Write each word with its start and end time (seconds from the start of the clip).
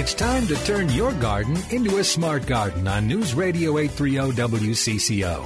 It's 0.00 0.14
time 0.14 0.46
to 0.46 0.54
turn 0.64 0.88
your 0.88 1.12
garden 1.12 1.58
into 1.68 1.98
a 1.98 2.04
smart 2.04 2.46
garden 2.46 2.88
on 2.88 3.06
News 3.06 3.34
Radio 3.34 3.76
830 3.76 4.32
WCCO. 4.58 5.44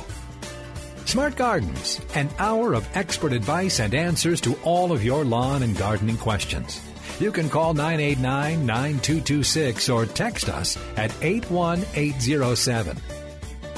Smart 1.06 1.34
Gardens, 1.34 2.00
an 2.14 2.30
hour 2.38 2.74
of 2.74 2.88
expert 2.94 3.32
advice 3.32 3.80
and 3.80 3.92
answers 3.96 4.40
to 4.42 4.56
all 4.62 4.92
of 4.92 5.02
your 5.02 5.24
lawn 5.24 5.64
and 5.64 5.76
gardening 5.76 6.16
questions. 6.16 6.80
You 7.18 7.32
can 7.32 7.50
call 7.50 7.74
989 7.74 8.64
9226 8.64 9.88
or 9.88 10.06
text 10.06 10.48
us 10.48 10.78
at 10.96 11.12
81807. 11.20 12.96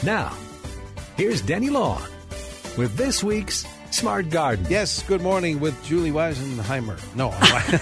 Now, 0.03 0.37
here's 1.17 1.41
Denny 1.41 1.71
Long 1.71 2.03
with 2.77 2.95
this 2.99 3.25
week's 3.25 3.65
Smart 3.97 4.29
Garden. 4.29 4.67
Yes, 4.69 5.03
good 5.05 5.23
morning 5.23 5.59
with 5.59 5.83
Julie 5.83 6.11
Weisenheimer. 6.11 6.99
No, 7.17 7.31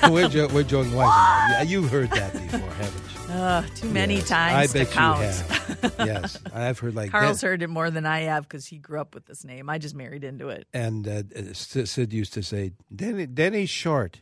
we're, 0.12 0.28
jo- 0.28 0.46
we're 0.54 0.62
joking 0.62 0.92
Weisenheimer. 0.92 1.48
Yeah, 1.50 1.62
you've 1.62 1.90
heard 1.90 2.08
that 2.12 2.32
before, 2.32 2.60
haven't 2.60 3.02
you? 3.28 3.34
Uh, 3.34 3.62
too 3.74 3.88
many 3.90 4.14
Yes, 4.18 4.28
times 4.28 4.70
I 4.70 4.78
bet 4.78 4.86
to 4.88 4.92
count. 4.94 5.18
you 5.20 5.26
have. 5.26 5.94
yes, 5.98 6.38
I've 6.54 6.78
heard 6.78 6.94
like 6.94 7.10
Carl's 7.10 7.40
that. 7.40 7.48
heard 7.48 7.62
it 7.62 7.68
more 7.68 7.90
than 7.90 8.06
I 8.06 8.20
have 8.20 8.44
because 8.44 8.64
he 8.64 8.78
grew 8.78 9.00
up 9.00 9.12
with 9.12 9.26
this 9.26 9.44
name. 9.44 9.68
I 9.68 9.78
just 9.78 9.96
married 9.96 10.22
into 10.22 10.50
it. 10.50 10.68
And 10.72 11.08
uh, 11.08 11.22
uh, 11.36 11.42
Sid 11.52 11.88
Sid 11.88 12.12
used 12.12 12.32
to 12.34 12.44
say, 12.44 12.70
Denny, 12.94 13.26
Denny's 13.26 13.70
short. 13.70 14.20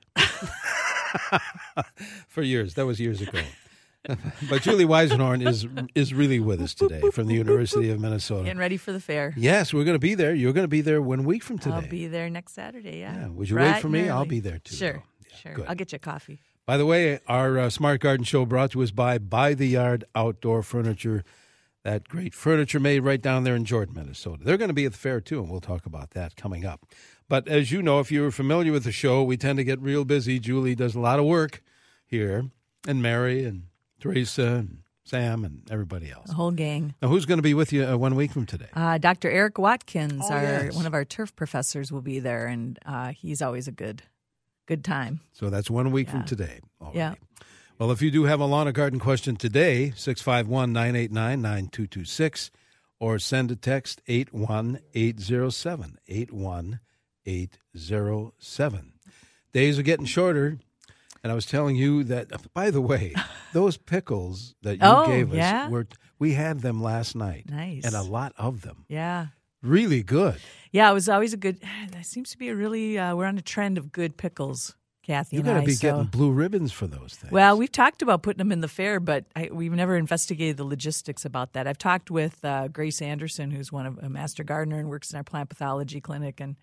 For 2.27 2.41
years. 2.41 2.73
That 2.75 2.87
was 2.87 3.01
years 3.01 3.21
ago. 3.21 3.39
but 4.49 4.63
Julie 4.63 4.85
Weisenhorn 4.85 5.47
is 5.47 5.67
is 5.95 6.13
really 6.13 6.41
with 6.41 6.61
us 6.61 6.75
today 6.75 7.01
from 7.13 7.29
the 7.29 7.35
University 7.35 7.89
of 7.91 8.01
Minnesota. 8.01 8.45
Getting 8.45 8.59
ready 8.59 8.77
for 8.77 8.93
the 8.93 8.99
fair. 8.99 9.33
Yes, 9.37 9.73
we're 9.73 9.85
going 9.85 9.95
to 9.95 10.01
be 10.01 10.15
there. 10.15 10.35
You're 10.35 10.53
going 10.53 10.65
to 10.65 10.69
be 10.69 10.81
there 10.81 11.01
one 11.01 11.25
week 11.25 11.45
from 11.45 11.59
today. 11.59 11.77
I'll 11.77 11.89
be 11.89 12.09
there 12.09 12.29
next 12.29 12.55
Saturday. 12.55 12.99
Yeah. 12.99 13.15
Yeah, 13.15 13.29
would 13.29 13.49
you 13.49 13.57
Bright 13.57 13.75
wait 13.75 13.83
for 13.83 13.89
me? 13.89 14.09
I'll 14.09 14.25
be 14.25 14.41
there 14.41 14.59
too. 14.59 14.75
Sure. 14.75 15.03
Yeah, 15.31 15.37
sure. 15.37 15.55
good. 15.55 15.67
I'll 15.69 15.77
get 15.77 15.93
you 15.93 15.97
a 15.97 16.01
coffee. 16.01 16.41
By 16.67 16.77
the 16.77 16.87
way, 16.87 17.21
our 17.29 17.59
uh, 17.59 17.71
Smart 17.71 18.01
Garden 18.01 18.25
Show 18.25 18.45
brought 18.45 18.73
to 18.73 18.83
us 18.83 18.91
by 18.91 19.19
By 19.19 19.55
the 19.55 19.69
Yard 19.69 20.05
Outdoor 20.15 20.63
Furniture. 20.63 21.25
That 21.85 22.09
great 22.09 22.35
furniture 22.35 22.79
made 22.79 23.01
right 23.01 23.21
down 23.21 23.43
there 23.43 23.57
in 23.57 23.65
Jordan, 23.65 23.95
Minnesota. 23.97 24.45
They're 24.45 24.57
going 24.57 24.69
to 24.69 24.75
be 24.75 24.87
at 24.87 24.93
the 24.93 24.99
fair 24.99 25.21
too, 25.21 25.41
and 25.41 25.51
we'll 25.51 25.61
talk 25.61 25.87
about 25.87 26.11
that 26.11 26.37
coming 26.37 26.65
up. 26.65 26.87
But 27.29 27.49
as 27.49 27.73
you 27.73 27.83
know, 27.83 27.99
if 27.99 28.13
you're 28.13 28.31
familiar 28.31 28.71
with 28.71 28.85
the 28.85 28.93
show, 28.93 29.23
we 29.23 29.37
tend 29.37 29.57
to 29.59 29.65
get 29.65 29.81
real 29.81 30.05
busy. 30.05 30.39
Julie 30.39 30.77
does 30.77 30.95
a 30.95 31.01
lot 31.01 31.19
of 31.19 31.25
work 31.25 31.63
here, 32.07 32.51
and 32.87 33.03
Mary 33.03 33.45
and 33.45 33.65
Teresa 34.03 34.57
and 34.57 34.79
Sam 35.05 35.45
and 35.45 35.63
everybody 35.71 36.11
else. 36.11 36.27
The 36.29 36.35
whole 36.35 36.51
gang. 36.51 36.95
Now, 37.01 37.07
who's 37.09 37.25
going 37.25 37.39
to 37.39 37.43
be 37.43 37.55
with 37.55 37.73
you 37.73 37.87
uh, 37.87 37.97
one 37.97 38.17
week 38.17 38.33
from 38.33 38.45
today? 38.47 38.67
Uh, 38.75 38.99
Dr. 38.99 39.31
Eric 39.31 39.59
Watkins, 39.59 40.23
Oh, 40.25 40.33
our 40.35 40.43
yes. 40.43 40.75
one 40.75 40.87
of 40.87 40.95
our 40.95 41.05
turf 41.05 41.35
professors, 41.37 41.93
will 41.93 42.03
be 42.03 42.19
there, 42.19 42.47
and 42.47 42.79
uh, 42.85 43.13
he's 43.13 43.41
always 43.41 43.69
a 43.69 43.73
good, 43.73 44.03
good 44.67 44.83
time. 44.85 45.21
So 45.33 45.49
that's 45.51 45.71
one 45.71 45.93
week 45.93 46.11
from 46.11 46.25
today. 46.25 46.59
All 46.81 46.91
Yeah. 46.95 47.15
Well, 47.79 47.91
if 47.93 48.03
you 48.03 48.11
do 48.11 48.25
have 48.25 48.41
a 48.41 48.45
lawn 48.45 48.67
or 48.69 48.73
garden 48.73 48.99
question 49.01 49.37
today, 49.37 49.93
651 49.97 50.73
989 50.73 51.41
9226, 51.43 52.51
or 53.01 53.19
send 53.19 53.51
a 53.51 53.57
text 53.57 54.01
81807. 54.07 55.99
81807. 56.07 58.93
Days 59.53 59.79
are 59.79 59.83
getting 59.83 60.07
shorter. 60.07 60.59
And 61.23 61.31
I 61.31 61.35
was 61.35 61.47
telling 61.47 61.77
you 61.77 62.03
that, 62.05 62.53
by 62.53 62.71
the 62.71 62.81
way, 62.81 63.15
those 63.53 63.77
pickles 63.77 64.55
that 64.63 64.75
you 64.75 64.81
Oh, 64.83 65.07
gave 65.07 65.31
us, 65.31 65.37
yeah? 65.37 65.69
were, 65.69 65.87
we 66.19 66.33
had 66.35 66.61
them 66.61 66.83
last 66.83 67.15
night. 67.15 67.47
Nice. 67.49 67.85
And 67.85 67.95
a 67.95 68.03
lot 68.03 68.33
of 68.37 68.63
them. 68.63 68.85
Yeah. 68.89 69.27
Really 69.63 70.03
good. 70.03 70.37
Yeah, 70.73 70.91
it 70.91 70.95
was 70.95 71.09
always 71.09 71.33
a 71.33 71.37
good. 71.37 71.61
That 71.93 72.07
seems 72.07 72.31
to 72.33 72.39
be 72.39 72.49
a 72.49 72.57
really. 72.57 72.99
Uh, 72.99 73.15
we're 73.15 73.27
on 73.27 73.39
a 73.39 73.43
trend 73.43 73.79
of 73.79 73.93
good 73.93 74.17
pickles, 74.17 74.75
Kathy. 75.05 75.37
you 75.37 75.41
and 75.43 75.47
got 75.47 75.61
to 75.61 75.67
be 75.67 75.75
so- 75.75 75.83
getting 75.91 76.05
blue 76.07 76.33
ribbons 76.33 76.73
for 76.73 76.89
those 76.89 77.15
things. 77.15 77.31
Well, 77.33 77.57
we've 77.57 77.71
talked 77.71 78.03
about 78.03 78.23
putting 78.25 78.39
them 78.39 78.51
in 78.51 78.61
the 78.61 78.67
fair, 78.67 78.99
but 78.99 79.25
I, 79.37 79.51
we've 79.53 79.71
never 79.73 79.97
investigated 79.97 80.57
the 80.57 80.65
logistics 80.65 81.25
about 81.25 81.53
that. 81.53 81.69
I've 81.69 81.79
talked 81.79 82.11
with 82.11 82.45
uh, 82.45 82.67
Grace 82.69 83.01
Anderson, 83.01 83.53
who's 83.53 83.71
one 83.71 83.87
of 83.87 83.99
a 83.99 84.09
master 84.09 84.43
gardener 84.43 84.81
and 84.81 84.89
works 84.89 85.13
in 85.13 85.17
our 85.19 85.23
plant 85.25 85.49
pathology 85.49 86.01
clinic, 86.01 86.41
and 86.41 86.57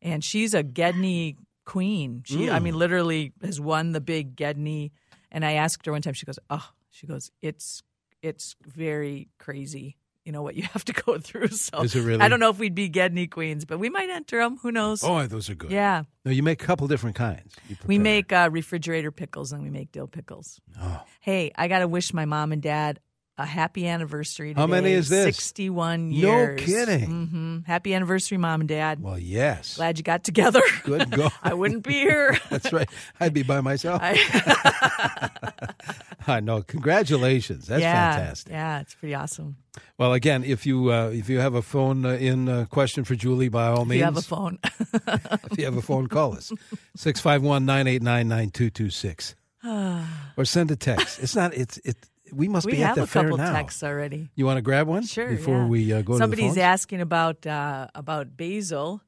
and 0.00 0.24
she's 0.24 0.54
a 0.54 0.62
Gedney 0.62 1.36
queen. 1.66 2.22
She, 2.24 2.48
I 2.48 2.58
mean, 2.60 2.78
literally 2.78 3.32
has 3.42 3.60
won 3.60 3.92
the 3.92 4.00
big 4.00 4.36
Gedney. 4.36 4.92
And 5.30 5.44
I 5.44 5.52
asked 5.52 5.84
her 5.84 5.92
one 5.92 6.00
time, 6.00 6.14
she 6.14 6.24
goes, 6.24 6.38
"Oh, 6.48 6.66
she 6.90 7.06
goes, 7.06 7.30
it's 7.42 7.82
it's 8.22 8.56
very 8.64 9.28
crazy." 9.38 9.98
You 10.24 10.32
know 10.32 10.42
what 10.42 10.56
you 10.56 10.62
have 10.72 10.84
to 10.86 10.92
go 10.92 11.18
through. 11.18 11.48
So 11.48 11.82
Is 11.82 11.94
it 11.94 12.02
really? 12.02 12.20
I 12.20 12.28
don't 12.28 12.40
know 12.40 12.50
if 12.50 12.58
we'd 12.58 12.74
be 12.74 12.88
Gedney 12.88 13.26
queens, 13.28 13.64
but 13.64 13.78
we 13.78 13.90
might 13.90 14.10
enter 14.10 14.38
them. 14.38 14.56
Who 14.62 14.72
knows? 14.72 15.04
oh, 15.04 15.26
those 15.26 15.48
are 15.50 15.54
good. 15.54 15.70
yeah, 15.70 16.02
No, 16.24 16.32
you 16.32 16.42
make 16.42 16.60
a 16.62 16.66
couple 16.66 16.88
different 16.88 17.14
kinds. 17.14 17.54
We 17.86 17.98
make 17.98 18.32
uh, 18.32 18.48
refrigerator 18.50 19.12
pickles 19.12 19.52
and 19.52 19.62
we 19.62 19.70
make 19.70 19.92
dill 19.92 20.08
pickles. 20.08 20.60
Oh. 20.80 21.02
Hey, 21.20 21.52
I 21.54 21.68
got 21.68 21.80
to 21.80 21.88
wish 21.88 22.12
my 22.12 22.24
mom 22.24 22.50
and 22.50 22.60
dad 22.60 22.98
a 23.38 23.44
happy 23.44 23.86
anniversary. 23.86 24.48
Today. 24.50 24.60
How 24.60 24.66
many 24.66 24.92
is 24.92 25.08
this? 25.10 25.36
61 25.36 26.10
years. 26.10 26.58
No 26.58 26.64
kidding. 26.64 27.26
hmm 27.26 27.58
Happy 27.66 27.92
anniversary, 27.94 28.38
mom 28.38 28.60
and 28.62 28.68
dad. 28.68 29.02
Well, 29.02 29.18
yes. 29.18 29.76
Glad 29.76 29.98
you 29.98 30.04
got 30.04 30.24
together. 30.24 30.62
Good 30.84 31.10
go. 31.16 31.28
I 31.42 31.52
wouldn't 31.54 31.82
be 31.84 31.92
here. 31.94 32.38
That's 32.50 32.72
right. 32.72 32.88
I'd 33.20 33.34
be 33.34 33.42
by 33.42 33.60
myself. 33.60 34.00
I, 36.26 36.40
know. 36.40 36.62
Congratulations. 36.62 37.66
That's 37.66 37.82
yeah, 37.82 38.16
fantastic. 38.16 38.52
Yeah, 38.52 38.80
it's 38.80 38.94
pretty 38.94 39.14
awesome. 39.14 39.56
Well, 39.98 40.14
again, 40.14 40.42
if 40.42 40.64
you 40.66 40.90
uh, 40.90 41.10
if 41.10 41.28
you 41.28 41.38
have 41.38 41.54
a 41.54 41.60
phone 41.62 42.04
uh, 42.06 42.10
in 42.12 42.48
uh, 42.48 42.64
question 42.70 43.04
for 43.04 43.14
Julie, 43.14 43.48
by 43.50 43.66
all 43.68 43.82
If 43.82 43.88
means, 43.88 43.98
you 43.98 44.04
have 44.04 44.16
a 44.16 44.22
phone. 44.22 44.58
if 44.64 45.58
you 45.58 45.66
have 45.66 45.76
a 45.76 45.82
phone, 45.82 46.06
call 46.08 46.34
us 46.34 46.50
651-989-9226. 46.98 49.34
or 50.36 50.44
send 50.44 50.70
a 50.70 50.76
text. 50.76 51.22
It's 51.22 51.34
not. 51.36 51.54
It's 51.54 51.78
it. 51.84 51.96
We 52.32 52.48
must 52.48 52.66
we 52.66 52.72
be 52.72 52.82
at 52.82 52.94
the 52.94 53.06
fair 53.06 53.24
now. 53.24 53.28
We 53.28 53.38
have 53.38 53.40
a 53.40 53.44
couple 53.44 53.58
texts 53.60 53.82
already. 53.82 54.30
You 54.34 54.46
want 54.46 54.58
to 54.58 54.62
grab 54.62 54.86
one? 54.88 55.04
Sure. 55.04 55.28
Before 55.28 55.58
yeah. 55.58 55.66
we 55.66 55.92
uh, 55.92 56.02
go 56.02 56.18
Somebody's 56.18 56.52
to 56.52 56.54
the 56.56 56.60
phones? 56.60 56.72
asking 56.72 57.00
about 57.00 57.46
uh, 57.46 57.88
about 57.94 58.36
basil. 58.36 59.02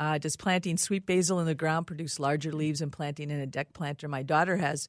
Uh, 0.00 0.16
does 0.16 0.36
planting 0.36 0.76
sweet 0.76 1.06
basil 1.06 1.40
in 1.40 1.46
the 1.46 1.56
ground 1.56 1.86
produce 1.88 2.20
larger 2.20 2.52
leaves 2.52 2.78
than 2.78 2.90
planting 2.90 3.30
in 3.30 3.40
a 3.40 3.46
deck 3.46 3.72
planter? 3.72 4.06
My 4.06 4.22
daughter 4.22 4.56
has 4.56 4.88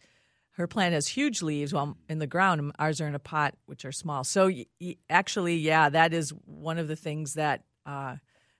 her 0.51 0.67
plant 0.67 0.93
has 0.93 1.07
huge 1.07 1.41
leaves 1.41 1.73
while 1.73 1.97
in 2.09 2.19
the 2.19 2.27
ground. 2.27 2.71
Ours 2.77 2.99
are 3.01 3.07
in 3.07 3.15
a 3.15 3.19
pot, 3.19 3.55
which 3.65 3.85
are 3.85 3.91
small. 3.91 4.23
So 4.23 4.47
y- 4.47 4.65
y- 4.81 4.97
actually, 5.09 5.55
yeah, 5.55 5.89
that 5.89 6.13
is 6.13 6.31
one 6.45 6.77
of 6.77 6.87
the 6.87 6.95
things 6.97 7.35
that 7.35 7.63
uh, 7.85 8.17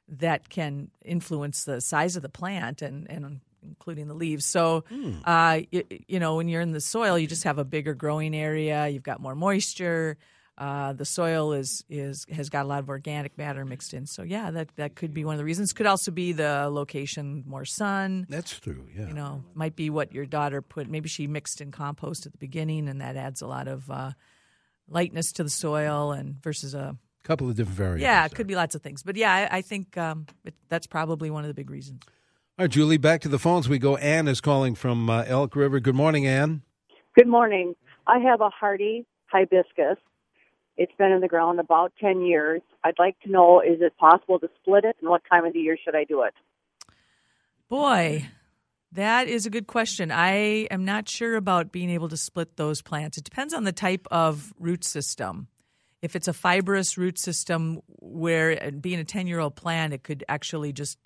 that 0.07 0.49
can 0.49 0.89
influence 1.03 1.65
the 1.65 1.81
size 1.81 2.15
of 2.15 2.21
the 2.21 2.29
plant 2.29 2.81
and 2.81 3.09
and 3.09 3.41
including 3.63 4.07
the 4.07 4.13
leaves. 4.13 4.45
So, 4.45 4.83
uh, 5.25 5.61
y- 5.71 5.83
you 6.07 6.19
know, 6.19 6.35
when 6.37 6.47
you're 6.47 6.61
in 6.61 6.71
the 6.71 6.81
soil, 6.81 7.17
you 7.17 7.27
just 7.27 7.43
have 7.43 7.57
a 7.57 7.65
bigger 7.65 7.93
growing 7.93 8.35
area. 8.35 8.87
You've 8.87 9.03
got 9.03 9.19
more 9.19 9.35
moisture. 9.35 10.17
Uh, 10.57 10.91
the 10.91 11.05
soil 11.05 11.53
is 11.53 11.85
is 11.89 12.25
has 12.29 12.49
got 12.49 12.65
a 12.65 12.67
lot 12.67 12.79
of 12.79 12.89
organic 12.89 13.37
matter 13.37 13.63
mixed 13.63 13.93
in. 13.93 14.05
So 14.05 14.23
yeah, 14.23 14.51
that 14.51 14.75
that 14.75 14.93
could 14.95 15.13
be 15.13 15.23
one 15.23 15.35
of 15.35 15.37
the 15.37 15.45
reasons. 15.45 15.71
Could 15.71 15.85
also 15.85 16.11
be 16.11 16.33
the 16.33 16.67
location, 16.69 17.45
more 17.47 17.63
sun. 17.63 18.25
That's 18.27 18.59
true. 18.59 18.85
Yeah. 18.93 19.07
You 19.07 19.13
know, 19.13 19.45
might 19.53 19.77
be 19.77 19.89
what 19.89 20.13
your 20.13 20.25
daughter 20.25 20.61
put. 20.61 20.89
Maybe 20.89 21.07
she 21.07 21.27
mixed 21.27 21.61
in 21.61 21.71
compost 21.71 22.25
at 22.25 22.33
the 22.33 22.37
beginning, 22.37 22.89
and 22.89 22.99
that 22.99 23.15
adds 23.15 23.41
a 23.41 23.47
lot 23.47 23.69
of 23.69 23.89
uh, 23.89 24.11
lightness 24.89 25.31
to 25.33 25.43
the 25.43 25.49
soil, 25.49 26.11
and 26.11 26.41
versus 26.43 26.73
a 26.73 26.97
a 27.23 27.27
couple 27.27 27.49
of 27.49 27.55
different 27.55 27.77
variables. 27.77 28.01
yeah, 28.01 28.25
it 28.25 28.33
could 28.33 28.47
be 28.47 28.55
lots 28.55 28.75
of 28.75 28.81
things. 28.81 29.03
But 29.03 29.15
yeah, 29.15 29.33
I, 29.51 29.57
I 29.57 29.61
think 29.61 29.97
um, 29.97 30.25
it, 30.45 30.55
that's 30.67 30.87
probably 30.87 31.29
one 31.29 31.43
of 31.43 31.47
the 31.49 31.53
big 31.53 31.69
reasons. 31.69 32.01
All 32.59 32.65
right, 32.65 32.71
Julie, 32.71 32.97
back 32.97 33.21
to 33.21 33.29
the 33.29 33.39
phones 33.39 33.69
we 33.69 33.79
go. 33.79 33.95
Ann 33.95 34.27
is 34.27 34.41
calling 34.41 34.75
from 34.75 35.09
uh, 35.09 35.23
Elk 35.25 35.55
River. 35.55 35.79
Good 35.79 35.95
morning, 35.95 36.27
Ann. 36.27 36.61
Good 37.15 37.25
morning. 37.25 37.73
I 38.05 38.19
have 38.19 38.41
a 38.41 38.49
hardy 38.49 39.05
hibiscus. 39.27 39.95
It's 40.75 40.91
been 40.97 41.13
in 41.13 41.21
the 41.21 41.29
ground 41.29 41.61
about 41.61 41.93
10 42.01 42.19
years. 42.19 42.61
I'd 42.83 42.99
like 42.99 43.17
to 43.21 43.31
know 43.31 43.61
is 43.61 43.79
it 43.79 43.95
possible 43.97 44.39
to 44.39 44.49
split 44.61 44.83
it 44.83 44.97
and 44.99 45.09
what 45.09 45.21
time 45.31 45.45
of 45.45 45.53
the 45.53 45.59
year 45.59 45.77
should 45.81 45.95
I 45.95 46.03
do 46.03 46.23
it? 46.23 46.33
Boy, 47.69 48.27
that 48.91 49.29
is 49.29 49.45
a 49.45 49.49
good 49.49 49.67
question. 49.67 50.11
I 50.11 50.67
am 50.69 50.83
not 50.83 51.07
sure 51.07 51.37
about 51.37 51.71
being 51.71 51.89
able 51.89 52.09
to 52.09 52.17
split 52.17 52.57
those 52.57 52.81
plants. 52.81 53.17
It 53.17 53.23
depends 53.23 53.53
on 53.53 53.63
the 53.63 53.71
type 53.71 54.05
of 54.11 54.53
root 54.59 54.83
system. 54.83 55.47
If 56.01 56.13
it's 56.13 56.27
a 56.27 56.33
fibrous 56.33 56.97
root 56.97 57.19
system 57.19 57.79
where 57.87 58.61
uh, 58.61 58.71
being 58.71 58.99
a 58.99 59.05
10 59.05 59.27
year 59.27 59.39
old 59.39 59.55
plant, 59.55 59.93
it 59.93 60.03
could 60.03 60.25
actually 60.27 60.73
just 60.73 60.97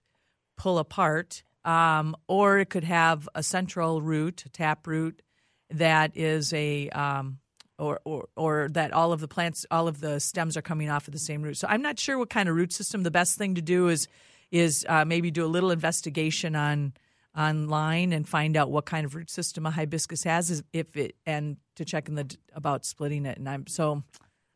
pull 0.55 0.77
apart 0.77 1.43
um, 1.65 2.15
or 2.27 2.59
it 2.59 2.69
could 2.69 2.83
have 2.83 3.27
a 3.35 3.43
central 3.43 4.01
root, 4.01 4.43
a 4.45 4.49
tap 4.49 4.85
root 4.87 5.21
that 5.69 6.15
is 6.15 6.53
a 6.53 6.89
um, 6.89 7.39
or, 7.79 7.99
or 8.03 8.27
or 8.35 8.69
that 8.71 8.91
all 8.91 9.11
of 9.13 9.19
the 9.19 9.27
plants, 9.27 9.65
all 9.71 9.87
of 9.87 9.99
the 9.99 10.19
stems 10.19 10.57
are 10.57 10.61
coming 10.61 10.89
off 10.89 11.07
of 11.07 11.13
the 11.13 11.19
same 11.19 11.41
root. 11.41 11.57
So 11.57 11.67
I'm 11.69 11.81
not 11.81 11.99
sure 11.99 12.17
what 12.17 12.29
kind 12.29 12.49
of 12.49 12.55
root 12.55 12.73
system. 12.73 13.03
The 13.03 13.11
best 13.11 13.37
thing 13.37 13.55
to 13.55 13.61
do 13.61 13.87
is 13.87 14.07
is 14.51 14.85
uh, 14.87 15.05
maybe 15.05 15.31
do 15.31 15.45
a 15.45 15.47
little 15.47 15.71
investigation 15.71 16.55
on 16.55 16.93
online 17.35 18.13
and 18.13 18.29
find 18.29 18.55
out 18.55 18.69
what 18.69 18.85
kind 18.85 19.05
of 19.05 19.15
root 19.15 19.29
system 19.29 19.65
a 19.65 19.71
hibiscus 19.71 20.23
has, 20.23 20.51
is 20.51 20.63
if 20.71 20.95
it 20.95 21.15
and 21.25 21.57
to 21.75 21.85
check 21.85 22.07
in 22.07 22.15
the 22.15 22.37
about 22.53 22.85
splitting 22.85 23.25
it. 23.25 23.37
And 23.37 23.49
I'm 23.49 23.67
so 23.67 24.03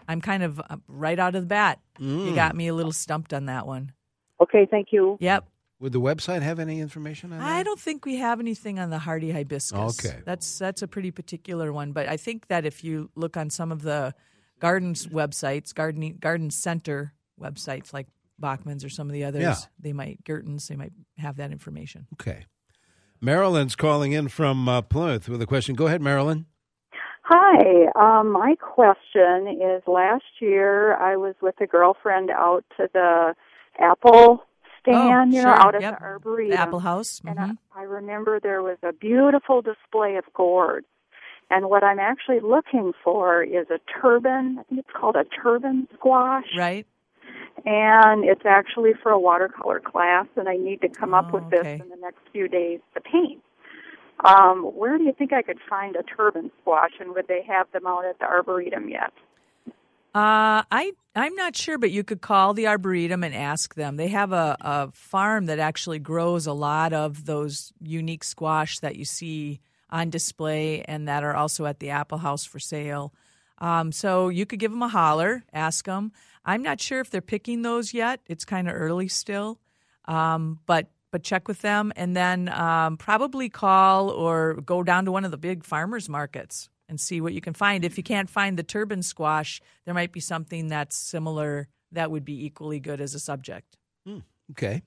I'm 0.07 0.21
kind 0.21 0.43
of 0.43 0.59
uh, 0.59 0.77
right 0.87 1.17
out 1.17 1.35
of 1.35 1.43
the 1.43 1.47
bat. 1.47 1.79
You 1.99 2.35
got 2.35 2.55
me 2.55 2.67
a 2.67 2.73
little 2.73 2.91
stumped 2.91 3.33
on 3.33 3.45
that 3.45 3.65
one. 3.65 3.91
Okay, 4.39 4.67
thank 4.69 4.89
you. 4.91 5.17
Yep. 5.19 5.47
Would 5.79 5.91
the 5.93 6.01
website 6.01 6.41
have 6.41 6.57
any 6.59 6.79
information 6.79 7.31
on 7.31 7.39
that? 7.39 7.47
I 7.47 7.61
don't 7.61 7.79
think 7.79 8.03
we 8.05 8.15
have 8.17 8.39
anything 8.39 8.79
on 8.79 8.89
the 8.89 8.97
hardy 8.97 9.31
hibiscus. 9.31 10.03
Okay. 10.05 10.19
That's 10.25 10.57
that's 10.57 10.81
a 10.81 10.87
pretty 10.87 11.11
particular 11.11 11.71
one, 11.71 11.91
but 11.91 12.07
I 12.09 12.17
think 12.17 12.47
that 12.47 12.65
if 12.65 12.83
you 12.83 13.11
look 13.15 13.37
on 13.37 13.49
some 13.51 13.71
of 13.71 13.83
the 13.83 14.13
gardens 14.59 15.05
websites, 15.07 15.73
gardening 15.75 16.17
garden 16.19 16.49
center 16.49 17.13
websites 17.39 17.93
like 17.93 18.07
Bachman's 18.39 18.83
or 18.83 18.89
some 18.89 19.07
of 19.07 19.13
the 19.13 19.23
others, 19.23 19.41
Yeah. 19.43 19.55
they 19.79 19.93
might 19.93 20.23
Gertens, 20.23 20.67
they 20.67 20.75
might 20.75 20.93
have 21.17 21.37
that 21.37 21.51
information. 21.51 22.07
Okay. 22.13 22.45
Marilyn's 23.21 23.75
calling 23.75 24.11
in 24.13 24.27
from 24.29 24.67
uh, 24.67 24.81
Plymouth 24.81 25.29
with 25.29 25.41
a 25.41 25.47
question. 25.47 25.75
Go 25.75 25.87
ahead, 25.87 26.01
Marilyn. 26.01 26.45
Hi. 27.23 27.87
Um, 27.95 28.31
my 28.31 28.55
question 28.55 29.47
is 29.61 29.83
last 29.85 30.23
year 30.39 30.95
I 30.95 31.17
was 31.17 31.35
with 31.41 31.59
a 31.61 31.67
girlfriend 31.67 32.29
out 32.31 32.63
to 32.77 32.87
the 32.93 33.35
apple 33.79 34.43
stand, 34.81 35.33
you 35.33 35.41
know, 35.41 35.49
sure. 35.49 35.61
out 35.61 35.75
at 35.75 35.81
Yep. 35.81 35.99
the 35.99 36.05
arboretum. 36.05 36.51
The 36.51 36.59
Apple 36.59 36.79
House. 36.79 37.21
And 37.25 37.37
mhm. 37.37 37.57
I, 37.75 37.81
I 37.81 37.83
remember 37.83 38.39
there 38.39 38.61
was 38.63 38.77
a 38.83 38.93
beautiful 38.93 39.61
display 39.61 40.15
of 40.15 40.25
gourds. 40.33 40.87
And 41.49 41.69
what 41.69 41.83
I'm 41.83 41.99
actually 41.99 42.41
looking 42.41 42.91
for 43.03 43.41
is 43.43 43.67
a 43.69 43.79
turban. 44.01 44.57
I 44.59 44.63
think 44.63 44.79
it's 44.81 44.89
called 44.93 45.15
a 45.15 45.23
turban 45.23 45.87
squash. 45.95 46.45
Right. 46.57 46.85
And 47.65 48.23
it's 48.23 48.45
actually 48.45 48.91
for 49.01 49.11
a 49.11 49.19
watercolor 49.19 49.79
class, 49.79 50.27
and 50.35 50.47
I 50.47 50.55
need 50.57 50.81
to 50.81 50.89
come 50.89 51.13
up 51.13 51.29
Oh, 51.33 51.39
with 51.39 51.49
this 51.49 51.65
in 51.65 51.89
the 51.89 51.97
next 52.01 52.19
few 52.31 52.47
days 52.47 52.79
to 52.93 53.01
paint. 53.01 53.41
Um, 54.23 54.63
where 54.63 54.97
do 54.97 55.03
you 55.03 55.13
think 55.17 55.31
I 55.33 55.41
could 55.41 55.59
find 55.69 55.95
a 55.95 56.03
turban 56.03 56.51
squash, 56.61 56.91
and 56.99 57.13
would 57.13 57.27
they 57.27 57.43
have 57.47 57.67
them 57.71 57.85
out 57.87 58.05
at 58.05 58.19
the 58.19 58.25
arboretum 58.25 58.89
yet? 58.89 59.13
Uh, 60.17 60.63
I 60.71 60.93
I'm 61.15 61.35
not 61.35 61.55
sure, 61.55 61.77
but 61.77 61.91
you 61.91 62.03
could 62.03 62.21
call 62.21 62.55
the 62.55 62.65
arboretum 62.65 63.23
and 63.23 63.35
ask 63.35 63.75
them. 63.75 63.97
They 63.97 64.07
have 64.07 64.31
a, 64.31 64.57
a 64.61 64.91
farm 64.91 65.45
that 65.45 65.59
actually 65.59 65.99
grows 65.99 66.47
a 66.47 66.53
lot 66.53 66.91
of 66.91 67.25
those 67.25 67.71
unique 67.79 68.23
squash 68.23 68.79
that 68.79 68.95
you 68.95 69.05
see 69.05 69.59
on 69.91 70.09
display 70.09 70.81
and 70.81 71.07
that 71.07 71.23
are 71.23 71.35
also 71.35 71.67
at 71.67 71.79
the 71.79 71.91
Apple 71.91 72.17
House 72.17 72.45
for 72.45 72.57
sale. 72.57 73.13
Um, 73.59 73.91
so 73.91 74.29
you 74.29 74.47
could 74.47 74.57
give 74.57 74.71
them 74.71 74.81
a 74.81 74.87
holler, 74.87 75.43
ask 75.53 75.85
them. 75.85 76.11
I'm 76.43 76.63
not 76.63 76.81
sure 76.81 76.99
if 76.99 77.11
they're 77.11 77.21
picking 77.21 77.61
those 77.61 77.93
yet. 77.93 78.19
It's 78.25 78.43
kind 78.43 78.67
of 78.67 78.73
early 78.75 79.09
still, 79.09 79.59
um, 80.05 80.61
but 80.65 80.87
but 81.11 81.21
check 81.21 81.47
with 81.47 81.61
them 81.61 81.93
and 81.95 82.17
then 82.17 82.49
um, 82.49 82.97
probably 82.97 83.49
call 83.49 84.09
or 84.09 84.55
go 84.55 84.81
down 84.81 85.05
to 85.05 85.11
one 85.11 85.25
of 85.25 85.31
the 85.31 85.37
big 85.37 85.63
farmers 85.63 86.09
markets 86.09 86.69
and 86.89 86.99
see 86.99 87.21
what 87.21 87.33
you 87.33 87.41
can 87.41 87.53
find. 87.53 87.83
If 87.83 87.97
you 87.97 88.03
can't 88.03 88.29
find 88.29 88.57
the 88.57 88.63
turban 88.63 89.03
squash, 89.03 89.61
there 89.85 89.93
might 89.93 90.11
be 90.11 90.19
something 90.19 90.67
that's 90.67 90.95
similar 90.95 91.67
that 91.91 92.11
would 92.11 92.25
be 92.25 92.45
equally 92.45 92.79
good 92.79 93.01
as 93.01 93.13
a 93.13 93.19
subject. 93.19 93.77
Okay. 94.51 94.81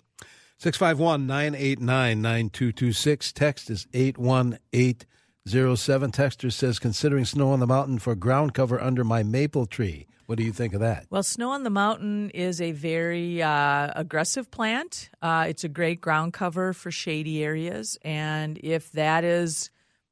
651 0.58 1.26
989 1.26 2.22
9226. 2.22 3.32
Text 3.32 3.70
is 3.70 3.86
81807. 3.94 6.12
Texter 6.12 6.52
says, 6.52 6.78
considering 6.78 7.24
snow 7.24 7.52
on 7.52 7.60
the 7.60 7.66
mountain 7.66 7.98
for 7.98 8.14
ground 8.14 8.54
cover 8.54 8.80
under 8.80 9.04
my 9.04 9.22
maple 9.22 9.66
tree. 9.66 10.06
What 10.26 10.38
do 10.38 10.44
you 10.44 10.52
think 10.52 10.74
of 10.74 10.80
that? 10.80 11.06
Well, 11.10 11.24
snow 11.24 11.50
on 11.50 11.64
the 11.64 11.70
mountain 11.70 12.30
is 12.30 12.60
a 12.60 12.72
very 12.72 13.42
uh, 13.42 13.90
aggressive 13.96 14.50
plant. 14.50 15.10
Uh, 15.20 15.46
it's 15.48 15.64
a 15.64 15.68
great 15.68 16.00
ground 16.00 16.34
cover 16.34 16.72
for 16.72 16.92
shady 16.92 17.42
areas, 17.42 17.98
and 18.02 18.56
if 18.62 18.92
that 18.92 19.24
is 19.24 19.70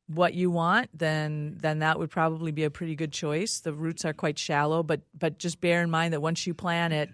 what 0.08 0.34
you 0.34 0.50
want, 0.50 0.90
then 0.98 1.58
then 1.60 1.78
that 1.80 1.98
would 1.98 2.10
probably 2.10 2.50
be 2.52 2.64
a 2.64 2.70
pretty 2.70 2.96
good 2.96 3.12
choice. 3.12 3.60
The 3.60 3.72
roots 3.72 4.04
are 4.04 4.12
quite 4.12 4.38
shallow, 4.38 4.82
but 4.82 5.02
but 5.16 5.38
just 5.38 5.60
bear 5.60 5.82
in 5.82 5.90
mind 5.90 6.12
that 6.14 6.20
once 6.20 6.46
you 6.46 6.54
plant 6.54 6.92
it, 6.94 7.10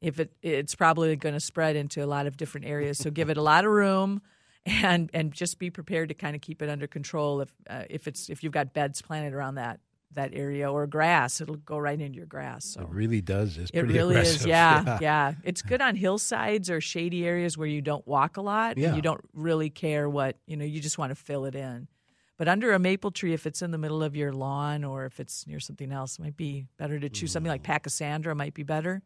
if 0.00 0.18
it 0.18 0.32
it's 0.42 0.74
probably 0.74 1.14
going 1.16 1.34
to 1.34 1.40
spread 1.40 1.76
into 1.76 2.02
a 2.04 2.06
lot 2.06 2.26
of 2.26 2.36
different 2.36 2.66
areas. 2.66 2.98
So 2.98 3.10
give 3.10 3.30
it 3.30 3.36
a 3.36 3.42
lot 3.42 3.64
of 3.64 3.70
room. 3.70 4.20
And, 4.66 5.08
and 5.14 5.32
just 5.32 5.58
be 5.58 5.70
prepared 5.70 6.10
to 6.10 6.14
kind 6.14 6.36
of 6.36 6.42
keep 6.42 6.60
it 6.60 6.68
under 6.68 6.86
control 6.86 7.40
if 7.40 7.50
uh, 7.70 7.84
if 7.88 8.06
it's 8.06 8.28
if 8.28 8.42
you've 8.42 8.52
got 8.52 8.74
beds 8.74 9.00
planted 9.00 9.32
around 9.32 9.54
that 9.54 9.80
that 10.12 10.32
area 10.34 10.70
or 10.70 10.86
grass 10.86 11.40
it'll 11.40 11.56
go 11.56 11.78
right 11.78 11.98
into 11.98 12.16
your 12.16 12.26
grass 12.26 12.64
so 12.66 12.82
It 12.82 12.88
really 12.90 13.22
does. 13.22 13.56
It's 13.56 13.70
it 13.70 13.78
pretty 13.78 13.94
really 13.94 14.14
aggressive. 14.16 14.40
is, 14.42 14.46
yeah, 14.56 14.98
yeah, 15.00 15.32
It's 15.42 15.62
good 15.62 15.80
on 15.80 15.96
hillsides 15.96 16.68
or 16.68 16.82
shady 16.82 17.26
areas 17.26 17.56
where 17.56 17.68
you 17.68 17.80
don't 17.80 18.06
walk 18.06 18.36
a 18.36 18.42
lot 18.42 18.76
Yeah. 18.76 18.88
and 18.88 18.96
you 18.96 19.02
don't 19.02 19.22
really 19.32 19.70
care 19.70 20.06
what 20.10 20.36
you 20.46 20.56
know. 20.58 20.66
You 20.66 20.80
just 20.80 20.98
want 20.98 21.10
to 21.12 21.14
fill 21.14 21.46
it 21.46 21.54
in. 21.54 21.88
But 22.38 22.48
under 22.48 22.72
a 22.72 22.78
maple 22.78 23.10
tree, 23.10 23.34
if 23.34 23.46
it's 23.46 23.60
in 23.62 23.72
the 23.72 23.78
middle 23.78 24.02
of 24.02 24.14
your 24.16 24.32
lawn 24.32 24.84
or 24.84 25.04
if 25.04 25.18
it's 25.20 25.46
near 25.46 25.58
something 25.60 25.90
else, 25.92 26.18
it 26.18 26.22
might 26.22 26.36
be 26.36 26.66
better 26.78 26.98
to 26.98 27.08
choose 27.10 27.32
something 27.32 27.50
like 27.50 27.64
Mm. 27.64 27.66
Pachysandra. 27.82 28.34
Might 28.36 28.54
be 28.54 28.62
better. 28.62 29.02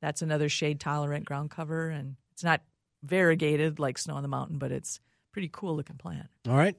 That's 0.00 0.22
another 0.22 0.48
shade 0.48 0.78
tolerant 0.78 1.24
ground 1.24 1.50
cover, 1.50 1.88
and 1.90 2.16
it's 2.32 2.44
not 2.44 2.62
variegated 3.02 3.78
like 3.78 3.98
snow 3.98 4.14
on 4.14 4.22
the 4.22 4.28
mountain, 4.28 4.58
but 4.58 4.70
it's 4.72 5.00
pretty 5.32 5.50
cool 5.52 5.74
looking 5.76 5.96
plant. 5.96 6.28
All 6.48 6.56
right. 6.56 6.76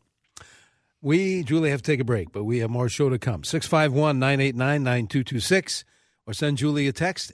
We, 1.01 1.43
Julie, 1.43 1.69
have 1.69 1.81
to 1.83 1.91
take 1.91 1.99
a 1.99 2.03
break, 2.05 2.31
but 2.31 2.43
we 2.43 2.59
have 2.59 2.69
more 2.71 2.89
show 2.89 3.09
to 3.09 3.19
come. 3.19 3.43
651 3.43 4.17
989 4.17 4.83
9226 4.83 5.83
or 6.25 6.33
send 6.33 6.57
Julie 6.57 6.87
a 6.87 6.91
text 6.91 7.31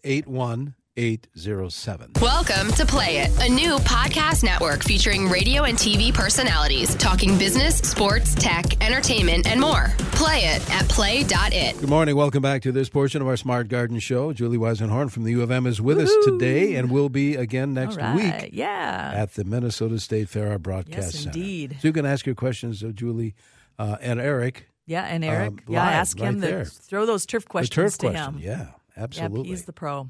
81807. 0.96 2.12
Welcome 2.22 2.72
to 2.74 2.86
Play 2.86 3.18
It, 3.18 3.32
a 3.42 3.50
new 3.50 3.78
podcast 3.80 4.44
network 4.44 4.84
featuring 4.84 5.28
radio 5.28 5.64
and 5.64 5.76
TV 5.76 6.14
personalities 6.14 6.94
talking 6.96 7.36
business, 7.40 7.78
sports, 7.80 8.36
tech, 8.36 8.80
entertainment, 8.84 9.48
and 9.48 9.60
more. 9.60 9.88
Play 10.12 10.42
it 10.46 10.70
at 10.72 10.88
play.it. 10.90 11.80
Good 11.80 11.90
morning. 11.90 12.16
Welcome 12.16 12.44
back 12.44 12.62
to 12.62 12.72
this 12.72 12.90
portion 12.90 13.24
of 13.24 13.28
our 13.28 13.38
Smart 13.38 13.70
Garden 13.70 13.98
Show. 13.98 14.34
Julie 14.34 14.60
Weisenhorn 14.60 15.10
from 15.10 15.24
the 15.24 15.32
U 15.32 15.42
of 15.42 15.50
M 15.50 15.66
is 15.66 15.82
with 15.82 15.98
us 16.00 16.14
today 16.26 16.76
and 16.76 16.92
will 16.92 17.10
be 17.10 17.36
again 17.38 17.74
next 17.74 17.98
All 17.98 18.04
right, 18.16 18.44
week 18.44 18.50
yeah. 18.54 19.14
at 19.16 19.34
the 19.34 19.46
Minnesota 19.46 20.00
State 20.00 20.30
Fair 20.30 20.52
our 20.52 20.60
broadcast 20.60 21.14
Yes, 21.16 21.24
center. 21.24 21.38
indeed. 21.40 21.78
So 21.82 21.88
you 21.88 21.94
can 21.94 22.06
ask 22.06 22.28
your 22.28 22.36
questions 22.36 22.84
of 22.84 22.94
Julie 22.94 23.34
uh, 23.80 23.98
and 24.00 24.20
Eric. 24.20 24.70
Yeah, 24.86 25.06
and 25.06 25.26
Eric, 25.26 25.48
Um, 25.50 25.60
yeah, 25.70 25.86
live, 25.86 25.94
ask 25.96 26.20
him 26.20 26.26
right 26.26 26.34
to 26.36 26.40
there. 26.40 26.66
throw 26.66 27.08
those 27.08 27.26
turf 27.26 27.46
The 27.46 27.50
questions 27.50 27.74
turf 27.98 27.98
to 28.00 28.10
question. 28.16 28.34
him. 28.36 28.42
Yeah, 28.44 28.68
absolutely. 28.96 29.40
Yep, 29.40 29.46
he's 29.48 29.64
the 29.66 29.74
pro. 29.74 30.10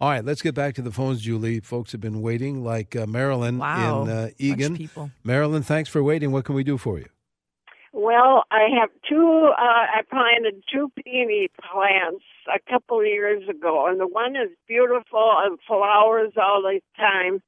All 0.00 0.08
right, 0.08 0.24
let's 0.24 0.40
get 0.40 0.54
back 0.54 0.74
to 0.76 0.82
the 0.82 0.90
phones, 0.90 1.20
Julie. 1.20 1.60
Folks 1.60 1.92
have 1.92 2.00
been 2.00 2.22
waiting, 2.22 2.64
like 2.64 2.96
uh, 2.96 3.06
Marilyn 3.06 3.58
Wow, 3.58 4.04
in 4.04 4.08
uh, 4.08 4.22
bunch 4.22 4.34
Eagan. 4.38 4.76
people. 4.76 5.10
Marilyn, 5.24 5.62
thanks 5.62 5.90
for 5.90 6.02
waiting. 6.02 6.32
What 6.32 6.46
can 6.46 6.54
we 6.54 6.64
do 6.64 6.78
for 6.78 6.98
you? 6.98 7.06
Well, 7.92 8.44
I 8.50 8.68
have 8.80 8.88
two. 9.06 9.50
Uh, 9.52 9.60
I 9.60 10.00
planted 10.10 10.62
two 10.72 10.90
peony 10.96 11.48
plants 11.70 12.24
a 12.48 12.58
couple 12.70 13.00
of 13.00 13.06
years 13.06 13.46
ago, 13.46 13.88
and 13.88 14.00
the 14.00 14.06
one 14.06 14.36
is 14.36 14.48
beautiful 14.66 15.34
and 15.44 15.58
flowers 15.66 16.32
all 16.40 16.62
the 16.62 16.80
time. 16.96 17.42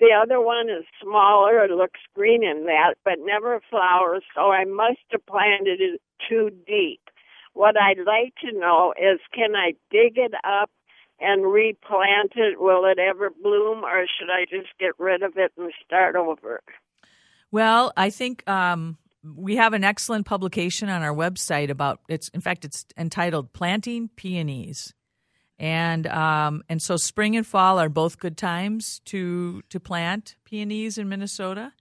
The 0.00 0.08
other 0.20 0.40
one 0.40 0.68
is 0.68 0.84
smaller. 1.00 1.62
It 1.64 1.70
looks 1.70 2.00
green 2.16 2.42
in 2.42 2.64
that, 2.64 2.94
but 3.04 3.18
never 3.20 3.60
flowers. 3.70 4.24
So 4.34 4.50
I 4.50 4.64
must 4.64 4.98
have 5.12 5.24
planted 5.26 5.80
it 5.80 6.00
too 6.28 6.50
deep. 6.66 7.00
What 7.52 7.76
I'd 7.76 7.98
like 8.04 8.34
to 8.42 8.58
know 8.58 8.92
is, 8.98 9.20
can 9.32 9.54
I 9.54 9.74
dig 9.90 10.16
it 10.16 10.32
up 10.42 10.70
and 11.22 11.50
replant 11.50 12.32
it? 12.36 12.60
Will 12.60 12.84
it 12.84 12.98
ever 12.98 13.30
bloom, 13.30 13.84
or 13.84 14.06
should 14.18 14.30
I 14.30 14.44
just 14.50 14.76
get 14.78 14.98
rid 14.98 15.22
of 15.22 15.36
it 15.36 15.52
and 15.56 15.72
start 15.84 16.16
over? 16.16 16.60
Well, 17.50 17.92
I 17.96 18.10
think 18.10 18.48
um, 18.48 18.98
we 19.22 19.56
have 19.56 19.72
an 19.72 19.84
excellent 19.84 20.26
publication 20.26 20.88
on 20.88 21.02
our 21.02 21.14
website 21.14 21.70
about 21.70 22.00
it's. 22.08 22.28
In 22.30 22.40
fact, 22.40 22.64
it's 22.64 22.84
entitled 22.96 23.52
"Planting 23.52 24.10
Peonies," 24.16 24.94
and 25.58 26.06
um, 26.06 26.62
and 26.68 26.82
so 26.82 26.96
spring 26.96 27.36
and 27.36 27.46
fall 27.46 27.78
are 27.78 27.88
both 27.88 28.18
good 28.18 28.36
times 28.36 29.00
to 29.06 29.62
to 29.68 29.78
plant 29.78 30.36
peonies 30.44 30.98
in 30.98 31.08
Minnesota, 31.08 31.72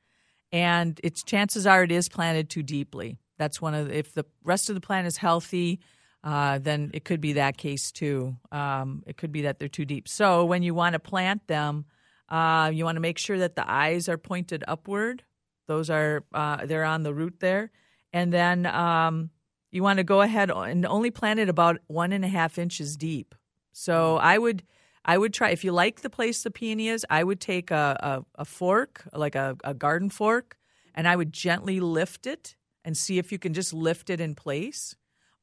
and 0.52 1.00
its 1.04 1.24
chances 1.24 1.66
are 1.66 1.84
it 1.84 1.92
is 1.92 2.10
planted 2.10 2.50
too 2.50 2.64
deeply. 2.64 3.18
That's 3.38 3.62
one 3.62 3.74
of 3.74 3.88
the, 3.88 3.98
if 3.98 4.14
the 4.14 4.26
rest 4.44 4.70
of 4.70 4.76
the 4.76 4.82
plant 4.82 5.08
is 5.08 5.18
healthy. 5.18 5.80
Uh, 6.24 6.60
then 6.60 6.92
it 6.94 7.04
could 7.04 7.20
be 7.20 7.34
that 7.34 7.58
case 7.58 7.92
too. 7.92 8.36
Um, 8.52 9.04
it 9.08 9.18
could 9.18 9.32
be 9.32 9.42
that 9.44 9.58
they're 9.58 9.68
too 9.68 9.86
deep. 9.86 10.08
So 10.08 10.46
when 10.46 10.62
you 10.62 10.74
want 10.74 10.94
to 10.94 11.00
plant 11.00 11.48
them, 11.48 11.86
uh, 12.30 12.72
you 12.74 12.86
want 12.86 12.96
to 12.96 13.02
make 13.02 13.18
sure 13.18 13.40
that 13.40 13.56
the 13.56 13.70
eyes 13.70 14.08
are 14.08 14.18
pointed 14.18 14.64
upward. 14.68 15.24
Those 15.68 15.90
are 15.90 16.24
uh, 16.34 16.66
they're 16.66 16.84
on 16.86 17.04
the 17.04 17.14
root 17.14 17.40
there, 17.40 17.72
and 18.14 18.32
then 18.32 18.66
um, 18.66 19.32
you 19.72 19.84
want 19.84 19.98
to 19.98 20.04
go 20.04 20.22
ahead 20.22 20.52
and 20.52 20.86
only 20.86 21.12
plant 21.12 21.40
it 21.40 21.50
about 21.50 21.80
one 21.88 22.12
and 22.12 22.24
a 22.24 22.28
half 22.28 22.58
inches 22.58 22.98
deep. 22.98 23.36
So 23.72 24.18
I 24.18 24.38
would 24.38 24.64
I 25.04 25.18
would 25.18 25.34
try 25.34 25.50
if 25.50 25.64
you 25.64 25.72
like 25.72 26.02
the 26.02 26.10
place 26.10 26.44
the 26.44 26.52
peony 26.52 26.90
is. 26.90 27.06
I 27.10 27.24
would 27.24 27.40
take 27.40 27.72
a 27.72 27.98
a, 28.36 28.42
a 28.42 28.46
fork, 28.46 29.04
like 29.14 29.36
a, 29.36 29.58
a 29.64 29.74
garden 29.74 30.10
fork, 30.10 30.58
and 30.94 31.08
I 31.08 31.16
would 31.16 31.34
gently 31.34 31.80
lift 31.80 32.28
it 32.28 32.56
and 32.86 32.96
see 32.98 33.18
if 33.18 33.32
you 33.32 33.40
can 33.40 33.54
just 33.54 33.74
lift 33.74 34.10
it 34.10 34.20
in 34.22 34.36
place. 34.36 34.96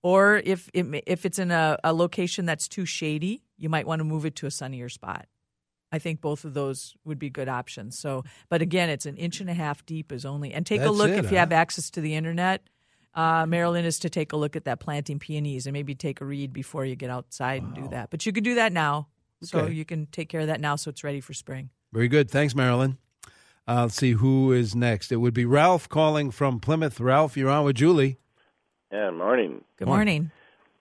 Or 0.02 0.36
if 0.44 0.70
it, 0.72 0.86
if 1.06 1.26
it's 1.26 1.38
in 1.38 1.50
a, 1.50 1.78
a 1.82 1.92
location 1.92 2.46
that's 2.46 2.68
too 2.68 2.84
shady, 2.84 3.42
you 3.56 3.68
might 3.68 3.86
want 3.86 4.00
to 4.00 4.04
move 4.04 4.24
it 4.24 4.36
to 4.36 4.46
a 4.46 4.50
sunnier 4.50 4.88
spot. 4.88 5.26
I 5.90 5.98
think 5.98 6.20
both 6.20 6.44
of 6.44 6.54
those 6.54 6.94
would 7.04 7.18
be 7.18 7.30
good 7.30 7.48
options. 7.48 7.98
So, 7.98 8.24
but 8.48 8.62
again, 8.62 8.90
it's 8.90 9.06
an 9.06 9.16
inch 9.16 9.40
and 9.40 9.48
a 9.48 9.54
half 9.54 9.84
deep 9.86 10.12
is 10.12 10.24
only. 10.24 10.52
And 10.52 10.66
take 10.66 10.80
That's 10.80 10.90
a 10.90 10.92
look 10.92 11.10
it, 11.10 11.24
if 11.24 11.30
you 11.30 11.38
have 11.38 11.52
access 11.52 11.90
to 11.90 12.00
the 12.00 12.14
internet. 12.14 12.62
Uh, 13.14 13.46
Marilyn 13.46 13.84
is 13.84 13.98
to 14.00 14.10
take 14.10 14.32
a 14.32 14.36
look 14.36 14.54
at 14.54 14.64
that 14.66 14.80
planting 14.80 15.18
peonies 15.18 15.66
and 15.66 15.72
maybe 15.72 15.94
take 15.94 16.20
a 16.20 16.24
read 16.24 16.52
before 16.52 16.84
you 16.84 16.94
get 16.94 17.10
outside 17.10 17.62
and 17.62 17.74
do 17.74 17.88
that. 17.88 18.10
But 18.10 18.26
you 18.26 18.32
can 18.32 18.44
do 18.44 18.56
that 18.56 18.72
now, 18.72 19.08
so 19.42 19.66
you 19.66 19.84
can 19.84 20.06
take 20.06 20.28
care 20.28 20.40
of 20.40 20.46
that 20.48 20.60
now, 20.60 20.76
so 20.76 20.90
it's 20.90 21.02
ready 21.02 21.20
for 21.20 21.32
spring. 21.32 21.70
Very 21.92 22.06
good. 22.06 22.30
Thanks, 22.30 22.54
Marilyn. 22.54 22.98
Uh, 23.66 23.82
let's 23.82 23.96
see 23.96 24.12
who 24.12 24.52
is 24.52 24.76
next. 24.76 25.10
It 25.10 25.16
would 25.16 25.34
be 25.34 25.44
Ralph 25.44 25.88
calling 25.88 26.30
from 26.30 26.60
Plymouth. 26.60 27.00
Ralph, 27.00 27.36
you're 27.36 27.50
on 27.50 27.64
with 27.64 27.76
Julie. 27.76 28.18
Yeah, 28.92 29.10
morning. 29.10 29.64
Good 29.78 29.88
morning. 29.88 30.30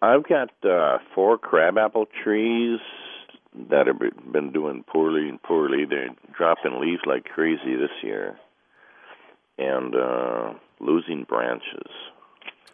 I've 0.02 0.24
got 0.28 0.50
uh, 0.64 1.00
four 1.14 1.38
crabapple 1.38 2.06
trees 2.24 2.80
that 3.70 3.88
have 3.88 4.00
been 4.32 4.52
doing 4.54 4.86
poorly 4.88 5.28
and 5.28 5.42
poorly. 5.42 5.86
They're 5.86 6.10
dropping 6.36 6.80
leaves 6.80 7.02
like 7.06 7.26
crazy 7.26 7.76
this 7.76 7.92
year, 8.02 8.38
and 9.58 9.94
uh, 9.96 10.54
losing 10.80 11.24
branches. 11.24 11.92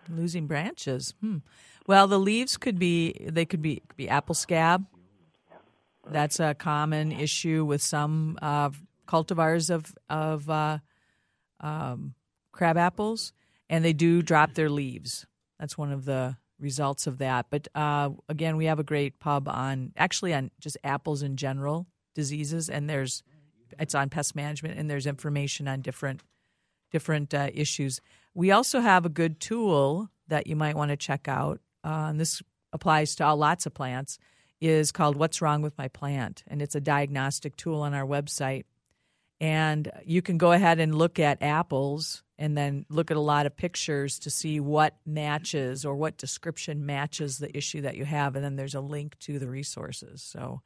Losing 0.10 0.46
branches. 0.46 1.16
Hmm. 1.20 1.38
Well, 1.88 2.08
the 2.08 2.20
leaves 2.20 2.58
could 2.58 2.78
be 2.78 3.16
they 3.28 3.46
could 3.46 3.62
be 3.62 3.82
could 3.88 3.98
be 3.98 4.10
apple 4.10 4.36
scab. 4.36 4.86
That's 6.06 6.40
a 6.40 6.54
common 6.54 7.14
issue 7.14 7.64
with 7.64 7.82
some 7.82 8.38
uh, 8.42 8.70
cultivars 9.08 9.70
of 9.70 9.96
of 10.10 10.50
uh, 10.50 10.80
um, 11.62 12.14
crab 12.52 12.78
apples, 12.78 13.34
and 13.74 13.84
they 13.84 13.92
do 13.92 14.22
drop 14.22 14.54
their 14.54 14.70
leaves. 14.70 15.26
That's 15.60 15.80
one 15.80 15.92
of 15.92 16.06
the 16.06 16.38
results 16.60 17.08
of 17.08 17.18
that. 17.18 17.48
But 17.50 17.68
uh, 17.74 18.12
again, 18.30 18.56
we 18.56 18.66
have 18.66 18.78
a 18.78 18.84
great 18.84 19.20
pub 19.20 19.50
on 19.50 19.94
actually 19.98 20.32
on 20.32 20.52
just 20.60 20.78
apples 20.84 21.24
in 21.24 21.38
general 21.38 21.88
diseases, 22.14 22.70
and 22.70 22.88
there's 22.88 23.24
it's 23.80 23.96
on 23.96 24.10
pest 24.10 24.36
management, 24.36 24.78
and 24.78 24.88
there's 24.88 25.08
information 25.08 25.68
on 25.68 25.82
different 25.82 26.22
different 26.92 27.34
uh, 27.34 27.50
issues. 27.52 28.00
We 28.36 28.52
also 28.52 28.80
have 28.80 29.08
a 29.08 29.10
good 29.10 29.40
tool 29.40 30.08
that 30.28 30.46
you 30.46 30.56
might 30.56 30.76
want 30.76 30.92
to 30.92 30.98
check 30.98 31.28
out, 31.28 31.60
uh, 31.84 32.10
and 32.10 32.20
this 32.20 32.44
applies 32.74 33.16
to 33.16 33.26
all, 33.26 33.38
lots 33.38 33.66
of 33.66 33.74
plants. 33.74 34.20
Is 34.62 34.92
called 34.92 35.18
"What's 35.18 35.42
Wrong 35.42 35.64
with 35.64 35.76
My 35.80 35.88
Plant," 35.88 36.44
and 36.48 36.62
it's 36.62 36.76
a 36.76 36.80
diagnostic 36.80 37.56
tool 37.56 37.82
on 37.82 37.96
our 37.96 38.06
website. 38.06 38.66
And 39.44 39.92
you 40.06 40.22
can 40.22 40.38
go 40.38 40.54
ahead 40.54 40.80
and 40.80 40.96
look 40.96 41.20
at 41.20 41.44
apples, 41.44 42.24
and 42.38 42.58
then 42.58 42.86
look 42.90 43.12
at 43.12 43.18
a 43.18 43.22
lot 43.22 43.46
of 43.46 43.58
pictures 43.58 44.18
to 44.20 44.30
see 44.30 44.62
what 44.62 44.96
matches 45.06 45.84
or 45.84 45.96
what 45.96 46.16
description 46.18 46.86
matches 46.86 47.40
the 47.40 47.56
issue 47.56 47.82
that 47.82 47.98
you 47.98 48.06
have, 48.06 48.38
and 48.38 48.46
then 48.46 48.56
there's 48.56 48.74
a 48.76 48.80
link 48.80 49.20
to 49.20 49.40
the 49.40 49.50
resources. 49.50 50.24
So 50.24 50.62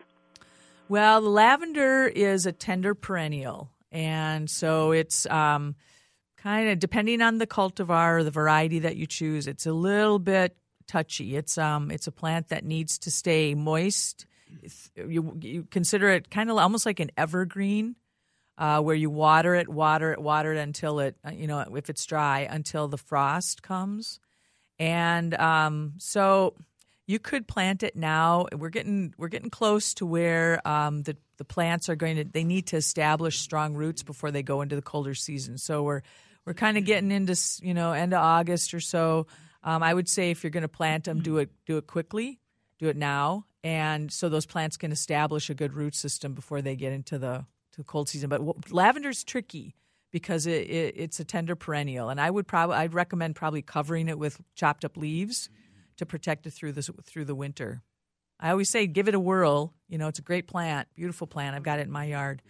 Well, 0.88 1.22
the 1.22 1.30
lavender 1.30 2.06
is 2.06 2.46
a 2.46 2.52
tender 2.52 2.94
perennial, 2.94 3.72
and 3.92 4.48
so 4.48 4.92
it's 4.92 5.26
um, 5.26 5.76
kind 6.38 6.70
of 6.70 6.78
depending 6.78 7.24
on 7.24 7.40
the 7.40 7.48
cultivar 7.48 8.20
or 8.20 8.24
the 8.24 8.30
variety 8.30 8.80
that 8.80 8.96
you 8.96 9.08
choose. 9.08 9.48
It's 9.48 9.66
a 9.66 9.74
little 9.74 10.20
bit 10.20 10.56
touchy. 10.88 11.36
It's 11.36 11.58
um, 11.58 11.90
it's 11.90 12.06
a 12.06 12.12
plant 12.12 12.50
that 12.50 12.64
needs 12.64 13.00
to 13.00 13.12
stay 13.12 13.56
moist. 13.56 14.28
You 14.96 15.36
you 15.42 15.68
consider 15.72 16.10
it 16.10 16.30
kind 16.30 16.52
of 16.52 16.58
almost 16.58 16.86
like 16.86 17.00
an 17.00 17.10
evergreen, 17.18 17.96
uh, 18.60 18.80
where 18.82 18.96
you 18.96 19.10
water 19.10 19.56
it, 19.56 19.68
water 19.68 20.14
it, 20.14 20.22
water 20.22 20.54
it 20.54 20.60
until 20.60 21.00
it 21.00 21.16
uh, 21.26 21.32
you 21.32 21.48
know 21.48 21.62
if 21.76 21.90
it's 21.90 22.06
dry 22.06 22.42
until 22.42 22.88
the 22.88 22.98
frost 23.00 23.64
comes, 23.64 24.20
and 24.78 25.34
um, 25.34 25.94
so 25.98 26.54
you 27.08 27.20
could 27.20 27.48
plant 27.48 27.84
it 27.84 27.96
now. 27.96 28.48
We're 28.56 28.70
getting 28.70 29.14
we're 29.18 29.28
getting 29.28 29.50
close 29.50 29.94
to 29.96 30.06
where 30.06 30.66
um, 30.68 31.04
the 31.04 31.16
the 31.38 31.46
plants 31.46 31.90
are 31.90 31.96
going 31.96 32.18
to 32.18 32.24
they 32.24 32.44
need 32.44 32.68
to 32.68 32.78
establish 32.78 33.40
strong 33.40 33.76
roots 33.76 34.04
before 34.04 34.32
they 34.32 34.44
go 34.44 34.62
into 34.62 34.76
the 34.76 34.82
colder 34.82 35.14
season. 35.14 35.58
So 35.58 35.84
we're 35.84 36.02
we're 36.46 36.54
kind 36.54 36.78
of 36.78 36.86
getting 36.86 37.12
into 37.12 37.36
you 37.62 37.74
know 37.74 37.92
end 37.92 38.14
of 38.14 38.22
August 38.22 38.74
or 38.74 38.80
so. 38.80 39.28
Um, 39.64 39.84
I 39.84 39.94
would 39.94 40.10
say 40.10 40.32
if 40.32 40.44
you're 40.44 40.52
going 40.52 40.62
to 40.62 40.68
plant 40.68 41.06
them, 41.06 41.22
do 41.22 41.38
it 41.38 41.50
do 41.66 41.78
it 41.78 41.88
quickly, 41.88 42.40
do 42.80 42.88
it 42.88 42.98
now, 42.98 43.46
and 43.64 44.12
so 44.12 44.30
those 44.30 44.46
plants 44.46 44.78
can 44.78 44.92
establish 44.92 45.50
a 45.50 45.54
good 45.54 45.74
root 45.74 45.96
system 45.96 46.34
before 46.34 46.62
they 46.62 46.76
get 46.76 46.92
into 46.92 47.20
the 47.20 47.46
to 47.74 47.78
the 47.78 47.84
cold 47.84 48.10
season. 48.10 48.30
But 48.30 48.38
w- 48.38 48.60
lavender's 48.70 49.24
tricky 49.24 49.76
because 50.12 50.48
it, 50.48 50.70
it, 50.70 50.96
it's 50.98 51.20
a 51.20 51.26
tender 51.26 51.56
perennial, 51.56 52.10
and 52.10 52.20
I 52.20 52.32
would 52.32 52.48
probably 52.48 52.78
I'd 52.78 52.96
recommend 52.96 53.36
probably 53.36 53.62
covering 53.62 54.08
it 54.08 54.18
with 54.18 54.42
chopped 54.56 54.86
up 54.86 54.98
leaves 54.98 55.50
to 55.98 56.06
protect 56.06 56.46
it 56.46 56.52
through 56.52 56.74
this 56.74 56.90
through 57.04 57.26
the 57.26 57.36
winter. 57.36 57.82
I 58.40 58.52
always 58.52 58.70
say 58.70 58.88
give 58.88 59.08
it 59.08 59.16
a 59.16 59.20
whirl. 59.20 59.74
You 59.88 59.98
know, 59.98 60.08
it's 60.08 60.20
a 60.20 60.24
great 60.24 60.48
plant, 60.48 60.88
beautiful 60.96 61.28
plant. 61.28 61.56
I've 61.56 61.64
got 61.64 61.80
it 61.80 61.84
in 61.84 61.92
my 61.92 62.06
yard, 62.06 62.42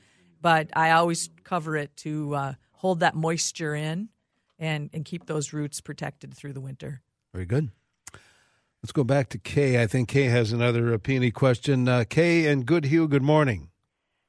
but 0.41 0.69
I 0.75 0.91
always 0.91 1.29
cover 1.43 1.75
it 1.75 1.95
to 1.97 2.35
uh, 2.35 2.53
hold 2.71 3.01
that 3.01 3.15
moisture 3.15 3.75
in 3.75 4.09
and 4.57 4.89
and 4.93 5.05
keep 5.05 5.25
those 5.25 5.53
roots 5.53 5.81
protected 5.81 6.33
through 6.33 6.53
the 6.53 6.61
winter. 6.61 7.01
Very 7.33 7.45
good. 7.45 7.69
Let's 8.81 8.91
go 8.91 9.03
back 9.03 9.29
to 9.29 9.39
Kay. 9.39 9.81
I 9.81 9.87
think 9.87 10.09
Kay 10.09 10.25
has 10.25 10.51
another 10.51 10.93
uh, 10.93 10.99
peony 10.99 11.31
question. 11.31 11.87
Uh, 11.87 12.03
Kay 12.07 12.45
and 12.45 12.65
Goodhue, 12.65 13.07
good 13.07 13.23
morning. 13.23 13.69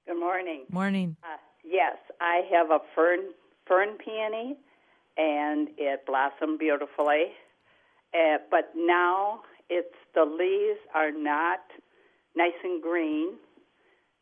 Good 0.06 0.18
morning. 0.18 0.64
Morning. 0.70 1.16
Uh, 1.22 1.36
yes, 1.62 1.96
I 2.20 2.40
have 2.50 2.70
a 2.70 2.78
fern 2.94 3.20
fern 3.66 3.98
peony, 3.98 4.56
and 5.18 5.68
it 5.76 6.06
blossomed 6.06 6.58
beautifully. 6.58 7.32
Uh, 8.16 8.38
but 8.50 8.70
now 8.74 9.42
it's 9.68 9.94
the 10.14 10.24
leaves 10.24 10.80
are 10.94 11.10
not 11.10 11.60
nice 12.34 12.52
and 12.64 12.82
green; 12.82 13.34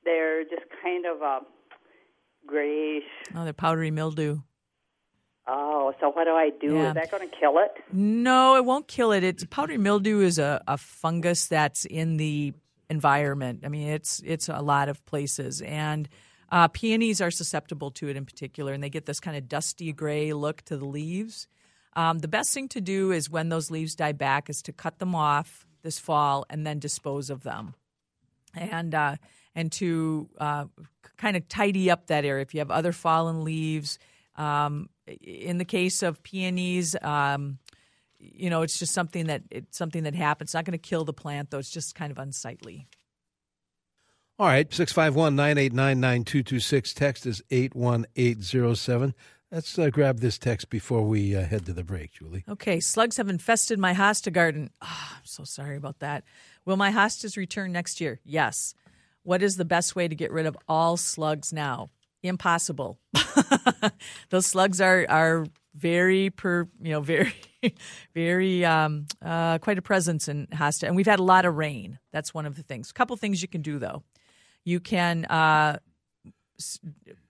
they're 0.05 0.43
just 0.45 0.65
kind 0.83 1.07
of 1.07 1.23
a 1.23 1.41
grayish. 2.47 3.05
Oh, 3.35 3.45
the 3.45 3.55
powdery 3.55 3.91
mildew. 3.91 4.39
Oh, 5.47 5.93
so 6.01 6.11
what 6.11 6.25
do 6.25 6.31
I 6.31 6.51
do? 6.59 6.75
Yeah. 6.75 6.89
Is 6.89 6.95
that 6.95 7.11
going 7.11 7.29
to 7.29 7.37
kill 7.37 7.59
it? 7.59 7.73
No, 7.93 8.57
it 8.57 8.65
won't 8.65 8.89
kill 8.89 9.13
it. 9.13 9.23
It's 9.23 9.45
powdery 9.45 9.77
mildew 9.77 10.21
is 10.21 10.39
a, 10.39 10.63
a 10.67 10.79
fungus 10.79 11.47
that's 11.49 11.85
in 11.85 12.17
the 12.17 12.55
environment. 12.89 13.61
I 13.65 13.69
mean, 13.69 13.89
it's 13.89 14.23
it's 14.25 14.49
a 14.49 14.61
lot 14.61 14.89
of 14.89 15.05
places, 15.05 15.61
and 15.61 16.09
uh, 16.51 16.69
peonies 16.69 17.21
are 17.21 17.31
susceptible 17.31 17.91
to 17.93 18.09
it 18.09 18.17
in 18.17 18.25
particular, 18.25 18.73
and 18.73 18.83
they 18.83 18.91
get 18.91 19.07
this 19.07 19.21
kind 19.21 19.37
of 19.37 19.49
dusty 19.49 19.93
gray 19.93 20.33
look 20.33 20.63
to 20.63 20.77
the 20.77 20.87
leaves. 20.87 21.47
Um, 21.97 22.19
the 22.19 22.29
best 22.29 22.53
thing 22.53 22.69
to 22.69 22.81
do 22.81 23.13
is 23.13 23.31
when 23.31 23.49
those 23.49 23.71
leaves 23.71 23.95
die 23.95 24.13
back 24.13 24.51
is 24.51 24.63
to 24.63 24.73
cut 24.73 24.99
them 24.99 25.15
off 25.15 25.67
this 25.83 25.99
fall 25.99 26.45
and 26.51 26.67
then 26.67 26.79
dispose 26.79 27.31
of 27.31 27.43
them, 27.43 27.75
and 28.55 28.95
uh, 28.95 29.17
and 29.55 29.71
to 29.73 30.29
uh, 30.39 30.65
kind 31.17 31.37
of 31.37 31.49
tidy 31.49 31.91
up 31.91 32.09
that 32.09 32.25
area. 32.25 32.43
If 32.43 32.55
you 32.55 32.61
have 32.61 32.71
other 32.71 32.93
fallen 32.93 33.45
leaves, 33.45 33.99
um, 34.37 34.89
in 35.23 35.59
the 35.59 35.65
case 35.65 36.03
of 36.03 36.23
peonies, 36.23 36.97
um, 37.03 37.59
you 38.19 38.51
know, 38.51 38.63
it's 38.63 38.79
just 38.79 38.93
something 38.93 39.27
that 39.27 39.43
it's 39.51 39.77
something 39.77 40.05
that 40.05 40.15
happens. 40.15 40.49
It's 40.49 40.55
not 40.55 40.65
going 40.65 40.73
to 40.73 40.79
kill 40.79 41.05
the 41.05 41.13
plant, 41.13 41.51
though. 41.51 41.59
It's 41.59 41.71
just 41.71 41.95
kind 41.95 42.11
of 42.11 42.19
unsightly. 42.19 42.89
All 44.37 44.49
right, 44.49 44.73
651 44.73 45.37
989 45.37 46.01
9226. 46.01 46.95
Text 46.95 47.27
is 47.27 47.41
81807. 47.51 49.15
Let's 49.55 49.79
uh, 49.79 49.89
grab 49.89 50.19
this 50.19 50.37
text 50.37 50.69
before 50.69 51.03
we 51.03 51.37
uh, 51.37 51.45
head 51.45 51.65
to 51.67 51.73
the 51.73 51.85
break, 51.85 52.11
Julie. 52.11 52.43
Okay, 52.49 52.81
slugs 52.81 53.19
have 53.19 53.29
infested 53.29 53.79
my 53.79 53.95
hosta 53.95 54.33
garden. 54.33 54.71
Ah, 54.83 55.19
I'm 55.19 55.25
so 55.25 55.45
sorry 55.45 55.77
about 55.77 56.01
that. 56.01 56.25
Will 56.65 56.77
my 56.77 56.91
hostas 56.91 57.37
return 57.37 57.71
next 57.71 58.01
year? 58.01 58.19
Yes. 58.25 58.75
What 59.23 59.45
is 59.45 59.57
the 59.57 59.65
best 59.65 59.95
way 59.95 60.09
to 60.09 60.15
get 60.17 60.33
rid 60.33 60.47
of 60.47 60.59
all 60.67 60.97
slugs 60.97 61.53
now? 61.53 61.91
Impossible. 62.25 62.99
Those 64.31 64.45
slugs 64.45 64.81
are 64.81 65.07
are 65.09 65.47
very 65.77 66.31
per 66.31 66.67
you 66.83 66.91
know 66.91 67.01
very 67.15 67.33
very 68.13 68.65
um, 68.65 69.07
uh, 69.25 69.59
quite 69.59 69.79
a 69.79 69.83
presence 69.83 70.27
in 70.27 70.49
hosta, 70.49 70.89
and 70.89 70.97
we've 70.97 71.07
had 71.07 71.21
a 71.21 71.23
lot 71.23 71.45
of 71.45 71.55
rain. 71.55 72.01
That's 72.11 72.35
one 72.35 72.45
of 72.45 72.57
the 72.57 72.65
things. 72.65 72.91
A 72.91 72.93
couple 72.93 73.17
things 73.17 73.41
you 73.41 73.47
can 73.47 73.63
do 73.63 73.79
though. 73.79 74.03
You 74.65 74.81
can 74.81 75.27
uh, 75.27 75.79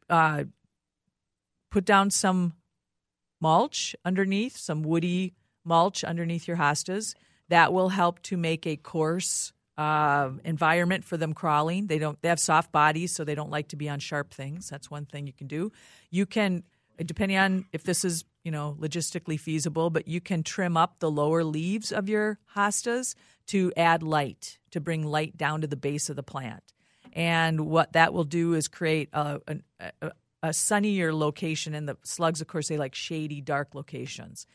uh, 0.08 0.44
put 1.74 1.84
down 1.84 2.08
some 2.08 2.52
mulch 3.40 3.96
underneath, 4.04 4.56
some 4.56 4.84
woody 4.84 5.34
mulch 5.64 6.04
underneath 6.04 6.46
your 6.46 6.56
hostas. 6.56 7.16
That 7.48 7.72
will 7.72 7.88
help 7.88 8.22
to 8.22 8.36
make 8.36 8.64
a 8.64 8.76
coarse 8.76 9.52
uh, 9.76 10.30
environment 10.44 11.04
for 11.04 11.16
them 11.16 11.34
crawling. 11.34 11.88
They 11.88 11.98
don't. 11.98 12.16
They 12.22 12.28
have 12.28 12.38
soft 12.38 12.70
bodies, 12.70 13.10
so 13.10 13.24
they 13.24 13.34
don't 13.34 13.50
like 13.50 13.68
to 13.68 13.76
be 13.76 13.88
on 13.88 13.98
sharp 13.98 14.32
things. 14.32 14.70
That's 14.70 14.88
one 14.88 15.04
thing 15.04 15.26
you 15.26 15.32
can 15.32 15.48
do. 15.48 15.72
You 16.12 16.26
can, 16.26 16.62
depending 17.04 17.38
on 17.38 17.64
if 17.72 17.82
this 17.82 18.04
is 18.04 18.24
you 18.44 18.52
know 18.52 18.76
logistically 18.80 19.38
feasible, 19.38 19.90
but 19.90 20.06
you 20.06 20.20
can 20.20 20.44
trim 20.44 20.76
up 20.76 21.00
the 21.00 21.10
lower 21.10 21.42
leaves 21.42 21.90
of 21.90 22.08
your 22.08 22.38
hostas 22.56 23.16
to 23.48 23.72
add 23.76 24.00
light, 24.04 24.58
to 24.70 24.80
bring 24.80 25.04
light 25.04 25.36
down 25.36 25.60
to 25.62 25.66
the 25.66 25.76
base 25.76 26.08
of 26.08 26.14
the 26.14 26.22
plant. 26.22 26.72
And 27.12 27.66
what 27.66 27.94
that 27.94 28.12
will 28.12 28.24
do 28.24 28.54
is 28.54 28.68
create 28.68 29.08
a, 29.12 29.40
a, 29.80 29.92
a 30.00 30.12
sunnier 30.52 31.14
location. 31.14 31.74
And 31.74 31.88
the 31.88 31.96
slugs, 32.02 32.40
of 32.40 32.46
course, 32.46 32.68
they 32.68 32.76
like 32.76 32.94
shady, 32.94 33.40
dark 33.40 33.74
locations. 33.74 34.46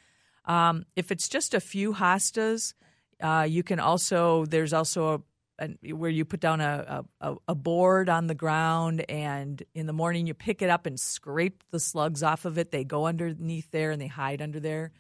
Um, 0.46 0.86
if 0.96 1.12
it's 1.12 1.30
just 1.30 1.54
a 1.54 1.60
few 1.60 1.94
hostas, 1.94 2.74
uh, 3.22 3.46
you 3.48 3.64
can 3.64 3.80
also 3.80 4.46
there's 4.46 4.74
also 4.74 5.24
a, 5.60 5.70
a, 5.84 5.94
where 5.94 6.10
you 6.10 6.26
put 6.26 6.40
down 6.40 6.62
a, 6.62 7.04
a, 7.22 7.36
a 7.50 7.56
board 7.56 8.10
on 8.10 8.28
the 8.28 8.36
ground, 8.36 9.06
and 9.10 9.62
in 9.74 9.86
the 9.86 9.94
morning 9.94 10.26
you 10.26 10.34
pick 10.34 10.62
it 10.62 10.70
up 10.70 10.86
and 10.86 11.00
scrape 11.00 11.64
the 11.72 11.80
slugs 11.80 12.24
off 12.24 12.46
of 12.46 12.58
it. 12.58 12.72
They 12.72 12.84
go 12.84 13.06
underneath 13.06 13.70
there 13.72 13.92
and 13.92 14.02
they 14.02 14.08
hide 14.08 14.42
under 14.42 14.60
there. 14.60 14.92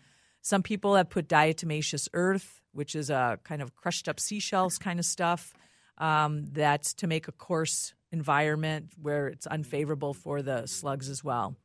Some 0.41 0.63
people 0.63 0.96
have 0.96 1.10
put 1.10 1.27
diatomaceous 1.27 2.08
earth, 2.13 2.62
which 2.72 2.96
is 2.96 3.10
a 3.10 3.39
kind 3.43 3.62
of 3.62 3.75
crushed 3.75 4.08
up 4.08 4.19
seashells 4.19 4.77
kind 4.77 5.00
of 5.00 5.05
stuff. 5.05 5.53
Um, 5.98 6.46
that's 6.51 6.93
to 6.96 7.08
make 7.08 7.27
a 7.27 7.34
coarse 7.34 7.93
environment 8.12 8.92
where 9.01 9.28
it's 9.28 9.48
unfavorable 9.48 10.13
for 10.13 10.42
the 10.42 10.66
slugs 10.68 11.10
as 11.10 11.24
well. 11.24 11.56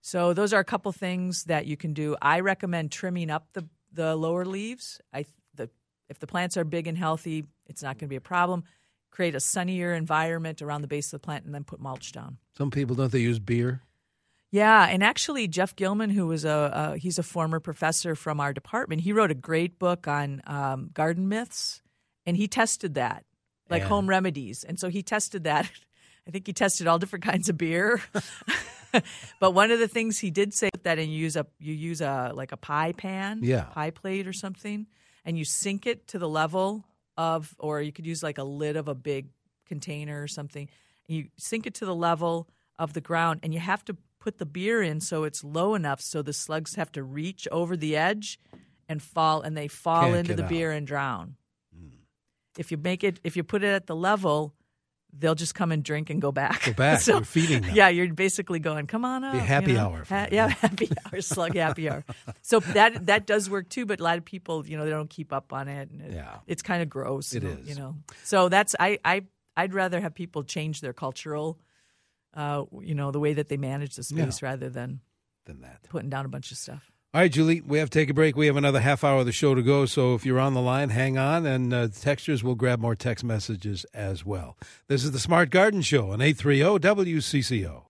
So 0.00 0.32
those 0.32 0.52
are 0.52 0.60
a 0.60 0.64
couple 0.64 0.92
things 0.92 1.44
that 1.44 1.66
you 1.66 1.76
can 1.76 1.92
do. 1.92 2.16
I 2.22 2.40
recommend 2.40 2.92
trimming 2.92 3.30
up 3.30 3.48
the 3.52 3.68
the 3.92 4.14
lower 4.16 4.44
leaves. 4.44 5.00
I 5.12 5.24
the 5.54 5.70
if 6.08 6.18
the 6.18 6.26
plants 6.26 6.56
are 6.56 6.64
big 6.64 6.86
and 6.86 6.96
healthy, 6.96 7.44
it's 7.66 7.82
not 7.82 7.98
going 7.98 8.06
to 8.08 8.12
be 8.12 8.16
a 8.16 8.20
problem. 8.20 8.64
Create 9.10 9.34
a 9.34 9.40
sunnier 9.40 9.94
environment 9.94 10.62
around 10.62 10.82
the 10.82 10.88
base 10.88 11.12
of 11.12 11.20
the 11.20 11.24
plant, 11.24 11.44
and 11.46 11.54
then 11.54 11.64
put 11.64 11.80
mulch 11.80 12.12
down. 12.12 12.38
Some 12.56 12.70
people 12.70 12.94
don't 12.94 13.10
they 13.10 13.20
use 13.20 13.38
beer? 13.38 13.82
Yeah, 14.50 14.86
and 14.86 15.02
actually, 15.02 15.46
Jeff 15.48 15.74
Gillman, 15.76 16.10
who 16.10 16.26
was 16.26 16.44
a, 16.44 16.92
a 16.94 16.98
he's 16.98 17.18
a 17.18 17.22
former 17.22 17.58
professor 17.60 18.14
from 18.14 18.40
our 18.40 18.52
department, 18.52 19.02
he 19.02 19.12
wrote 19.12 19.30
a 19.30 19.34
great 19.34 19.78
book 19.78 20.06
on 20.06 20.40
um, 20.46 20.90
garden 20.94 21.28
myths, 21.28 21.82
and 22.24 22.36
he 22.36 22.46
tested 22.48 22.94
that, 22.94 23.24
like 23.68 23.82
Yeah. 23.82 23.88
home 23.88 24.08
remedies, 24.08 24.64
and 24.64 24.78
so 24.78 24.88
he 24.88 25.02
tested 25.02 25.44
that. 25.44 25.70
I 26.28 26.30
think 26.30 26.46
he 26.46 26.52
tested 26.52 26.86
all 26.86 26.98
different 26.98 27.24
kinds 27.32 27.48
of 27.48 27.56
beer. 27.56 28.02
but 29.40 29.52
one 29.54 29.70
of 29.70 29.78
the 29.78 29.88
things 29.88 30.18
he 30.18 30.30
did 30.30 30.54
say 30.54 30.70
that 30.82 30.98
and 30.98 31.10
you 31.12 31.18
use 31.18 31.36
a 31.36 31.46
you 31.58 31.74
use 31.74 32.00
a 32.00 32.32
like 32.34 32.52
a 32.52 32.56
pie 32.56 32.92
pan, 32.92 33.40
Yeah. 33.42 33.64
pie 33.64 33.90
plate 33.90 34.26
or 34.26 34.32
something, 34.32 34.86
and 35.24 35.38
you 35.38 35.44
sink 35.44 35.86
it 35.86 36.06
to 36.08 36.18
the 36.18 36.28
level 36.28 36.84
of, 37.16 37.54
or 37.58 37.82
you 37.82 37.92
could 37.92 38.06
use 38.06 38.22
like 38.22 38.38
a 38.38 38.44
lid 38.44 38.76
of 38.76 38.88
a 38.88 38.94
big 38.94 39.26
container 39.66 40.22
or 40.22 40.28
something. 40.28 40.68
And 41.08 41.16
you 41.16 41.28
sink 41.36 41.66
it 41.66 41.74
to 41.74 41.86
the 41.86 41.94
level 41.94 42.48
of 42.78 42.92
the 42.92 43.00
ground, 43.00 43.40
and 43.42 43.52
you 43.52 43.60
have 43.60 43.84
to 43.86 43.96
put 44.20 44.38
the 44.38 44.46
beer 44.46 44.82
in 44.82 45.00
so 45.00 45.24
it's 45.24 45.42
low 45.44 45.74
enough 45.74 46.00
so 46.00 46.22
the 46.22 46.32
slugs 46.32 46.74
have 46.74 46.90
to 46.92 47.02
reach 47.02 47.46
over 47.50 47.76
the 47.76 47.96
edge 47.96 48.38
and 48.88 49.02
fall, 49.02 49.40
and 49.42 49.56
they 49.56 49.68
fall 49.68 50.02
Can't 50.04 50.16
into 50.16 50.34
the 50.34 50.44
out. 50.44 50.48
beer 50.48 50.70
and 50.72 50.86
drown. 50.86 51.36
Hmm. 51.76 51.88
If 52.56 52.70
you 52.70 52.76
make 52.76 53.02
it, 53.04 53.20
if 53.24 53.36
you 53.36 53.42
put 53.44 53.62
it 53.62 53.68
at 53.74 53.86
the 53.86 53.96
level, 53.96 54.54
they'll 55.16 55.34
just 55.34 55.54
come 55.54 55.72
and 55.72 55.82
drink 55.82 56.10
and 56.10 56.20
go 56.22 56.30
back. 56.32 56.64
Go 56.64 56.72
back. 56.72 57.04
You're 57.06 57.22
feeding 57.22 57.62
them. 57.62 57.74
Yeah, 57.74 57.88
you're 57.88 58.12
basically 58.12 58.58
going, 58.60 58.86
come 58.86 59.04
on 59.04 59.24
up. 59.24 59.34
A 59.34 59.36
you 59.38 59.42
happy 59.42 59.72
know? 59.72 59.86
hour 59.86 60.04
Ha- 60.08 60.28
yeah, 60.30 60.48
happy 60.48 60.88
hour, 61.12 61.20
slug 61.20 61.54
happy 61.56 61.88
hour. 61.90 62.04
So 62.42 62.60
that 62.60 63.06
that 63.06 63.26
does 63.26 63.48
work 63.50 63.68
too, 63.68 63.86
but 63.86 64.00
a 64.00 64.02
lot 64.04 64.18
of 64.18 64.24
people, 64.24 64.66
you 64.66 64.76
know, 64.76 64.84
they 64.84 64.90
don't 64.90 65.10
keep 65.10 65.32
up 65.32 65.52
on 65.52 65.68
it. 65.68 65.90
And 65.90 66.02
it 66.02 66.12
Yeah. 66.12 66.36
it's 66.46 66.62
kind 66.62 66.82
of 66.82 66.88
gross. 66.88 67.34
It 67.34 67.42
you 67.64 67.74
know. 67.74 67.96
So 68.24 68.48
that's 68.48 68.74
I 68.78 68.98
I 69.04 69.22
I'd 69.56 69.74
rather 69.74 70.00
have 70.00 70.14
people 70.14 70.44
change 70.44 70.80
their 70.80 70.92
cultural, 70.92 71.58
uh, 72.34 72.64
you 72.80 72.94
know, 72.94 73.10
the 73.10 73.18
way 73.20 73.32
that 73.34 73.48
they 73.48 73.56
manage 73.56 73.96
the 73.96 74.02
space 74.04 74.40
rather 74.42 74.68
than 74.68 75.00
than 75.46 75.62
that 75.62 75.82
putting 75.88 76.10
down 76.10 76.26
a 76.26 76.28
bunch 76.28 76.52
of 76.52 76.58
stuff. 76.58 76.92
All 77.14 77.22
right, 77.22 77.32
Julie, 77.32 77.62
we 77.62 77.78
have 77.78 77.88
to 77.88 77.98
take 77.98 78.10
a 78.10 78.14
break. 78.14 78.36
We 78.36 78.48
have 78.48 78.58
another 78.58 78.80
half 78.80 79.02
hour 79.02 79.20
of 79.20 79.26
the 79.26 79.32
show 79.32 79.54
to 79.54 79.62
go. 79.62 79.86
So 79.86 80.14
if 80.14 80.26
you're 80.26 80.38
on 80.38 80.52
the 80.52 80.60
line, 80.60 80.90
hang 80.90 81.16
on, 81.16 81.46
and 81.46 81.72
uh, 81.72 81.88
textures 81.88 82.44
will 82.44 82.54
grab 82.54 82.80
more 82.80 82.94
text 82.94 83.24
messages 83.24 83.86
as 83.94 84.26
well. 84.26 84.58
This 84.88 85.04
is 85.04 85.12
the 85.12 85.18
Smart 85.18 85.48
Garden 85.48 85.80
Show 85.80 86.10
on 86.12 86.20
830 86.20 86.86
WCCO. 87.14 87.84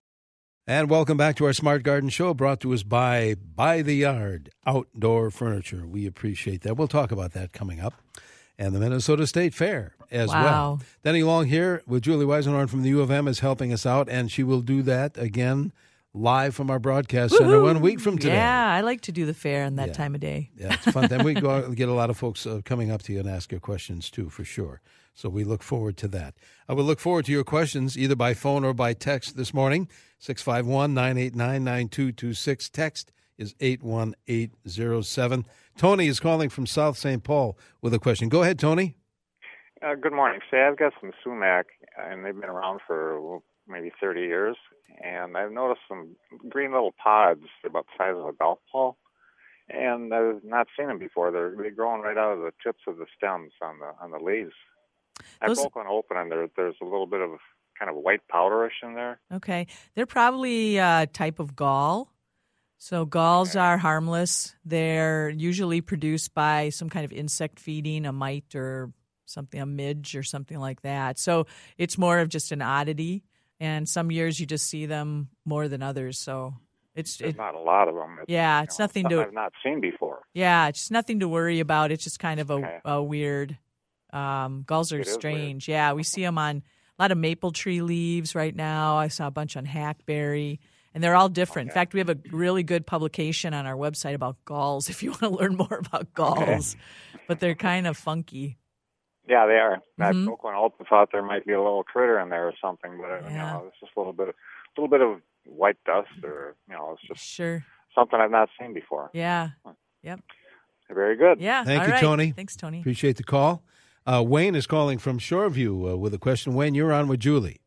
And 0.65 0.89
welcome 0.89 1.17
back 1.17 1.35
to 1.35 1.45
our 1.45 1.51
Smart 1.53 1.83
Garden 1.83 2.07
Show 2.09 2.33
brought 2.33 2.61
to 2.61 2.73
us 2.73 2.83
by 2.83 3.35
By 3.55 3.81
the 3.81 3.95
Yard 3.95 4.51
Outdoor 4.65 5.31
Furniture. 5.31 5.85
We 5.85 6.05
appreciate 6.07 6.61
that. 6.61 6.77
We'll 6.77 6.87
talk 6.87 7.11
about 7.11 7.33
that 7.33 7.51
coming 7.51 7.81
up. 7.81 7.95
And 8.57 8.73
the 8.73 8.79
Minnesota 8.79 9.27
State 9.27 9.53
Fair 9.53 9.95
as 10.11 10.29
Wow. 10.29 10.43
well. 10.43 10.81
Denny 11.03 11.23
Long 11.23 11.47
here 11.47 11.83
with 11.85 12.03
Julie 12.03 12.25
Weisenhorn 12.25 12.69
from 12.69 12.83
the 12.83 12.89
U 12.89 13.01
of 13.01 13.11
M 13.11 13.27
is 13.27 13.39
helping 13.41 13.73
us 13.73 13.85
out, 13.85 14.07
and 14.07 14.31
she 14.31 14.43
will 14.43 14.61
do 14.61 14.81
that 14.83 15.17
again 15.17 15.73
live 16.13 16.55
from 16.55 16.69
our 16.71 16.79
broadcast 16.79 17.35
center 17.37 17.61
one 17.61 17.81
week 17.81 17.99
from 17.99 18.17
today. 18.17 18.35
Yeah, 18.35 18.73
I 18.73 18.81
like 18.81 19.01
to 19.01 19.11
do 19.11 19.25
the 19.25 19.33
fair 19.33 19.63
in 19.65 19.75
that 19.75 19.89
Yeah. 19.89 19.93
time 19.93 20.15
of 20.15 20.21
day. 20.21 20.49
Yeah, 20.55 20.73
it's 20.73 20.85
fun. 20.91 21.07
then 21.07 21.23
we 21.23 21.33
go 21.35 21.49
out 21.51 21.65
and 21.65 21.75
get 21.75 21.87
a 21.89 21.93
lot 21.93 22.09
of 22.09 22.17
folks 22.17 22.45
uh, 22.47 22.61
coming 22.65 22.91
up 22.91 23.03
to 23.03 23.13
you 23.13 23.19
and 23.19 23.29
ask 23.29 23.51
you 23.51 23.59
questions 23.59 24.09
too, 24.09 24.29
for 24.29 24.43
sure. 24.43 24.81
So 25.13 25.29
we 25.29 25.43
look 25.43 25.61
forward 25.63 25.97
to 25.97 26.07
that. 26.09 26.35
I 26.67 26.73
will 26.73 26.83
look 26.85 26.99
forward 26.99 27.25
to 27.25 27.31
your 27.31 27.43
questions 27.43 27.97
either 27.97 28.15
by 28.15 28.33
phone 28.33 28.63
or 28.63 28.73
by 28.73 28.93
text 28.93 29.35
this 29.37 29.53
morning. 29.53 29.89
651 30.19 30.93
989 30.93 31.63
9226. 31.63 32.69
Text 32.69 33.11
is 33.37 33.53
81807. 33.59 35.45
Tony 35.77 36.07
is 36.07 36.19
calling 36.19 36.49
from 36.49 36.65
South 36.65 36.97
St. 36.97 37.23
Paul 37.23 37.57
with 37.81 37.93
a 37.93 37.99
question. 37.99 38.29
Go 38.29 38.41
ahead, 38.43 38.59
Tony. 38.59 38.95
Uh, 39.81 39.95
good 39.95 40.11
morning. 40.13 40.41
Say, 40.51 40.61
I've 40.61 40.77
got 40.77 40.91
some 40.99 41.11
sumac, 41.23 41.67
and 41.97 42.25
they've 42.25 42.35
been 42.37 42.49
around 42.49 42.81
for 42.85 43.21
well, 43.21 43.43
maybe 43.69 43.91
30 44.01 44.21
years, 44.21 44.57
and 45.03 45.37
I've 45.37 45.51
noticed 45.51 45.81
some 45.87 46.15
green 46.49 46.71
little 46.71 46.93
pods 47.01 47.45
about 47.65 47.85
the 47.85 48.03
size 48.03 48.15
of 48.17 48.25
a 48.25 48.33
golf 48.33 48.59
ball, 48.71 48.97
and 49.69 50.13
I've 50.13 50.43
not 50.43 50.67
seen 50.77 50.87
them 50.87 50.99
before. 50.99 51.31
They're 51.31 51.53
they're 51.55 51.71
growing 51.71 52.01
right 52.01 52.17
out 52.17 52.33
of 52.33 52.39
the 52.39 52.51
tips 52.63 52.81
of 52.87 52.97
the 52.97 53.05
stems 53.15 53.51
on 53.61 53.79
the 53.79 53.91
on 54.01 54.11
the 54.11 54.17
leaves. 54.17 54.53
I 55.41 55.53
broke 55.53 55.75
one 55.75 55.87
open, 55.87 56.17
and 56.17 56.31
there 56.31 56.47
there's 56.55 56.75
a 56.81 56.85
little 56.85 57.07
bit 57.07 57.21
of 57.21 57.39
kind 57.79 57.89
of 57.89 57.95
white 57.95 58.21
powderish 58.31 58.83
in 58.83 58.93
there. 58.93 59.19
Okay. 59.33 59.67
They're 59.95 60.05
probably 60.05 60.77
a 60.77 61.07
type 61.07 61.39
of 61.39 61.55
gall. 61.55 62.11
So 62.77 63.05
galls 63.05 63.55
are 63.55 63.77
harmless. 63.77 64.55
They're 64.63 65.29
usually 65.29 65.81
produced 65.81 66.33
by 66.33 66.69
some 66.69 66.89
kind 66.89 67.03
of 67.03 67.11
insect 67.11 67.59
feeding, 67.59 68.05
a 68.05 68.13
mite 68.13 68.55
or 68.55 68.91
something, 69.25 69.59
a 69.59 69.65
midge 69.65 70.15
or 70.15 70.23
something 70.23 70.57
like 70.59 70.81
that. 70.81 71.19
So 71.19 71.45
it's 71.77 71.97
more 71.97 72.19
of 72.19 72.29
just 72.29 72.51
an 72.51 72.61
oddity. 72.61 73.23
And 73.59 73.87
some 73.89 74.09
years 74.11 74.39
you 74.39 74.45
just 74.45 74.67
see 74.67 74.85
them 74.85 75.29
more 75.45 75.67
than 75.67 75.83
others. 75.83 76.17
So 76.17 76.53
it's 76.95 77.17
There's 77.17 77.33
it, 77.35 77.37
not 77.37 77.55
a 77.55 77.59
lot 77.59 77.87
of 77.87 77.95
them. 77.95 78.17
It's, 78.21 78.31
yeah, 78.31 78.63
it's 78.63 78.79
nothing 78.79 79.09
to 79.09 79.21
I've 79.21 79.33
not 79.33 79.53
seen 79.63 79.81
before. 79.81 80.19
yeah, 80.33 80.67
it's 80.67 80.79
just 80.79 80.91
nothing 80.91 81.19
to 81.19 81.27
worry 81.27 81.59
about. 81.59 81.91
It's 81.91 82.03
just 82.03 82.19
kind 82.19 82.39
of 82.39 82.49
a, 82.49 82.53
Okay. 82.53 82.79
a 82.85 83.03
weird. 83.03 83.57
Um, 84.11 84.63
gulls 84.65 84.91
are 84.93 85.01
It 85.01 85.07
strange. 85.07 85.67
Yeah, 85.67 85.93
we 85.93 86.03
see 86.03 86.21
them 86.23 86.37
on 86.37 86.63
a 86.97 87.01
lot 87.01 87.11
of 87.11 87.17
maple 87.17 87.51
tree 87.51 87.81
leaves 87.81 88.33
right 88.35 88.55
now. 88.55 88.97
I 88.97 89.07
saw 89.09 89.27
a 89.27 89.31
bunch 89.31 89.55
on 89.55 89.65
hackberry, 89.65 90.59
and 90.93 91.03
they're 91.03 91.15
all 91.15 91.29
different. 91.29 91.69
In 91.69 91.73
fact, 91.73 91.93
we 91.93 91.99
have 91.99 92.09
a 92.09 92.17
really 92.31 92.63
good 92.63 92.87
publication 92.87 93.53
on 93.53 93.65
our 93.65 93.75
website 93.75 94.15
about 94.15 94.37
galls 94.45 94.89
if 94.89 95.03
you 95.03 95.11
want 95.11 95.21
to 95.21 95.29
learn 95.29 95.55
more 95.55 95.81
about 95.85 96.13
galls. 96.13 96.75
But 97.27 97.39
they're 97.39 97.55
kind 97.55 97.87
of 97.87 97.97
funky. 97.97 98.57
Yeah, 99.29 99.45
they 99.45 99.53
are. 99.59 99.75
I 99.99 100.11
Mhm. 100.11 100.25
broke 100.25 100.43
one 100.43 100.55
open, 100.55 100.85
thought 100.87 101.11
there 101.11 101.21
might 101.21 101.45
be 101.45 101.53
a 101.53 101.61
little 101.61 101.83
critter 101.83 102.19
in 102.19 102.29
there 102.29 102.47
or 102.47 102.53
something, 102.59 102.97
but 102.97 103.11
uh, 103.11 103.29
you 103.29 103.37
know, 103.37 103.65
it's 103.67 103.79
just 103.79 103.91
a 103.95 103.99
little 103.99 104.11
bit, 104.13 104.29
of, 104.29 104.35
a 104.35 104.81
little 104.81 104.89
bit 104.89 105.01
of 105.01 105.21
white 105.45 105.77
dust, 105.85 106.09
or 106.23 106.55
you 106.67 106.73
know, 106.75 106.93
it's 106.93 107.07
just 107.07 107.23
Sure. 107.23 107.63
something 107.93 108.19
I've 108.19 108.31
not 108.31 108.49
seen 108.59 108.73
before. 108.73 109.11
Yeah. 109.13 109.49
Yep. 110.01 110.21
Very 110.89 111.15
good. 111.15 111.39
Yeah. 111.39 111.63
Thank 111.63 111.81
all 111.81 111.87
you, 111.87 111.93
right. 111.93 112.01
Tony. 112.01 112.31
Thanks, 112.31 112.55
Tony. 112.55 112.79
Appreciate 112.79 113.17
the 113.17 113.23
call. 113.23 113.61
Uh, 114.07 114.23
Wayne 114.25 114.55
is 114.55 114.65
calling 114.65 114.97
from 114.97 115.19
Shoreview 115.19 115.91
uh, 115.93 115.97
with 115.97 116.15
a 116.15 116.17
question. 116.17 116.55
Wayne, 116.55 116.73
you're 116.73 116.91
on 116.91 117.07
with 117.07 117.19
Julie. 117.19 117.61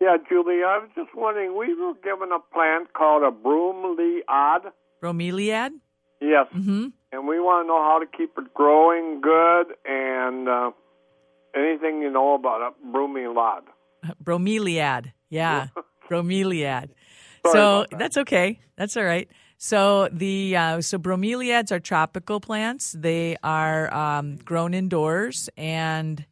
Yeah, 0.00 0.16
Julie, 0.28 0.62
I 0.62 0.78
was 0.78 0.90
just 0.94 1.12
wondering, 1.16 1.56
we 1.58 1.74
were 1.74 1.94
given 2.04 2.30
a 2.30 2.38
plant 2.54 2.92
called 2.92 3.24
a 3.24 3.32
bromeliad. 3.32 4.70
Bromeliad. 5.02 5.72
Yes. 6.20 6.46
Mm-hmm. 6.54 6.86
And 7.12 7.26
we 7.26 7.40
want 7.40 7.64
to 7.64 7.68
know 7.68 7.82
how 7.82 7.98
to 7.98 8.06
keep 8.06 8.36
it 8.38 8.54
growing 8.54 9.20
good 9.20 9.66
and 9.84 10.48
uh, 10.48 10.70
anything 11.54 12.02
you 12.02 12.10
know 12.10 12.34
about 12.34 12.60
a 12.60 12.86
bromeliad. 12.86 13.62
Bromeliad. 14.24 15.12
Yeah. 15.28 15.68
bromeliad. 16.10 16.90
So 17.52 17.86
that. 17.90 17.98
that's 17.98 18.16
okay. 18.18 18.60
That's 18.76 18.96
all 18.96 19.04
right. 19.04 19.28
So 19.58 20.08
the 20.12 20.56
uh, 20.56 20.80
so 20.80 20.98
bromeliads 20.98 21.72
are 21.72 21.80
tropical 21.80 22.40
plants. 22.40 22.94
They 22.96 23.36
are 23.42 23.92
um, 23.92 24.36
grown 24.36 24.72
indoors 24.72 25.50
and 25.56 26.24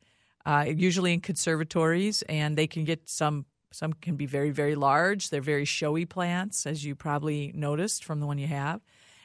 uh, 0.44 0.66
usually 0.68 1.12
in 1.12 1.20
conservatories, 1.20 2.22
and 2.28 2.56
they 2.56 2.66
can 2.66 2.84
get 2.84 3.08
some. 3.08 3.46
Some 3.72 3.92
can 3.94 4.16
be 4.16 4.26
very 4.26 4.50
very 4.50 4.76
large. 4.76 5.30
They're 5.30 5.40
very 5.40 5.64
showy 5.64 6.06
plants, 6.06 6.66
as 6.66 6.84
you 6.84 6.94
probably 6.94 7.52
noticed 7.54 8.04
from 8.04 8.20
the 8.20 8.26
one 8.26 8.38
you 8.38 8.46
have. 8.46 8.80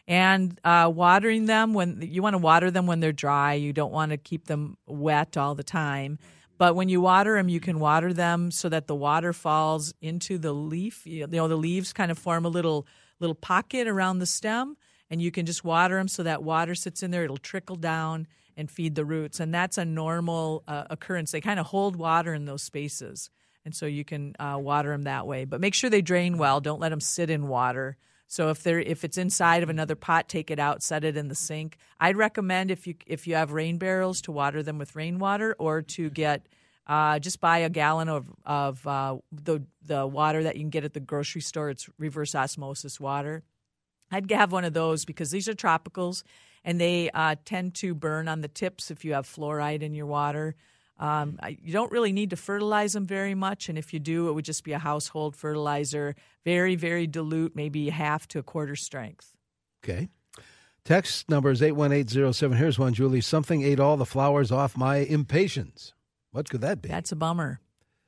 And 0.08 0.60
uh, 0.64 0.92
watering 0.94 1.46
them 1.46 1.74
when 1.74 2.02
you 2.02 2.22
want 2.22 2.34
to 2.34 2.40
water 2.40 2.72
them 2.72 2.88
when 2.88 3.00
they're 3.00 3.12
dry. 3.12 3.54
You 3.54 3.72
don't 3.72 3.92
want 3.92 4.12
to 4.12 4.18
keep 4.18 4.48
them 4.48 4.78
wet 4.88 5.38
all 5.38 5.56
the 5.56 5.64
time. 5.64 6.18
But 6.58 6.76
when 6.76 6.90
you 6.90 7.02
water 7.02 7.36
them, 7.38 7.50
you 7.50 7.60
can 7.60 7.80
water 7.80 8.14
them 8.14 8.52
so 8.52 8.70
that 8.70 8.86
the 8.86 8.94
water 8.94 9.34
falls 9.34 9.96
into 10.00 10.38
the 10.38 10.54
leaf. 10.54 11.08
You 11.08 11.26
know, 11.26 11.48
the 11.48 11.56
leaves 11.56 11.92
kind 11.92 12.12
of 12.12 12.20
form 12.20 12.46
a 12.46 12.50
little 12.50 12.86
little 13.20 13.36
pocket 13.36 13.88
around 13.88 14.20
the 14.20 14.26
stem, 14.28 14.78
and 15.10 15.22
you 15.22 15.32
can 15.32 15.46
just 15.48 15.64
water 15.64 15.96
them 15.98 16.08
so 16.08 16.22
that 16.22 16.44
water 16.44 16.76
sits 16.76 17.02
in 17.02 17.10
there. 17.10 17.24
It'll 17.24 17.38
trickle 17.38 17.78
down 17.78 18.28
and 18.56 18.70
feed 18.70 18.94
the 18.94 19.06
roots, 19.06 19.40
and 19.40 19.52
that's 19.52 19.80
a 19.80 19.86
normal 19.86 20.64
uh, 20.68 20.84
occurrence. 20.92 21.32
They 21.32 21.42
kind 21.42 21.60
of 21.60 21.66
hold 21.66 21.96
water 21.96 22.32
in 22.34 22.46
those 22.46 22.62
spaces, 22.62 23.32
and 23.66 23.74
so 23.76 23.88
you 23.88 24.06
can 24.06 24.36
uh, 24.38 24.58
water 24.60 24.92
them 24.92 25.04
that 25.04 25.26
way. 25.26 25.46
But 25.46 25.62
make 25.62 25.74
sure 25.74 25.90
they 25.90 26.04
drain 26.04 26.38
well. 26.38 26.62
Don't 26.62 26.80
let 26.80 26.90
them 26.90 27.00
sit 27.00 27.32
in 27.32 27.48
water. 27.48 27.98
So 28.32 28.50
if 28.50 28.64
they're 28.64 28.80
if 28.80 29.04
it's 29.04 29.18
inside 29.18 29.62
of 29.62 29.68
another 29.68 29.98
pot, 29.98 30.30
take 30.30 30.50
it 30.52 30.58
out, 30.58 30.82
set 30.82 31.04
it 31.04 31.18
in 31.18 31.28
the 31.28 31.36
sink. 31.36 31.76
I'd 32.00 32.16
recommend 32.16 32.72
if 32.72 32.88
you 32.88 32.96
if 33.06 33.28
you 33.28 33.36
have 33.36 33.52
rain 33.52 33.78
barrels 33.78 34.22
to 34.22 34.32
water 34.32 34.64
them 34.64 34.78
with 34.78 34.96
rainwater, 34.96 35.54
or 35.60 35.82
to 35.82 36.10
get 36.10 36.48
uh, 36.88 37.20
just 37.20 37.42
buy 37.42 37.58
a 37.58 37.70
gallon 37.70 38.08
of 38.08 38.32
of 38.46 38.88
uh, 38.88 39.18
the 39.34 39.64
the 39.86 40.08
water 40.08 40.44
that 40.44 40.56
you 40.56 40.62
can 40.62 40.70
get 40.70 40.86
at 40.86 40.94
the 40.94 41.02
grocery 41.02 41.42
store. 41.42 41.72
It's 41.72 41.90
reverse 41.98 42.34
osmosis 42.34 43.02
water. 43.02 43.44
I'd 44.10 44.32
have 44.32 44.54
one 44.54 44.64
of 44.64 44.72
those 44.72 45.04
because 45.04 45.32
these 45.32 45.50
are 45.50 45.54
tropicals 45.54 46.24
and 46.64 46.80
they 46.80 47.10
uh, 47.10 47.36
tend 47.44 47.74
to 47.76 47.94
burn 47.94 48.30
on 48.30 48.40
the 48.40 48.48
tips 48.48 48.92
if 48.92 49.04
you 49.04 49.12
have 49.12 49.28
fluoride 49.28 49.82
in 49.82 49.94
your 49.94 50.06
water. 50.06 50.56
Um, 51.02 51.40
you 51.62 51.74
don't 51.74 51.92
really 51.92 52.14
need 52.14 52.30
to 52.30 52.36
fertilize 52.36 52.94
them 52.94 53.08
very 53.08 53.34
much, 53.34 53.70
and 53.70 53.78
if 53.78 53.92
you 53.92 54.00
do, 54.00 54.30
it 54.30 54.34
would 54.34 54.46
just 54.46 54.64
be 54.64 54.72
a 54.72 54.80
household 54.80 55.36
fertilizer, 55.36 56.16
very, 56.46 56.76
very 56.76 57.08
dilute, 57.08 57.56
maybe 57.56 57.90
half 57.90 58.28
to 58.30 58.40
a 58.40 58.44
quarter 58.44 58.76
strength. 58.76 59.34
Okay. 59.84 60.10
Text 60.86 61.28
number 61.28 61.50
is 61.50 61.62
81807. 61.62 62.56
Here's 62.56 62.78
one, 62.78 62.94
Julie. 62.94 63.22
Something 63.22 63.64
ate 63.64 63.80
all 63.80 63.98
the 63.98 64.06
flowers 64.06 64.52
off 64.52 64.78
my 64.78 64.98
impatiens. 64.98 65.94
What 66.32 66.50
could 66.50 66.62
that 66.62 66.82
be? 66.82 66.90
That's 66.90 67.12
a 67.12 67.16
bummer. 67.16 67.60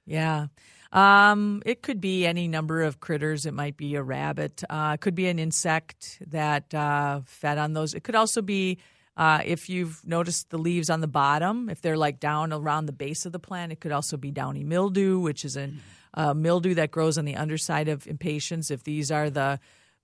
Yeah. 0.05 0.47
Um, 0.91 1.63
it 1.65 1.81
could 1.81 1.99
be 1.99 2.27
any 2.27 2.47
number 2.47 2.83
of 2.83 2.99
critters. 2.99 3.47
It 3.47 3.53
might 3.53 3.75
be 3.75 3.95
a 3.95 4.03
rabbit. 4.03 4.63
Uh, 4.69 4.91
it 4.93 5.01
could 5.01 5.15
be 5.15 5.27
an 5.27 5.39
insect 5.39 6.21
that 6.27 6.71
uh, 6.73 7.21
fed 7.25 7.57
on 7.57 7.73
those. 7.73 7.95
It 7.95 8.03
could 8.03 8.15
also 8.15 8.43
be 8.43 8.77
uh, 9.15 9.41
if 9.45 9.69
you've 9.69 10.05
noticed 10.05 10.49
the 10.49 10.57
leaves 10.57 10.89
on 10.89 11.01
the 11.01 11.07
bottom, 11.07 11.69
if 11.69 11.81
they're 11.81 11.97
like 11.97 12.19
down 12.19 12.51
around 12.51 12.87
the 12.87 12.93
base 12.93 13.25
of 13.25 13.31
the 13.31 13.39
plant, 13.39 13.71
it 13.71 13.79
could 13.79 13.91
also 13.91 14.17
be 14.17 14.31
downy 14.31 14.63
mildew, 14.63 15.19
which 15.19 15.45
is 15.45 15.55
a 15.55 15.71
uh, 16.15 16.33
mildew 16.33 16.73
that 16.75 16.91
grows 16.91 17.17
on 17.17 17.25
the 17.25 17.35
underside 17.35 17.87
of 17.87 18.07
impatiens. 18.07 18.71
If 18.71 18.83
these 18.83 19.11
are 19.11 19.29
the 19.29 19.59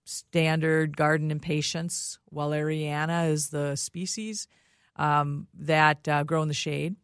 standard 0.06 0.96
garden 0.96 1.32
impatiens, 1.32 2.20
Walleriana 2.34 3.30
is 3.30 3.50
the 3.50 3.76
species 3.76 4.48
um, 4.96 5.48
that 5.54 6.08
uh, 6.08 6.24
grow 6.24 6.42
in 6.42 6.48
the 6.48 6.54
shade. 6.54 6.96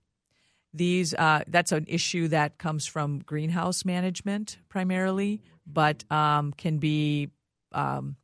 These 0.73 1.13
uh, 1.13 1.43
that's 1.47 1.71
an 1.71 1.85
issue 1.87 2.27
that 2.27 2.57
comes 2.57 2.85
from 2.85 3.19
greenhouse 3.19 3.85
management 3.85 4.57
primarily, 4.67 5.41
but 5.65 6.03
um, 6.11 6.51
can 6.51 6.79
be 6.79 7.29
um, 7.71 8.17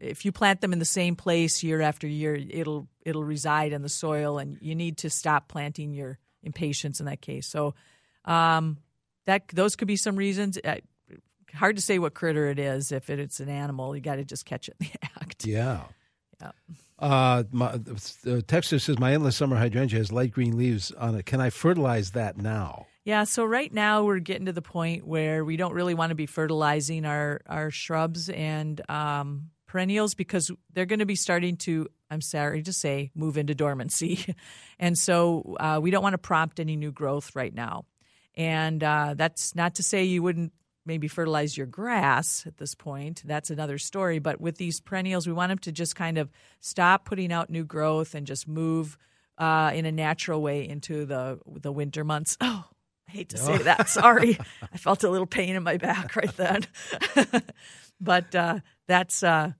if 0.00 0.24
you 0.24 0.32
plant 0.32 0.60
them 0.60 0.72
in 0.72 0.78
the 0.78 0.84
same 0.84 1.16
place 1.16 1.62
year 1.62 1.80
after 1.80 2.06
year, 2.06 2.34
it'll 2.34 2.88
it'll 3.04 3.24
reside 3.24 3.72
in 3.72 3.82
the 3.82 3.88
soil, 3.88 4.38
and 4.38 4.58
you 4.60 4.74
need 4.74 4.98
to 4.98 5.10
stop 5.10 5.48
planting 5.48 5.92
your 5.92 6.18
impatiens 6.42 7.00
in 7.00 7.06
that 7.06 7.20
case. 7.20 7.46
So 7.46 7.74
um, 8.24 8.78
that 9.26 9.48
those 9.48 9.76
could 9.76 9.88
be 9.88 9.96
some 9.96 10.16
reasons. 10.16 10.58
Uh, 10.62 10.76
hard 11.54 11.76
to 11.76 11.82
say 11.82 11.98
what 11.98 12.14
critter 12.14 12.48
it 12.48 12.58
is. 12.58 12.92
If 12.92 13.10
it, 13.10 13.18
it's 13.18 13.40
an 13.40 13.48
animal, 13.48 13.94
you 13.94 14.02
got 14.02 14.16
to 14.16 14.24
just 14.24 14.44
catch 14.44 14.68
it 14.68 14.76
in 14.80 14.86
the 14.86 15.08
act. 15.20 15.46
Yeah. 15.46 15.82
Yeah. 16.40 16.52
Uh, 16.98 17.44
my, 17.52 17.72
the 17.72 18.42
texter 18.46 18.80
says 18.80 18.98
my 18.98 19.12
endless 19.12 19.36
summer 19.36 19.56
hydrangea 19.56 19.98
has 19.98 20.12
light 20.12 20.32
green 20.32 20.56
leaves 20.56 20.92
on 20.92 21.14
it. 21.14 21.26
Can 21.26 21.40
I 21.40 21.50
fertilize 21.50 22.12
that 22.12 22.36
now? 22.36 22.86
Yeah, 23.04 23.24
so 23.24 23.44
right 23.44 23.72
now 23.72 24.04
we're 24.04 24.18
getting 24.18 24.46
to 24.46 24.52
the 24.52 24.62
point 24.62 25.06
where 25.06 25.44
we 25.44 25.56
don't 25.56 25.72
really 25.72 25.94
want 25.94 26.10
to 26.10 26.14
be 26.14 26.26
fertilizing 26.26 27.06
our, 27.06 27.40
our 27.46 27.70
shrubs 27.70 28.28
and 28.28 28.80
um, 28.90 29.50
perennials 29.68 30.14
because 30.14 30.50
they're 30.72 30.86
going 30.86 30.98
to 30.98 31.06
be 31.06 31.14
starting 31.14 31.56
to, 31.58 31.86
I'm 32.10 32.20
sorry 32.20 32.62
to 32.64 32.72
say, 32.72 33.12
move 33.14 33.38
into 33.38 33.54
dormancy. 33.54 34.34
and 34.80 34.98
so 34.98 35.56
uh, 35.60 35.78
we 35.80 35.92
don't 35.92 36.02
want 36.02 36.14
to 36.14 36.18
prompt 36.18 36.58
any 36.58 36.74
new 36.74 36.90
growth 36.90 37.36
right 37.36 37.54
now. 37.54 37.84
And 38.34 38.82
uh, 38.82 39.14
that's 39.16 39.54
not 39.54 39.76
to 39.76 39.82
say 39.82 40.04
you 40.04 40.22
wouldn't 40.22 40.52
maybe 40.88 41.06
fertilize 41.06 41.56
your 41.56 41.66
grass 41.66 42.44
at 42.46 42.56
this 42.56 42.74
point. 42.74 43.22
That's 43.24 43.50
another 43.50 43.78
story. 43.78 44.18
But 44.18 44.40
with 44.40 44.56
these 44.56 44.80
perennials, 44.80 45.26
we 45.26 45.32
want 45.32 45.50
them 45.50 45.58
to 45.58 45.72
just 45.72 45.94
kind 45.94 46.18
of 46.18 46.30
stop 46.60 47.04
putting 47.04 47.30
out 47.30 47.50
new 47.50 47.64
growth 47.64 48.14
and 48.14 48.26
just 48.26 48.48
move 48.48 48.98
uh, 49.36 49.70
in 49.74 49.86
a 49.86 49.92
natural 49.92 50.42
way 50.42 50.68
into 50.68 51.04
the 51.04 51.38
the 51.46 51.70
winter 51.70 52.02
months. 52.02 52.36
Oh, 52.50 52.64
I 53.06 53.10
hate 53.10 53.30
to 53.30 53.38
say 53.38 53.56
that. 53.56 53.88
Sorry, 53.88 54.38
I 54.72 54.76
felt 54.76 55.02
a 55.02 55.08
little 55.08 55.26
pain 55.26 55.56
in 55.56 55.62
my 55.62 55.78
back 55.78 56.14
right 56.14 56.36
then. 56.36 56.66
But 58.00 58.34
uh, 58.34 58.60
that's 58.86 59.22
uh, 59.22 59.52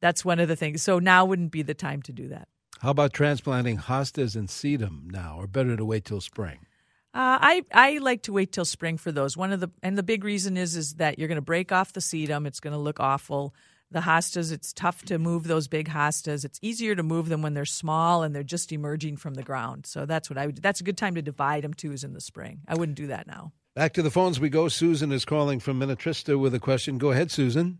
that's 0.00 0.24
one 0.24 0.40
of 0.40 0.48
the 0.48 0.56
things. 0.56 0.82
So 0.82 0.98
now 0.98 1.24
wouldn't 1.24 1.52
be 1.52 1.62
the 1.62 1.74
time 1.74 2.02
to 2.02 2.12
do 2.12 2.28
that. 2.28 2.48
How 2.80 2.90
about 2.90 3.12
transplanting 3.12 3.78
hostas 3.78 4.34
and 4.34 4.48
sedum 4.48 5.10
now, 5.10 5.36
or 5.38 5.46
better 5.46 5.76
to 5.76 5.84
wait 5.84 6.04
till 6.04 6.20
spring? 6.20 6.66
Uh, 7.14 7.38
I 7.40 7.64
I 7.72 7.98
like 7.98 8.22
to 8.22 8.32
wait 8.32 8.52
till 8.52 8.64
spring 8.64 8.96
for 8.98 9.12
those. 9.12 9.36
One 9.36 9.52
of 9.52 9.60
the 9.60 9.70
and 9.82 9.96
the 9.96 10.02
big 10.02 10.24
reason 10.24 10.56
is 10.56 10.76
is 10.76 10.94
that 10.94 11.18
you're 11.18 11.28
going 11.28 11.36
to 11.36 11.42
break 11.42 11.70
off 11.70 11.92
the 11.92 12.00
sedum. 12.00 12.46
It's 12.46 12.60
going 12.60 12.72
to 12.72 12.78
look 12.78 13.00
awful. 13.00 13.54
The 13.90 14.00
hostas, 14.00 14.50
it's 14.50 14.72
tough 14.72 15.02
to 15.04 15.18
move 15.18 15.44
those 15.44 15.68
big 15.68 15.90
hostas. 15.90 16.46
It's 16.46 16.58
easier 16.62 16.94
to 16.94 17.02
move 17.02 17.28
them 17.28 17.42
when 17.42 17.52
they're 17.52 17.66
small 17.66 18.22
and 18.22 18.34
they're 18.34 18.42
just 18.42 18.72
emerging 18.72 19.18
from 19.18 19.34
the 19.34 19.42
ground. 19.42 19.84
So 19.84 20.06
that's 20.06 20.30
what 20.30 20.38
I 20.38 20.46
would. 20.46 20.56
That's 20.56 20.80
a 20.80 20.84
good 20.84 20.96
time 20.96 21.14
to 21.16 21.22
divide 21.22 21.62
them 21.62 21.74
too. 21.74 21.92
Is 21.92 22.02
in 22.02 22.14
the 22.14 22.20
spring. 22.20 22.62
I 22.66 22.74
wouldn't 22.74 22.96
do 22.96 23.08
that 23.08 23.26
now. 23.26 23.52
Back 23.74 23.94
to 23.94 24.02
the 24.02 24.10
phones 24.10 24.38
we 24.38 24.50
go. 24.50 24.68
Susan 24.68 25.10
is 25.12 25.24
calling 25.24 25.58
from 25.58 25.80
Minnetrista 25.80 26.38
with 26.38 26.54
a 26.54 26.60
question. 26.60 26.98
Go 26.98 27.10
ahead, 27.10 27.30
Susan. 27.30 27.78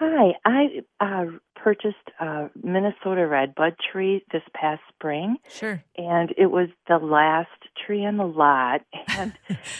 Hi, 0.00 0.32
I 0.44 0.80
uh, 0.98 1.26
purchased 1.54 2.10
a 2.18 2.50
Minnesota 2.60 3.28
red 3.28 3.54
bud 3.54 3.76
tree 3.92 4.24
this 4.32 4.42
past 4.52 4.82
spring. 4.92 5.36
Sure. 5.48 5.80
And 5.96 6.34
it 6.36 6.50
was 6.50 6.70
the 6.88 6.98
last 6.98 7.50
tree 7.86 8.04
on 8.04 8.16
the 8.16 8.26
lot, 8.26 8.80
and 9.08 9.32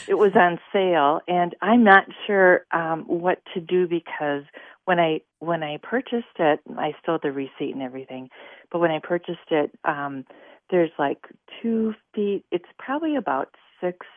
it 0.07 0.13
was 0.13 0.31
on 0.33 0.59
sale. 0.71 1.19
And 1.27 1.53
I'm 1.61 1.83
not 1.83 2.05
sure 2.25 2.65
um, 2.71 3.03
what 3.05 3.39
to 3.53 3.59
do 3.59 3.89
because 3.89 4.43
when 4.85 5.01
I 5.01 5.19
when 5.39 5.61
I 5.61 5.77
purchased 5.83 6.39
it, 6.39 6.61
I 6.77 6.93
still 7.01 7.15
have 7.15 7.21
the 7.21 7.33
receipt 7.33 7.73
and 7.73 7.81
everything. 7.81 8.29
But 8.71 8.79
when 8.79 8.91
I 8.91 8.99
purchased 9.03 9.51
it, 9.51 9.77
um, 9.83 10.23
there's 10.71 10.91
like 10.97 11.19
two 11.61 11.93
feet. 12.13 12.45
It's 12.49 12.69
probably 12.79 13.17
about 13.17 13.49
six 13.81 14.07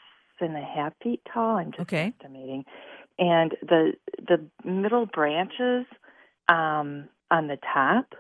and 0.41 0.57
a 0.57 0.61
half 0.61 0.93
feet 1.03 1.23
tall. 1.33 1.57
I'm 1.57 1.71
just 1.73 1.83
Okay. 1.83 2.13
estimating 2.19 2.65
and 3.19 3.57
the 3.63 3.93
the 4.27 4.49
middle 4.69 5.07
branches 5.07 5.87
um, 6.49 7.09
on 7.31 7.49
the 7.49 7.59
top 7.73 8.15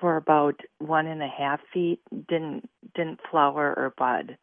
for 0.00 0.16
about 0.16 0.60
one 0.78 1.06
and 1.06 1.22
a 1.22 1.28
half 1.28 1.60
feet 1.72 2.00
didn't 2.28 2.68
didn't 2.94 3.20
flower 3.30 3.74
or 3.76 3.94
bud, 3.96 4.36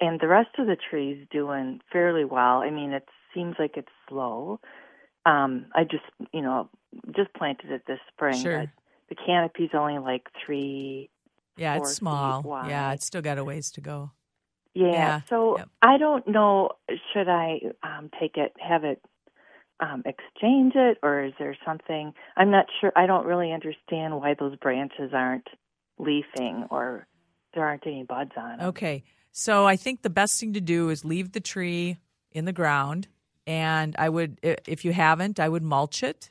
and 0.00 0.20
the 0.20 0.28
rest 0.28 0.50
of 0.58 0.66
the 0.66 0.76
tree's 0.76 1.26
doing 1.30 1.80
fairly 1.92 2.24
well. 2.24 2.58
I 2.58 2.70
mean, 2.70 2.92
it 2.92 3.08
seems 3.34 3.56
like 3.58 3.76
it's 3.76 3.88
slow. 4.08 4.60
Um, 5.24 5.66
I 5.74 5.84
just 5.84 6.04
you 6.32 6.42
know 6.42 6.68
just 7.14 7.32
planted 7.34 7.70
it 7.70 7.82
this 7.86 8.00
spring, 8.12 8.42
Sure. 8.42 8.60
but 8.60 8.68
the 9.08 9.14
canopy's 9.24 9.70
only 9.74 9.98
like 9.98 10.26
three. 10.44 11.10
Yeah, 11.56 11.76
four 11.76 11.84
it's 11.86 11.94
feet 11.94 11.98
small. 12.00 12.42
Yeah, 12.68 12.92
it's 12.92 13.06
still 13.06 13.22
got 13.22 13.38
a 13.38 13.44
ways 13.44 13.70
to 13.72 13.80
go. 13.80 14.10
Yeah. 14.76 14.92
Yeah, 14.92 15.20
So 15.30 15.58
I 15.80 15.96
don't 15.96 16.28
know. 16.28 16.72
Should 17.12 17.28
I 17.28 17.60
um, 17.82 18.10
take 18.20 18.36
it, 18.36 18.52
have 18.60 18.84
it, 18.84 19.02
um, 19.80 20.02
exchange 20.04 20.74
it, 20.74 20.98
or 21.02 21.24
is 21.24 21.32
there 21.38 21.56
something? 21.64 22.12
I'm 22.36 22.50
not 22.50 22.66
sure. 22.80 22.92
I 22.94 23.06
don't 23.06 23.24
really 23.24 23.52
understand 23.52 24.14
why 24.16 24.34
those 24.38 24.54
branches 24.56 25.12
aren't 25.14 25.48
leafing 25.98 26.66
or 26.70 27.06
there 27.54 27.64
aren't 27.64 27.86
any 27.86 28.02
buds 28.02 28.32
on 28.36 28.58
them. 28.58 28.68
Okay. 28.68 29.04
So 29.32 29.66
I 29.66 29.76
think 29.76 30.02
the 30.02 30.10
best 30.10 30.38
thing 30.38 30.52
to 30.52 30.60
do 30.60 30.90
is 30.90 31.06
leave 31.06 31.32
the 31.32 31.40
tree 31.40 31.96
in 32.30 32.44
the 32.44 32.52
ground. 32.52 33.08
And 33.46 33.96
I 33.98 34.10
would, 34.10 34.38
if 34.42 34.84
you 34.84 34.92
haven't, 34.92 35.40
I 35.40 35.48
would 35.48 35.62
mulch 35.62 36.02
it. 36.02 36.30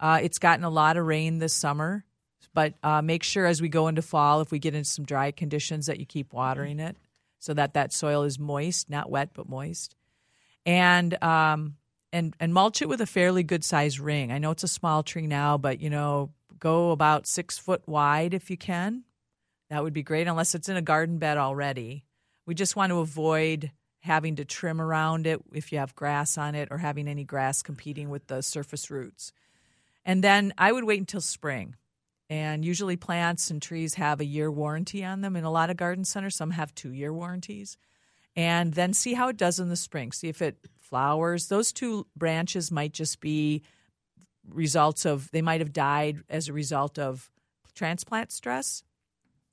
Uh, 0.00 0.18
it's 0.22 0.38
gotten 0.38 0.64
a 0.64 0.70
lot 0.70 0.96
of 0.96 1.06
rain 1.06 1.38
this 1.38 1.52
summer, 1.52 2.04
but 2.52 2.74
uh, 2.82 3.00
make 3.02 3.22
sure 3.22 3.46
as 3.46 3.62
we 3.62 3.68
go 3.68 3.86
into 3.88 4.02
fall, 4.02 4.40
if 4.40 4.50
we 4.50 4.58
get 4.58 4.74
into 4.74 4.88
some 4.88 5.04
dry 5.04 5.30
conditions, 5.30 5.86
that 5.86 6.00
you 6.00 6.06
keep 6.06 6.32
watering 6.32 6.80
it 6.80 6.96
so 7.38 7.54
that 7.54 7.74
that 7.74 7.92
soil 7.92 8.22
is 8.22 8.38
moist, 8.38 8.90
not 8.90 9.10
wet 9.10 9.30
but 9.34 9.48
moist, 9.48 9.94
and 10.64 11.22
um, 11.22 11.76
and 12.12 12.34
and 12.40 12.52
mulch 12.52 12.82
it 12.82 12.88
with 12.88 13.00
a 13.00 13.06
fairly 13.06 13.42
good 13.42 13.64
sized 13.64 13.98
ring. 13.98 14.32
I 14.32 14.38
know 14.38 14.50
it's 14.50 14.64
a 14.64 14.68
small 14.68 15.02
tree 15.02 15.26
now, 15.26 15.58
but 15.58 15.80
you 15.80 15.90
know, 15.90 16.30
go 16.58 16.90
about 16.90 17.26
six 17.26 17.58
foot 17.58 17.82
wide 17.86 18.34
if 18.34 18.50
you 18.50 18.56
can. 18.56 19.04
That 19.70 19.82
would 19.82 19.92
be 19.92 20.02
great, 20.02 20.28
unless 20.28 20.54
it's 20.54 20.68
in 20.68 20.76
a 20.76 20.82
garden 20.82 21.18
bed 21.18 21.38
already. 21.38 22.04
We 22.46 22.54
just 22.54 22.76
want 22.76 22.90
to 22.90 23.00
avoid 23.00 23.72
having 24.00 24.36
to 24.36 24.44
trim 24.44 24.80
around 24.80 25.26
it 25.26 25.40
if 25.52 25.72
you 25.72 25.78
have 25.78 25.94
grass 25.96 26.38
on 26.38 26.54
it 26.54 26.68
or 26.70 26.78
having 26.78 27.08
any 27.08 27.24
grass 27.24 27.62
competing 27.62 28.08
with 28.08 28.28
the 28.28 28.40
surface 28.40 28.90
roots. 28.90 29.32
And 30.04 30.22
then 30.22 30.54
I 30.56 30.70
would 30.70 30.84
wait 30.84 31.00
until 31.00 31.20
spring. 31.20 31.74
And 32.28 32.64
usually 32.64 32.96
plants 32.96 33.50
and 33.50 33.62
trees 33.62 33.94
have 33.94 34.20
a 34.20 34.24
year 34.24 34.50
warranty 34.50 35.04
on 35.04 35.20
them 35.20 35.36
in 35.36 35.44
a 35.44 35.50
lot 35.50 35.70
of 35.70 35.76
garden 35.76 36.04
centers. 36.04 36.34
Some 36.34 36.50
have 36.50 36.74
two 36.74 36.92
year 36.92 37.12
warranties. 37.12 37.76
And 38.34 38.74
then 38.74 38.92
see 38.92 39.14
how 39.14 39.28
it 39.28 39.36
does 39.36 39.60
in 39.60 39.68
the 39.68 39.76
spring. 39.76 40.12
See 40.12 40.28
if 40.28 40.42
it 40.42 40.58
flowers. 40.80 41.48
Those 41.48 41.72
two 41.72 42.06
branches 42.16 42.70
might 42.70 42.92
just 42.92 43.20
be 43.20 43.62
results 44.48 45.04
of, 45.04 45.30
they 45.30 45.42
might 45.42 45.60
have 45.60 45.72
died 45.72 46.18
as 46.28 46.48
a 46.48 46.52
result 46.52 46.98
of 46.98 47.30
transplant 47.74 48.32
stress 48.32 48.82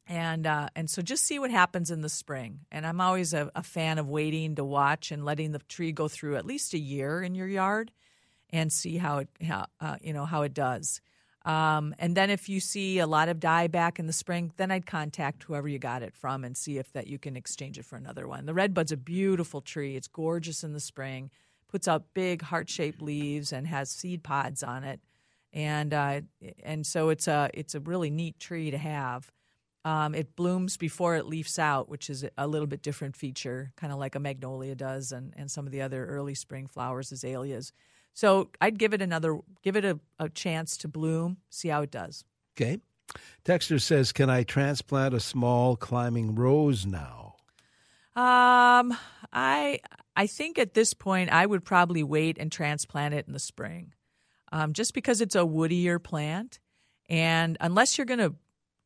and 0.07 0.45
uh, 0.45 0.67
and 0.75 0.89
so 0.89 1.01
just 1.01 1.23
see 1.23 1.39
what 1.39 1.51
happens 1.51 1.89
in 1.89 2.01
the 2.01 2.09
spring. 2.09 2.59
And 2.71 2.85
I'm 2.85 2.99
always 2.99 3.33
a, 3.33 3.49
a, 3.55 3.63
fan 3.63 3.99
of 3.99 4.09
waiting 4.09 4.55
to 4.55 4.63
watch 4.63 5.11
and 5.11 5.23
letting 5.23 5.51
the 5.51 5.59
tree 5.59 5.91
go 5.91 6.07
through 6.07 6.35
at 6.35 6.45
least 6.45 6.73
a 6.73 6.77
year 6.77 7.21
in 7.21 7.35
your 7.35 7.47
yard, 7.47 7.91
and 8.49 8.71
see 8.71 8.97
how 8.97 9.19
it 9.19 9.29
how 9.41 9.67
uh, 9.79 9.95
you 10.01 10.13
know 10.13 10.25
how 10.25 10.41
it 10.41 10.53
does. 10.53 11.01
Um, 11.45 11.93
and 11.99 12.15
then 12.15 12.29
if 12.29 12.47
you 12.47 12.59
see 12.61 12.99
a 12.99 13.07
lot 13.07 13.27
of 13.27 13.39
dieback 13.39 13.99
in 13.99 14.07
the 14.07 14.13
spring, 14.13 14.53
then 14.55 14.71
I'd 14.71 14.85
contact 14.85 15.43
whoever 15.43 15.67
you 15.67 15.77
got 15.77 16.01
it 16.01 16.15
from 16.15 16.45
and 16.45 16.55
see 16.55 16.77
if 16.77 16.91
that 16.93 17.07
you 17.07 17.19
can 17.19 17.35
exchange 17.35 17.77
it 17.77 17.85
for 17.85 17.97
another 17.97 18.27
one. 18.27 18.45
The 18.45 18.53
redbud's 18.53 18.93
a 18.93 18.97
beautiful 18.97 19.59
tree. 19.59 19.97
It's 19.97 20.07
gorgeous 20.07 20.63
in 20.63 20.71
the 20.71 20.79
spring. 20.79 21.31
Puts 21.67 21.87
out 21.87 22.13
big 22.13 22.43
heart 22.43 22.69
shaped 22.69 23.01
leaves 23.01 23.51
and 23.51 23.67
has 23.67 23.89
seed 23.89 24.23
pods 24.23 24.63
on 24.63 24.83
it, 24.83 25.01
and 25.51 25.91
uh, 25.91 26.21
and 26.63 26.85
so 26.85 27.09
it's 27.09 27.27
a 27.27 27.49
it's 27.53 27.73
a 27.73 27.79
really 27.79 28.11
neat 28.11 28.39
tree 28.39 28.69
to 28.69 28.77
have. 28.77 29.31
Um, 29.83 30.15
it 30.15 30.35
blooms 30.35 30.77
before 30.77 31.15
it 31.15 31.25
leaves 31.25 31.59
out, 31.59 31.89
which 31.89 32.09
is 32.09 32.25
a 32.37 32.47
little 32.47 32.67
bit 32.67 32.83
different 32.83 33.17
feature, 33.17 33.73
kind 33.75 33.91
of 33.91 33.99
like 33.99 34.15
a 34.15 34.19
magnolia 34.19 34.75
does, 34.75 35.11
and, 35.11 35.33
and 35.35 35.51
some 35.51 35.65
of 35.65 35.73
the 35.73 35.81
other 35.81 36.05
early 36.05 36.35
spring 36.35 36.67
flowers, 36.67 37.11
azaleas. 37.11 37.73
So 38.13 38.49
I'd 38.61 38.77
give 38.77 38.93
it 38.93 39.01
another, 39.01 39.39
give 39.63 39.75
it 39.75 39.85
a, 39.85 39.99
a 40.19 40.29
chance 40.29 40.77
to 40.77 40.87
bloom, 40.87 41.37
see 41.49 41.69
how 41.69 41.81
it 41.81 41.91
does. 41.91 42.23
Okay. 42.55 42.79
Texter 43.43 43.81
says, 43.81 44.11
"Can 44.11 44.29
I 44.29 44.43
transplant 44.43 45.13
a 45.13 45.19
small 45.19 45.75
climbing 45.75 46.35
rose 46.35 46.85
now?" 46.85 47.35
Um, 48.15 48.95
I 49.31 49.79
I 50.15 50.27
think 50.27 50.57
at 50.57 50.73
this 50.73 50.93
point 50.93 51.31
I 51.31 51.45
would 51.45 51.65
probably 51.65 52.03
wait 52.03 52.37
and 52.37 52.51
transplant 52.51 53.13
it 53.13 53.27
in 53.27 53.33
the 53.33 53.39
spring, 53.39 53.93
um, 54.51 54.73
just 54.73 54.93
because 54.93 55.19
it's 55.19 55.35
a 55.35 55.39
woodier 55.39 56.01
plant, 56.01 56.59
and 57.09 57.57
unless 57.59 57.97
you're 57.97 58.05
going 58.05 58.19
to 58.19 58.35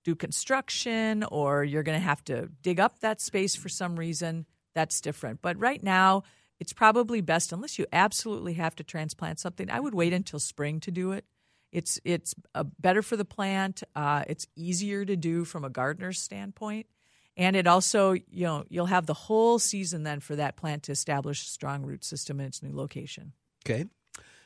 do 0.03 0.15
construction 0.15 1.25
or 1.25 1.63
you're 1.63 1.83
going 1.83 1.99
to 1.99 2.05
have 2.05 2.23
to 2.23 2.49
dig 2.61 2.79
up 2.79 2.99
that 2.99 3.19
space 3.19 3.55
for 3.55 3.67
some 3.67 3.99
reason, 3.99 4.45
that's 4.73 5.01
different. 5.01 5.41
But 5.41 5.59
right 5.59 5.83
now, 5.83 6.23
it's 6.59 6.73
probably 6.73 7.21
best 7.21 7.51
unless 7.51 7.77
you 7.77 7.85
absolutely 7.93 8.53
have 8.53 8.75
to 8.75 8.83
transplant 8.83 9.39
something. 9.39 9.69
I 9.69 9.79
would 9.79 9.93
wait 9.93 10.13
until 10.13 10.39
spring 10.39 10.79
to 10.81 10.91
do 10.91 11.11
it. 11.11 11.25
It's 11.71 11.99
it's 12.05 12.33
uh, 12.55 12.63
better 12.79 13.01
for 13.01 13.17
the 13.17 13.25
plant. 13.25 13.83
Uh, 13.95 14.23
it's 14.27 14.47
easier 14.55 15.05
to 15.05 15.15
do 15.15 15.43
from 15.43 15.65
a 15.65 15.69
gardener's 15.69 16.19
standpoint, 16.19 16.87
and 17.35 17.55
it 17.55 17.67
also 17.67 18.13
you 18.13 18.45
know 18.45 18.63
you'll 18.69 18.85
have 18.85 19.05
the 19.05 19.13
whole 19.13 19.59
season 19.59 20.03
then 20.03 20.19
for 20.19 20.35
that 20.37 20.55
plant 20.55 20.83
to 20.83 20.91
establish 20.91 21.43
a 21.43 21.47
strong 21.47 21.83
root 21.83 22.05
system 22.05 22.39
in 22.39 22.45
its 22.45 22.63
new 22.63 22.73
location. 22.73 23.33
Okay, 23.65 23.85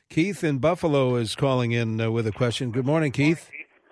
Keith 0.10 0.44
in 0.44 0.58
Buffalo 0.58 1.16
is 1.16 1.36
calling 1.36 1.72
in 1.72 2.02
uh, 2.02 2.10
with 2.10 2.26
a 2.26 2.32
question. 2.32 2.72
Good 2.72 2.88
morning, 2.88 3.12
Keith. 3.12 3.50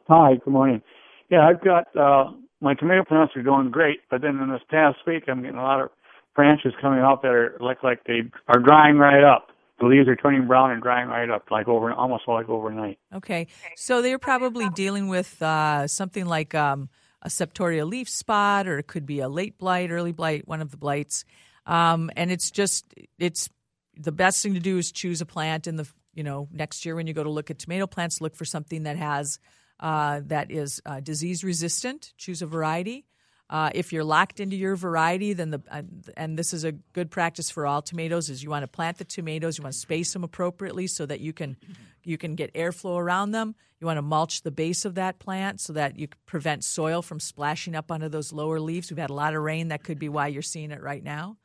Hi. 0.07 0.33
Good 0.43 0.51
morning. 0.51 0.81
Yeah, 1.29 1.47
I've 1.47 1.63
got 1.63 1.95
uh 1.95 2.31
my 2.61 2.73
tomato 2.73 3.05
plants 3.05 3.35
are 3.35 3.43
doing 3.43 3.69
great, 3.69 3.99
but 4.09 4.21
then 4.21 4.39
in 4.39 4.49
this 4.49 4.61
past 4.69 4.97
week 5.05 5.25
I'm 5.27 5.43
getting 5.43 5.59
a 5.59 5.63
lot 5.63 5.81
of 5.81 5.91
branches 6.39 6.71
coming 6.79 6.99
out 6.99 7.21
that 7.21 7.31
are 7.31 7.57
like 7.59 7.83
like 7.83 8.05
they 8.05 8.21
are 8.47 8.61
drying 8.61 8.97
right 8.97 9.25
up. 9.25 9.49
The 9.81 9.87
leaves 9.87 10.07
are 10.07 10.15
turning 10.15 10.47
brown 10.47 10.71
and 10.71 10.81
drying 10.81 11.09
right 11.09 11.29
up, 11.29 11.51
like 11.51 11.67
over 11.67 11.91
almost 11.91 12.23
like 12.29 12.47
overnight. 12.47 12.97
Okay, 13.13 13.47
so 13.75 14.01
they're 14.01 14.19
probably 14.19 14.69
dealing 14.69 15.09
with 15.09 15.41
uh, 15.41 15.85
something 15.87 16.25
like 16.25 16.55
um, 16.55 16.87
a 17.21 17.27
septoria 17.27 17.85
leaf 17.85 18.07
spot, 18.07 18.69
or 18.69 18.79
it 18.79 18.87
could 18.87 19.05
be 19.05 19.19
a 19.19 19.27
late 19.27 19.57
blight, 19.57 19.91
early 19.91 20.13
blight, 20.13 20.47
one 20.47 20.61
of 20.61 20.71
the 20.71 20.77
blights. 20.77 21.25
Um, 21.65 22.09
and 22.15 22.31
it's 22.31 22.51
just 22.51 22.85
it's 23.17 23.49
the 23.97 24.13
best 24.13 24.41
thing 24.41 24.53
to 24.53 24.61
do 24.61 24.77
is 24.77 24.93
choose 24.93 25.19
a 25.19 25.25
plant 25.25 25.67
in 25.67 25.75
the 25.75 25.89
you 26.13 26.23
know 26.23 26.47
next 26.53 26.85
year 26.85 26.95
when 26.95 27.05
you 27.05 27.13
go 27.13 27.23
to 27.25 27.29
look 27.29 27.51
at 27.51 27.59
tomato 27.59 27.85
plants, 27.85 28.21
look 28.21 28.37
for 28.37 28.45
something 28.45 28.83
that 28.83 28.95
has 28.95 29.39
uh, 29.81 30.21
that 30.27 30.51
is 30.51 30.81
uh, 30.85 31.01
disease 31.01 31.43
resistant. 31.43 32.13
Choose 32.17 32.41
a 32.41 32.45
variety. 32.45 33.05
Uh, 33.49 33.71
if 33.73 33.91
you're 33.91 34.03
locked 34.03 34.39
into 34.39 34.55
your 34.55 34.75
variety, 34.75 35.33
then 35.33 35.49
the 35.49 35.61
uh, 35.71 35.81
and 36.15 36.37
this 36.37 36.53
is 36.53 36.63
a 36.63 36.71
good 36.71 37.09
practice 37.09 37.49
for 37.49 37.65
all 37.65 37.81
tomatoes 37.81 38.29
is 38.29 38.43
you 38.43 38.49
want 38.49 38.63
to 38.63 38.67
plant 38.67 38.97
the 38.99 39.05
tomatoes, 39.05 39.57
you 39.57 39.63
want 39.63 39.73
to 39.73 39.79
space 39.79 40.13
them 40.13 40.23
appropriately 40.23 40.85
so 40.85 41.05
that 41.05 41.19
you 41.19 41.33
can 41.33 41.57
you 42.03 42.17
can 42.17 42.35
get 42.35 42.53
airflow 42.53 42.99
around 42.99 43.31
them. 43.31 43.55
You 43.79 43.87
want 43.87 43.97
to 43.97 44.03
mulch 44.03 44.43
the 44.43 44.51
base 44.51 44.85
of 44.85 44.95
that 44.95 45.19
plant 45.19 45.61
so 45.61 45.73
that 45.73 45.97
you 45.97 46.09
prevent 46.25 46.63
soil 46.63 47.01
from 47.01 47.19
splashing 47.19 47.75
up 47.75 47.91
onto 47.91 48.09
those 48.09 48.31
lower 48.31 48.59
leaves. 48.59 48.91
We've 48.91 48.97
had 48.99 49.09
a 49.09 49.13
lot 49.13 49.33
of 49.33 49.41
rain, 49.41 49.69
that 49.69 49.83
could 49.83 49.99
be 49.99 50.09
why 50.09 50.27
you're 50.27 50.41
seeing 50.41 50.71
it 50.71 50.81
right 50.81 51.03
now. 51.03 51.37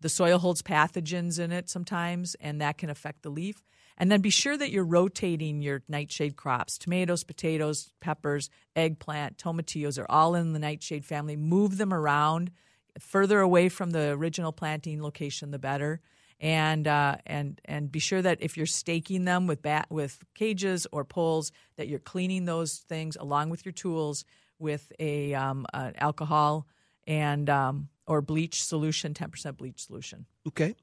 The 0.00 0.08
soil 0.08 0.38
holds 0.38 0.62
pathogens 0.62 1.40
in 1.40 1.50
it 1.50 1.68
sometimes, 1.68 2.36
and 2.40 2.60
that 2.60 2.78
can 2.78 2.90
affect 2.90 3.22
the 3.22 3.30
leaf. 3.30 3.64
And 4.00 4.10
then 4.10 4.20
be 4.20 4.30
sure 4.30 4.56
that 4.56 4.70
you're 4.70 4.84
rotating 4.84 5.60
your 5.60 5.82
nightshade 5.88 6.36
crops. 6.36 6.78
Tomatoes, 6.78 7.24
potatoes, 7.24 7.90
peppers, 8.00 8.48
eggplant, 8.76 9.36
tomatillos 9.36 9.98
are 9.98 10.06
all 10.08 10.36
in 10.36 10.52
the 10.52 10.60
nightshade 10.60 11.04
family. 11.04 11.36
Move 11.36 11.78
them 11.78 11.92
around 11.92 12.52
further 13.00 13.40
away 13.40 13.68
from 13.68 13.90
the 13.90 14.10
original 14.10 14.52
planting 14.52 15.02
location, 15.02 15.50
the 15.50 15.58
better. 15.58 16.00
And 16.40 16.86
uh, 16.86 17.16
and 17.26 17.60
and 17.64 17.90
be 17.90 17.98
sure 17.98 18.22
that 18.22 18.38
if 18.40 18.56
you're 18.56 18.66
staking 18.66 19.24
them 19.24 19.48
with 19.48 19.60
bat 19.60 19.86
with 19.90 20.22
cages 20.36 20.86
or 20.92 21.04
poles, 21.04 21.50
that 21.76 21.88
you're 21.88 21.98
cleaning 21.98 22.44
those 22.44 22.76
things 22.76 23.16
along 23.16 23.50
with 23.50 23.64
your 23.64 23.72
tools 23.72 24.24
with 24.60 24.92
a 25.00 25.34
um, 25.34 25.66
alcohol 25.72 26.68
and 27.08 27.50
um, 27.50 27.88
or 28.06 28.22
bleach 28.22 28.62
solution, 28.62 29.14
ten 29.14 29.30
percent 29.30 29.56
bleach 29.56 29.84
solution. 29.84 30.26
Okay. 30.46 30.76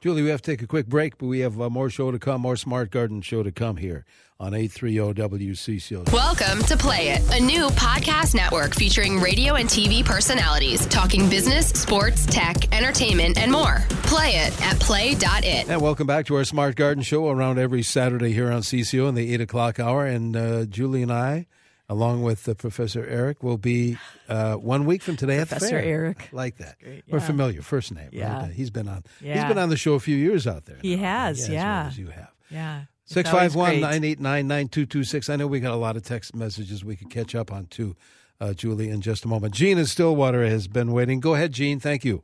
Julie, 0.00 0.22
we 0.22 0.28
have 0.28 0.40
to 0.42 0.52
take 0.52 0.62
a 0.62 0.66
quick 0.68 0.86
break, 0.86 1.18
but 1.18 1.26
we 1.26 1.40
have 1.40 1.60
uh, 1.60 1.68
more 1.68 1.90
show 1.90 2.12
to 2.12 2.20
come, 2.20 2.42
more 2.42 2.54
Smart 2.54 2.92
Garden 2.92 3.20
show 3.20 3.42
to 3.42 3.50
come 3.50 3.78
here 3.78 4.04
on 4.38 4.54
830 4.54 5.20
WCCO. 5.20 6.12
Welcome 6.12 6.62
to 6.66 6.76
Play 6.76 7.08
It, 7.08 7.34
a 7.34 7.42
new 7.42 7.66
podcast 7.70 8.32
network 8.32 8.76
featuring 8.76 9.18
radio 9.18 9.56
and 9.56 9.68
TV 9.68 10.04
personalities 10.04 10.86
talking 10.86 11.28
business, 11.28 11.70
sports, 11.70 12.26
tech, 12.26 12.72
entertainment, 12.72 13.38
and 13.38 13.50
more. 13.50 13.82
Play 14.04 14.36
it 14.36 14.62
at 14.62 14.78
play.it. 14.78 15.68
And 15.68 15.82
welcome 15.82 16.06
back 16.06 16.26
to 16.26 16.36
our 16.36 16.44
Smart 16.44 16.76
Garden 16.76 17.02
show 17.02 17.28
around 17.28 17.58
every 17.58 17.82
Saturday 17.82 18.32
here 18.32 18.52
on 18.52 18.62
CCO 18.62 19.08
in 19.08 19.16
the 19.16 19.34
8 19.34 19.40
o'clock 19.40 19.80
hour. 19.80 20.06
And 20.06 20.36
uh, 20.36 20.66
Julie 20.66 21.02
and 21.02 21.12
I 21.12 21.48
along 21.88 22.22
with 22.22 22.48
uh, 22.48 22.54
Professor 22.54 23.06
Eric, 23.06 23.42
will 23.42 23.58
be 23.58 23.96
uh, 24.28 24.54
one 24.54 24.84
week 24.84 25.02
from 25.02 25.16
today 25.16 25.38
Professor 25.38 25.54
at 25.66 25.68
the 25.70 25.76
fair. 25.76 25.82
Eric, 25.84 26.28
like 26.32 26.58
that. 26.58 26.78
Great, 26.82 27.04
We're 27.08 27.20
familiar, 27.20 27.62
first 27.62 27.92
name. 27.92 28.10
Yeah. 28.12 28.42
right? 28.42 28.50
he's 28.50 28.70
been 28.70 28.88
on. 28.88 29.04
Yeah. 29.20 29.34
He's 29.34 29.44
been 29.44 29.58
on 29.58 29.68
the 29.70 29.76
show 29.76 29.94
a 29.94 30.00
few 30.00 30.16
years 30.16 30.46
out 30.46 30.66
there. 30.66 30.78
He 30.82 30.96
now. 30.96 31.02
has, 31.02 31.48
Yeah, 31.48 31.54
as 31.54 31.62
well 31.84 31.86
as 31.88 31.98
you 31.98 32.06
have. 32.08 32.32
Yeah. 32.50 32.82
It's 33.04 33.14
Six 33.14 33.30
always 33.30 33.52
five 33.52 33.54
one 33.56 33.70
great. 33.70 33.80
nine 33.80 34.04
eight 34.04 34.20
nine 34.20 34.46
nine 34.48 34.68
two 34.68 34.84
two 34.84 35.02
six. 35.02 35.30
I 35.30 35.36
know 35.36 35.46
we 35.46 35.60
got 35.60 35.72
a 35.72 35.76
lot 35.76 35.96
of 35.96 36.02
text 36.02 36.36
messages 36.36 36.84
we 36.84 36.94
could 36.94 37.08
catch 37.10 37.34
up 37.34 37.50
on 37.50 37.64
too, 37.66 37.96
uh, 38.38 38.52
Julie, 38.52 38.90
in 38.90 39.00
just 39.00 39.24
a 39.24 39.28
moment. 39.28 39.54
Gene 39.54 39.78
in 39.78 39.86
Stillwater 39.86 40.44
has 40.46 40.68
been 40.68 40.92
waiting. 40.92 41.18
Go 41.20 41.34
ahead, 41.34 41.52
Gene. 41.52 41.80
Thank 41.80 42.04
you. 42.04 42.22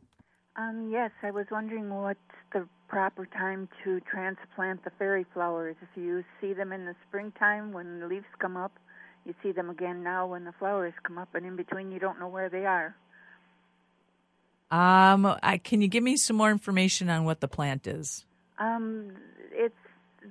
Um, 0.57 0.90
yes, 0.92 1.11
I 1.22 1.31
was 1.31 1.46
wondering 1.50 1.88
what's 1.88 2.18
the 2.53 2.68
proper 2.88 3.24
time 3.27 3.68
to 3.83 3.98
transplant 4.00 4.85
the 4.85 4.90
fairy 4.98 5.24
flowers. 5.33 5.74
If 5.81 5.88
you 5.96 6.22
see 6.40 6.53
them 6.53 6.70
in 6.70 6.85
the 6.85 6.94
springtime 7.09 7.72
when 7.72 8.00
the 8.00 8.07
leaves 8.07 8.27
come 8.38 8.57
up, 8.57 8.79
you 9.24 9.34
see 9.42 9.52
them 9.52 9.70
again 9.70 10.02
now 10.02 10.26
when 10.26 10.44
the 10.44 10.52
flowers 10.58 10.92
come 11.02 11.18
up, 11.18 11.34
and 11.34 11.44
in 11.46 11.56
between 11.56 11.90
you 11.90 11.98
don't 11.98 12.18
know 12.18 12.28
where 12.28 12.48
they 12.48 12.66
are. 12.66 12.94
Um, 14.70 15.37
I, 15.42 15.58
can 15.58 15.80
you 15.80 15.88
give 15.88 16.02
me 16.02 16.16
some 16.16 16.37
more 16.37 16.50
information 16.50 17.08
on 17.08 17.24
what 17.24 17.40
the 17.40 17.48
plant 17.48 17.87
is? 17.87 18.24
Um, 18.58 19.12
it's 19.52 19.74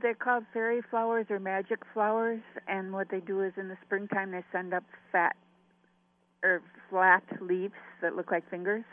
they're 0.01 0.15
called 0.15 0.43
fairy 0.53 0.82
flowers 0.89 1.27
or 1.29 1.39
magic 1.39 1.79
flowers, 1.93 2.41
and 2.67 2.91
what 2.93 3.10
they 3.10 3.19
do 3.19 3.41
is 3.41 3.53
in 3.58 3.67
the 3.69 3.77
springtime 3.86 4.32
they 4.32 4.43
send 4.51 4.73
up 4.73 4.84
fat 5.12 5.36
or 6.41 6.62
flat 6.89 7.23
leaves 7.41 7.73
that 8.01 8.15
look 8.15 8.32
like 8.32 8.49
fingers, 8.49 8.84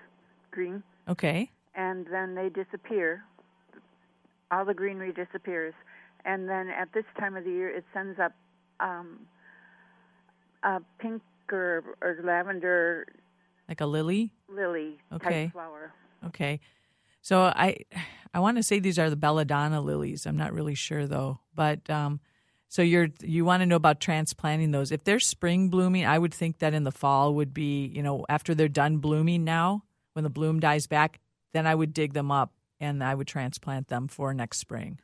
green, 0.51 0.83
Okay. 1.09 1.51
and 1.75 2.07
then 2.13 2.35
they 2.35 2.49
disappear. 2.49 3.25
All 4.53 4.65
the 4.65 4.75
greenery 4.75 5.13
disappears, 5.13 5.75
and 6.25 6.49
then 6.49 6.69
at 6.69 6.93
this 6.93 7.05
time 7.19 7.37
of 7.37 7.45
the 7.45 7.51
year 7.51 7.69
it 7.69 7.85
sends 7.95 8.21
up 8.21 8.33
um, 8.79 9.21
a 10.63 10.81
pink 10.99 11.23
or, 11.51 11.83
or 12.01 12.19
lavender 12.23 13.07
Like 13.69 13.81
a 13.81 13.87
lily? 13.87 14.33
lily 14.49 14.99
Okay. 15.13 15.45
type 15.45 15.53
flower. 15.53 15.93
Okay. 16.27 16.61
So 17.23 17.43
I 17.43 17.77
I 18.33 18.41
want 18.41 18.57
to 18.57 18.63
say 18.63 18.79
these 18.79 18.99
are 18.99 19.11
the 19.11 19.17
belladonna 19.17 19.81
lilies. 19.81 20.27
I'm 20.27 20.37
not 20.37 20.53
really 20.53 20.75
sure 20.75 21.07
though. 21.07 21.41
But 21.55 21.89
um 21.91 22.21
so 22.69 22.83
you're 22.83 23.09
you 23.21 23.45
want 23.45 23.63
to 23.63 23.67
know 23.67 23.77
about 23.77 24.01
transplanting 24.01 24.71
those. 24.71 24.93
If 24.93 25.05
they're 25.05 25.21
spring 25.21 25.69
blooming, 25.71 26.07
I 26.07 26.19
would 26.19 26.33
think 26.33 26.59
that 26.59 26.73
in 26.75 26.85
the 26.85 26.93
fall 26.93 27.35
would 27.35 27.53
be, 27.53 27.87
you 27.87 28.03
know, 28.03 28.25
after 28.29 28.55
they're 28.55 28.69
done 28.69 28.99
blooming 28.99 29.45
now, 29.45 29.85
when 30.13 30.23
the 30.23 30.31
bloom 30.31 30.61
dies 30.61 30.87
back, 30.87 31.21
then 31.53 31.67
I 31.67 31.75
would 31.75 31.93
dig 31.93 32.13
them 32.13 32.31
up 32.31 32.53
and 32.79 33.03
I 33.03 33.15
would 33.15 33.27
transplant 33.27 33.89
them 33.89 34.09
for 34.09 34.33
next 34.33 34.59
spring. 34.59 35.01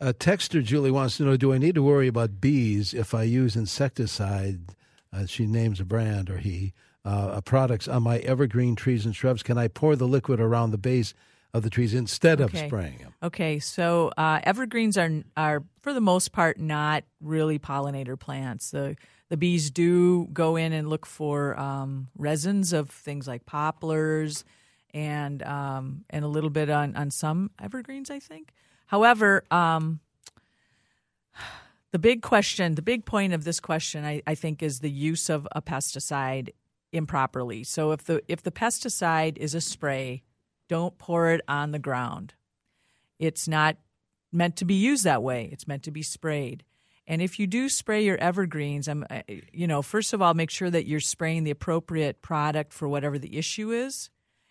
A 0.00 0.12
texter 0.12 0.62
Julie 0.62 0.90
wants 0.90 1.16
to 1.16 1.24
know: 1.24 1.36
Do 1.36 1.52
I 1.52 1.58
need 1.58 1.74
to 1.74 1.82
worry 1.82 2.08
about 2.08 2.40
bees 2.40 2.92
if 2.92 3.14
I 3.14 3.22
use 3.22 3.56
insecticide? 3.56 4.74
Uh, 5.12 5.26
she 5.26 5.46
names 5.46 5.80
a 5.80 5.84
brand 5.84 6.28
or 6.28 6.38
he 6.38 6.74
uh, 7.04 7.40
products 7.40 7.86
on 7.88 8.02
my 8.02 8.18
evergreen 8.18 8.74
trees 8.74 9.06
and 9.06 9.14
shrubs. 9.14 9.42
Can 9.42 9.56
I 9.56 9.68
pour 9.68 9.96
the 9.96 10.08
liquid 10.08 10.40
around 10.40 10.72
the 10.72 10.78
base 10.78 11.14
of 11.54 11.62
the 11.62 11.70
trees 11.70 11.94
instead 11.94 12.40
of 12.40 12.50
spraying 12.56 12.98
them? 12.98 13.14
Okay, 13.22 13.58
so 13.58 14.10
uh, 14.18 14.40
evergreens 14.42 14.98
are 14.98 15.10
are 15.36 15.62
for 15.80 15.94
the 15.94 16.00
most 16.00 16.32
part 16.32 16.58
not 16.58 17.04
really 17.20 17.58
pollinator 17.58 18.18
plants. 18.18 18.72
The 18.72 18.96
the 19.28 19.36
bees 19.36 19.70
do 19.70 20.26
go 20.32 20.56
in 20.56 20.72
and 20.72 20.88
look 20.88 21.06
for 21.06 21.58
um, 21.58 22.08
resins 22.18 22.72
of 22.72 22.90
things 22.90 23.26
like 23.26 23.46
poplars 23.46 24.44
and 24.92 25.42
um, 25.44 26.04
and 26.10 26.24
a 26.24 26.28
little 26.28 26.50
bit 26.50 26.68
on 26.68 26.96
on 26.96 27.10
some 27.10 27.50
evergreens, 27.62 28.10
I 28.10 28.18
think. 28.18 28.52
However, 28.86 29.44
um, 29.50 30.00
the 31.92 31.98
big 31.98 32.22
question, 32.22 32.74
the 32.74 32.82
big 32.82 33.04
point 33.04 33.32
of 33.32 33.44
this 33.44 33.60
question, 33.60 34.04
I, 34.04 34.22
I 34.26 34.34
think, 34.34 34.62
is 34.62 34.80
the 34.80 34.90
use 34.90 35.28
of 35.28 35.46
a 35.52 35.62
pesticide 35.62 36.50
improperly. 36.92 37.64
So 37.64 37.92
if 37.92 38.04
the 38.04 38.22
if 38.28 38.42
the 38.42 38.52
pesticide 38.52 39.38
is 39.38 39.54
a 39.54 39.60
spray, 39.60 40.22
don't 40.68 40.96
pour 40.98 41.30
it 41.30 41.40
on 41.48 41.72
the 41.72 41.78
ground. 41.78 42.34
It's 43.18 43.48
not 43.48 43.76
meant 44.32 44.56
to 44.56 44.64
be 44.64 44.74
used 44.74 45.04
that 45.04 45.22
way. 45.22 45.48
It's 45.52 45.66
meant 45.66 45.82
to 45.84 45.90
be 45.90 46.02
sprayed. 46.02 46.64
And 47.06 47.22
if 47.22 47.38
you 47.38 47.46
do 47.46 47.68
spray 47.68 48.04
your 48.04 48.18
evergreens, 48.18 48.88
I'm, 48.88 49.06
you 49.52 49.66
know, 49.66 49.80
first 49.80 50.12
of 50.12 50.20
all, 50.20 50.34
make 50.34 50.50
sure 50.50 50.70
that 50.70 50.86
you're 50.86 51.00
spraying 51.00 51.44
the 51.44 51.52
appropriate 51.52 52.20
product 52.20 52.72
for 52.72 52.88
whatever 52.88 53.18
the 53.18 53.38
issue 53.38 53.70
is, 53.70 54.10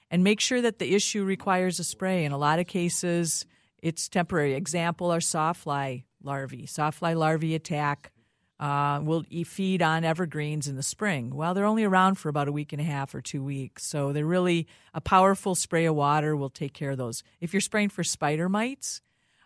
and 0.10 0.24
make 0.24 0.40
sure 0.40 0.62
that 0.62 0.80
the 0.80 0.96
issue 0.96 1.24
requires 1.24 1.80
a 1.80 1.84
spray. 1.84 2.24
In 2.24 2.32
a 2.32 2.38
lot 2.38 2.60
of 2.60 2.68
cases, 2.68 3.46
it's 3.86 4.10
temporary. 4.10 4.56
Example 4.56 5.12
are 5.12 5.20
sawfly 5.20 6.06
larvae. 6.24 6.66
Sawfly 6.66 7.16
larvae 7.16 7.54
attack 7.54 8.12
uh, 8.60 9.00
will 9.04 9.24
feed 9.46 9.84
on 9.84 10.04
evergreens 10.04 10.68
in 10.68 10.76
the 10.76 10.82
spring. 10.82 11.36
Well, 11.36 11.54
they're 11.54 11.66
only 11.66 11.84
around 11.84 12.16
for 12.16 12.30
about 12.30 12.48
a 12.48 12.52
week 12.52 12.74
and 12.74 12.82
a 12.82 12.86
half 12.86 13.14
or 13.14 13.22
two 13.22 13.44
weeks, 13.44 13.86
so 13.86 14.12
they're 14.12 14.26
really 14.26 14.66
a 14.96 15.02
powerful 15.02 15.54
spray 15.54 15.86
of 15.86 15.94
water 15.94 16.36
will 16.36 16.50
take 16.50 16.74
care 16.74 16.90
of 16.90 16.98
those. 16.98 17.22
If 17.40 17.54
you're 17.54 17.62
spraying 17.62 17.90
for 17.90 18.04
spider 18.04 18.50
mites, 18.50 19.02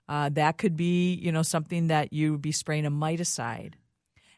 uh, 0.08 0.30
that 0.30 0.58
could 0.58 0.78
be 0.78 1.15
you 1.15 1.34
know 1.34 1.43
something 1.43 1.88
that 1.88 2.13
you 2.13 2.32
would 2.32 2.41
be 2.41 2.54
spraying 2.54 2.86
a 2.86 2.91
miticide, 2.91 3.73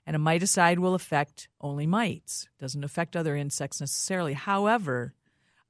and 0.08 0.16
a 0.16 0.20
miticide 0.20 0.80
will 0.80 0.96
affect 0.96 1.48
only 1.60 1.86
mites. 1.86 2.50
Doesn't 2.60 2.84
affect 2.84 3.16
other 3.16 3.36
insects 3.36 3.80
necessarily. 3.80 4.34
However, 4.34 5.14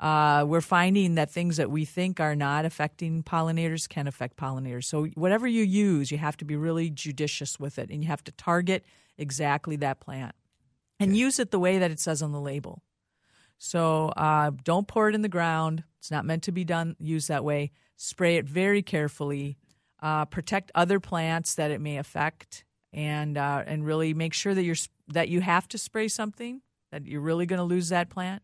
uh, 0.02 0.44
we're 0.48 0.62
finding 0.62 1.16
that 1.16 1.32
things 1.32 1.58
that 1.58 1.70
we 1.70 1.86
think 1.86 2.20
are 2.20 2.36
not 2.36 2.66
affecting 2.66 3.22
pollinators 3.24 3.88
can 3.88 4.08
affect 4.08 4.36
pollinators. 4.36 4.86
So 4.86 5.06
whatever 5.14 5.48
you 5.48 5.64
use, 5.64 6.12
you 6.12 6.18
have 6.18 6.36
to 6.38 6.46
be 6.46 6.56
really 6.56 6.90
judicious 6.90 7.60
with 7.60 7.78
it, 7.78 7.90
and 7.90 8.04
you 8.04 8.08
have 8.10 8.24
to 8.24 8.32
target 8.32 8.84
exactly 9.18 9.76
that 9.78 10.00
plant 10.00 10.34
and 11.00 11.16
use 11.16 11.40
it 11.40 11.52
the 11.52 11.60
way 11.60 11.78
that 11.78 11.92
it 11.92 12.00
says 12.00 12.22
on 12.22 12.32
the 12.32 12.40
label. 12.40 12.82
So 13.58 14.08
uh, 14.18 14.52
don't 14.64 14.88
pour 14.88 15.08
it 15.08 15.16
in 15.16 15.22
the 15.22 15.30
ground. 15.30 15.84
It's 16.00 16.10
not 16.10 16.26
meant 16.26 16.44
to 16.44 16.52
be 16.52 16.64
done 16.64 16.96
used 17.00 17.28
that 17.28 17.44
way. 17.44 17.72
Spray 17.96 18.38
it 18.38 18.46
very 18.46 18.82
carefully. 18.82 19.58
Uh, 20.02 20.26
protect 20.26 20.72
other 20.74 21.00
plants 21.00 21.54
that 21.56 21.70
it 21.70 21.80
may 21.80 21.98
affect, 21.98 22.66
and 22.92 23.38
uh, 23.38 23.62
and 23.68 23.86
really 23.86 24.16
make 24.16 24.34
sure 24.34 24.56
that 24.56 24.64
you're 24.64 24.76
that 25.10 25.30
you 25.30 25.42
have 25.42 25.68
to 25.68 25.78
spray 25.78 26.08
something 26.08 26.62
that 26.92 27.06
you're 27.06 27.22
really 27.22 27.46
going 27.46 27.60
to 27.60 27.64
lose 27.64 27.90
that 27.90 28.10
plant, 28.10 28.42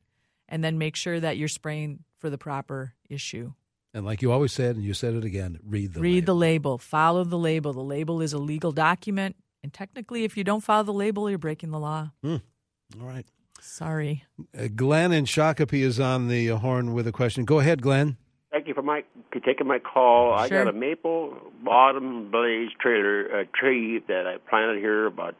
and 0.50 0.64
then 0.64 0.78
make 0.78 0.96
sure 0.96 1.20
that 1.20 1.38
you're 1.38 1.48
spraying 1.48 2.04
for 2.18 2.30
the 2.30 2.38
proper 2.38 2.94
issue. 3.10 3.54
And 3.94 4.06
like 4.06 4.22
you 4.22 4.32
always 4.32 4.52
said, 4.52 4.76
and 4.76 4.86
you 4.86 4.94
said 4.94 5.14
it 5.14 5.24
again, 5.24 5.60
read 5.66 5.94
the 5.94 6.00
Read 6.00 6.26
the 6.26 6.36
label. 6.36 6.78
Follow 6.78 7.24
the 7.24 7.38
label. 7.38 7.74
The 7.74 7.84
label 7.84 8.22
is 8.22 8.34
a 8.34 8.38
legal 8.38 8.72
document, 8.72 9.36
and 9.64 9.74
technically, 9.74 10.24
if 10.24 10.38
you 10.38 10.44
don't 10.44 10.62
follow 10.62 10.84
the 10.84 10.94
label, 10.94 11.30
you're 11.30 11.40
breaking 11.40 11.72
the 11.72 11.80
law. 11.80 12.12
Hmm. 12.22 12.38
All 13.02 13.08
right. 13.08 13.26
Sorry. 13.60 14.24
Uh, 14.58 14.68
Glenn 14.76 15.12
in 15.12 15.26
Shakopee 15.26 15.82
is 15.82 16.00
on 16.00 16.28
the 16.28 16.48
horn 16.48 16.94
with 16.94 17.08
a 17.08 17.12
question. 17.12 17.44
Go 17.44 17.60
ahead, 17.60 17.82
Glenn. 17.82 18.18
Thank 18.52 18.68
you 18.68 18.74
for 18.74 18.82
my 18.82 19.04
for 19.32 19.40
taking 19.40 19.68
my 19.68 19.80
call. 19.80 20.34
I 20.34 20.48
got 20.48 20.68
a 20.68 20.74
maple 20.74 21.38
Autumn 21.68 22.32
Blaze 22.32 22.70
trailer 22.80 23.42
uh, 23.42 23.44
tree 23.54 24.02
that 24.08 24.26
I 24.26 24.38
planted 24.50 24.80
here 24.80 25.06
about 25.06 25.36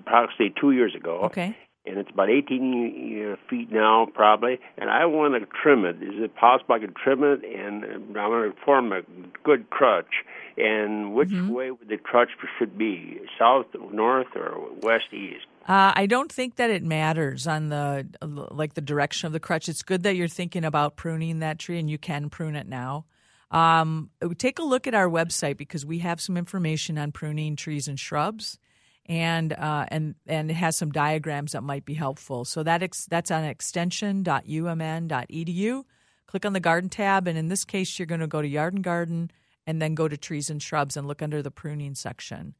approximately 0.00 0.54
two 0.60 0.72
years 0.72 0.94
ago. 0.94 1.20
Okay. 1.24 1.56
And 1.86 1.98
it's 1.98 2.10
about 2.10 2.30
18 2.30 3.32
uh, 3.32 3.36
feet 3.48 3.70
now, 3.70 4.06
probably. 4.12 4.58
And 4.76 4.90
I 4.90 5.06
want 5.06 5.34
to 5.40 5.46
trim 5.62 5.84
it. 5.84 5.96
Is 6.02 6.22
it 6.22 6.34
possible 6.34 6.74
I 6.74 6.78
could 6.80 6.96
trim 6.96 7.22
it? 7.22 7.44
And 7.44 8.16
I 8.18 8.26
want 8.26 8.54
to 8.54 8.64
form 8.64 8.92
a 8.92 9.02
good 9.44 9.70
crutch. 9.70 10.24
And 10.56 11.14
which 11.14 11.28
Mm-hmm. 11.28 11.52
way 11.52 11.70
would 11.70 11.88
the 11.88 11.98
crutch 11.98 12.30
should 12.58 12.76
be? 12.78 13.20
South, 13.38 13.66
north, 13.92 14.28
or 14.34 14.68
west, 14.82 15.12
east? 15.12 15.46
Uh, 15.68 15.92
I 15.94 16.06
don't 16.06 16.30
think 16.30 16.56
that 16.56 16.70
it 16.70 16.82
matters 16.82 17.46
on 17.46 17.68
the 17.70 18.06
like 18.22 18.74
the 18.74 18.80
direction 18.80 19.26
of 19.26 19.32
the 19.32 19.40
crutch. 19.40 19.68
It's 19.68 19.82
good 19.82 20.04
that 20.04 20.14
you're 20.14 20.28
thinking 20.28 20.64
about 20.64 20.96
pruning 20.96 21.40
that 21.40 21.58
tree, 21.58 21.78
and 21.78 21.90
you 21.90 21.98
can 21.98 22.30
prune 22.30 22.54
it 22.56 22.68
now. 22.68 23.04
Um, 23.50 24.10
take 24.38 24.58
a 24.58 24.62
look 24.62 24.86
at 24.86 24.94
our 24.94 25.08
website 25.08 25.56
because 25.56 25.84
we 25.84 25.98
have 26.00 26.20
some 26.20 26.36
information 26.36 26.98
on 26.98 27.12
pruning 27.12 27.56
trees 27.56 27.88
and 27.88 27.98
shrubs, 27.98 28.58
and 29.06 29.52
uh, 29.52 29.86
and 29.88 30.14
and 30.26 30.50
it 30.50 30.54
has 30.54 30.76
some 30.76 30.90
diagrams 30.90 31.52
that 31.52 31.62
might 31.62 31.84
be 31.84 31.94
helpful. 31.94 32.44
So 32.44 32.62
that 32.62 32.82
ex- 32.82 33.06
that's 33.06 33.30
on 33.30 33.44
extension.umn.edu. 33.44 35.84
Click 36.26 36.44
on 36.44 36.52
the 36.52 36.60
garden 36.60 36.90
tab, 36.90 37.28
and 37.28 37.38
in 37.38 37.48
this 37.48 37.64
case, 37.64 37.98
you're 37.98 38.06
going 38.06 38.20
to 38.20 38.26
go 38.26 38.42
to 38.42 38.48
Yard 38.48 38.74
and 38.74 38.84
Garden, 38.84 39.30
and 39.66 39.80
then 39.80 39.94
go 39.94 40.08
to 40.08 40.16
Trees 40.16 40.50
and 40.50 40.62
Shrubs 40.62 40.96
and 40.96 41.06
look 41.06 41.22
under 41.22 41.42
the 41.42 41.50
pruning 41.50 41.94
section 41.94 42.54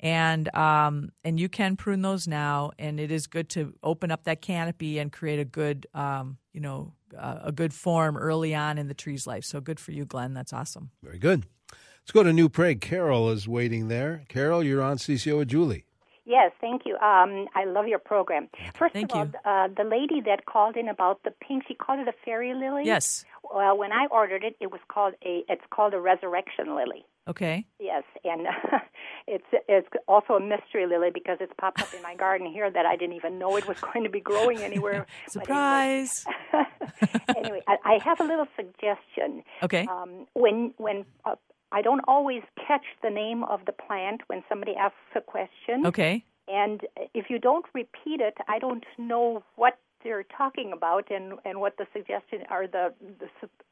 and 0.00 0.54
um, 0.56 1.12
and 1.24 1.38
you 1.38 1.48
can 1.48 1.76
prune 1.76 2.02
those 2.02 2.26
now, 2.26 2.72
and 2.78 2.98
it 2.98 3.10
is 3.10 3.26
good 3.26 3.48
to 3.50 3.74
open 3.82 4.10
up 4.10 4.24
that 4.24 4.40
canopy 4.40 4.98
and 4.98 5.12
create 5.12 5.38
a 5.38 5.44
good 5.44 5.86
um, 5.94 6.38
you 6.52 6.60
know 6.60 6.94
uh, 7.16 7.40
a 7.44 7.52
good 7.52 7.74
form 7.74 8.16
early 8.16 8.54
on 8.54 8.78
in 8.78 8.88
the 8.88 8.94
tree's 8.94 9.26
life. 9.26 9.44
So 9.44 9.60
good 9.60 9.78
for 9.78 9.92
you, 9.92 10.06
Glenn. 10.06 10.34
That's 10.34 10.52
awesome. 10.52 10.90
Very 11.02 11.18
good. 11.18 11.46
Let's 11.70 12.12
go 12.12 12.22
to 12.22 12.32
New 12.32 12.48
Prague. 12.48 12.80
Carol 12.80 13.30
is 13.30 13.46
waiting 13.46 13.88
there. 13.88 14.24
Carol, 14.28 14.64
you're 14.64 14.82
on 14.82 14.96
CCO 14.96 15.38
with 15.38 15.48
Julie. 15.48 15.84
Yes, 16.30 16.52
thank 16.60 16.82
you. 16.86 16.94
Um, 16.98 17.48
I 17.56 17.64
love 17.64 17.88
your 17.88 17.98
program. 17.98 18.48
First 18.74 18.92
Thank 18.92 19.12
of 19.12 19.34
all, 19.34 19.40
uh, 19.44 19.66
the 19.76 19.82
lady 19.82 20.20
that 20.26 20.46
called 20.46 20.76
in 20.76 20.88
about 20.88 21.24
the 21.24 21.32
pink, 21.32 21.64
she 21.66 21.74
called 21.74 21.98
it 21.98 22.06
a 22.06 22.14
fairy 22.24 22.54
lily. 22.54 22.84
Yes. 22.84 23.24
Well, 23.52 23.76
when 23.76 23.90
I 23.90 24.06
ordered 24.12 24.44
it, 24.44 24.54
it 24.60 24.70
was 24.70 24.80
called 24.86 25.14
a. 25.24 25.42
It's 25.48 25.64
called 25.70 25.92
a 25.92 26.00
resurrection 26.00 26.76
lily. 26.76 27.04
Okay. 27.26 27.66
Yes, 27.80 28.04
and 28.24 28.46
it's 29.26 29.44
it's 29.68 29.88
also 30.06 30.34
a 30.34 30.40
mystery 30.40 30.86
lily 30.86 31.10
because 31.12 31.38
it's 31.40 31.52
popped 31.58 31.82
up 31.82 31.92
in 31.94 32.00
my 32.02 32.14
garden 32.14 32.46
here 32.46 32.70
that 32.70 32.86
I 32.86 32.94
didn't 32.94 33.16
even 33.16 33.36
know 33.36 33.56
it 33.56 33.66
was 33.66 33.80
going 33.80 34.04
to 34.04 34.10
be 34.10 34.20
growing 34.20 34.58
anywhere. 34.58 35.06
Surprise. 35.28 36.24
anyway, 37.36 37.60
I, 37.66 37.76
I 37.84 37.98
have 38.04 38.20
a 38.20 38.24
little 38.24 38.46
suggestion. 38.54 39.42
Okay. 39.64 39.84
Um, 39.90 40.26
when 40.34 40.74
when 40.76 41.04
uh, 41.24 41.34
I 41.72 41.82
don't 41.82 42.02
always 42.08 42.42
catch 42.66 42.84
the 43.02 43.10
name 43.10 43.44
of 43.44 43.60
the 43.66 43.72
plant 43.72 44.22
when 44.26 44.42
somebody 44.48 44.74
asks 44.74 44.96
a 45.14 45.20
question. 45.20 45.86
Okay. 45.86 46.24
And 46.48 46.80
if 47.14 47.30
you 47.30 47.38
don't 47.38 47.64
repeat 47.74 48.20
it, 48.20 48.36
I 48.48 48.58
don't 48.58 48.84
know 48.98 49.44
what 49.56 49.78
they're 50.02 50.24
talking 50.36 50.72
about 50.72 51.10
and 51.10 51.34
and 51.44 51.60
what 51.60 51.76
the 51.76 51.86
suggestion 51.92 52.40
or 52.50 52.66
the 52.66 52.92
the 53.18 53.28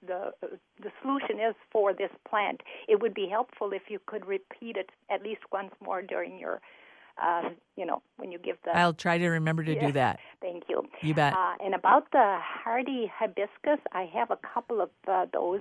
the 0.07 0.33
the 0.83 0.91
solution 1.03 1.41
is 1.41 1.55
for 1.73 1.93
this 1.93 2.11
plant. 2.29 2.61
It 2.87 3.01
would 3.01 3.15
be 3.15 3.29
helpful 3.29 3.71
if 3.73 3.83
you 3.89 3.99
could 4.07 4.27
repeat 4.27 4.77
it 4.77 4.91
at 5.11 5.23
least 5.23 5.41
once 5.53 5.73
more 5.83 6.03
during 6.03 6.39
your 6.39 6.61
uh, 7.23 7.51
you 7.77 7.85
know, 7.87 8.03
when 8.17 8.31
you 8.33 8.39
give 8.39 8.57
the 8.65 8.77
I'll 8.77 8.93
try 8.95 9.19
to 9.19 9.29
remember 9.29 9.63
to 9.65 9.75
Yeah. 9.75 9.87
do 9.87 9.93
that. 9.93 10.21
Thank 10.41 10.65
you. 10.69 10.83
You 11.03 11.15
bet. 11.15 11.33
Uh, 11.35 11.55
and 11.65 11.75
about 11.75 12.11
the 12.13 12.39
hardy 12.41 13.11
hibiscus, 13.13 13.81
I 13.93 14.05
have 14.15 14.31
a 14.31 14.37
couple 14.37 14.81
of 14.81 14.91
uh, 15.07 15.27
those, 15.33 15.61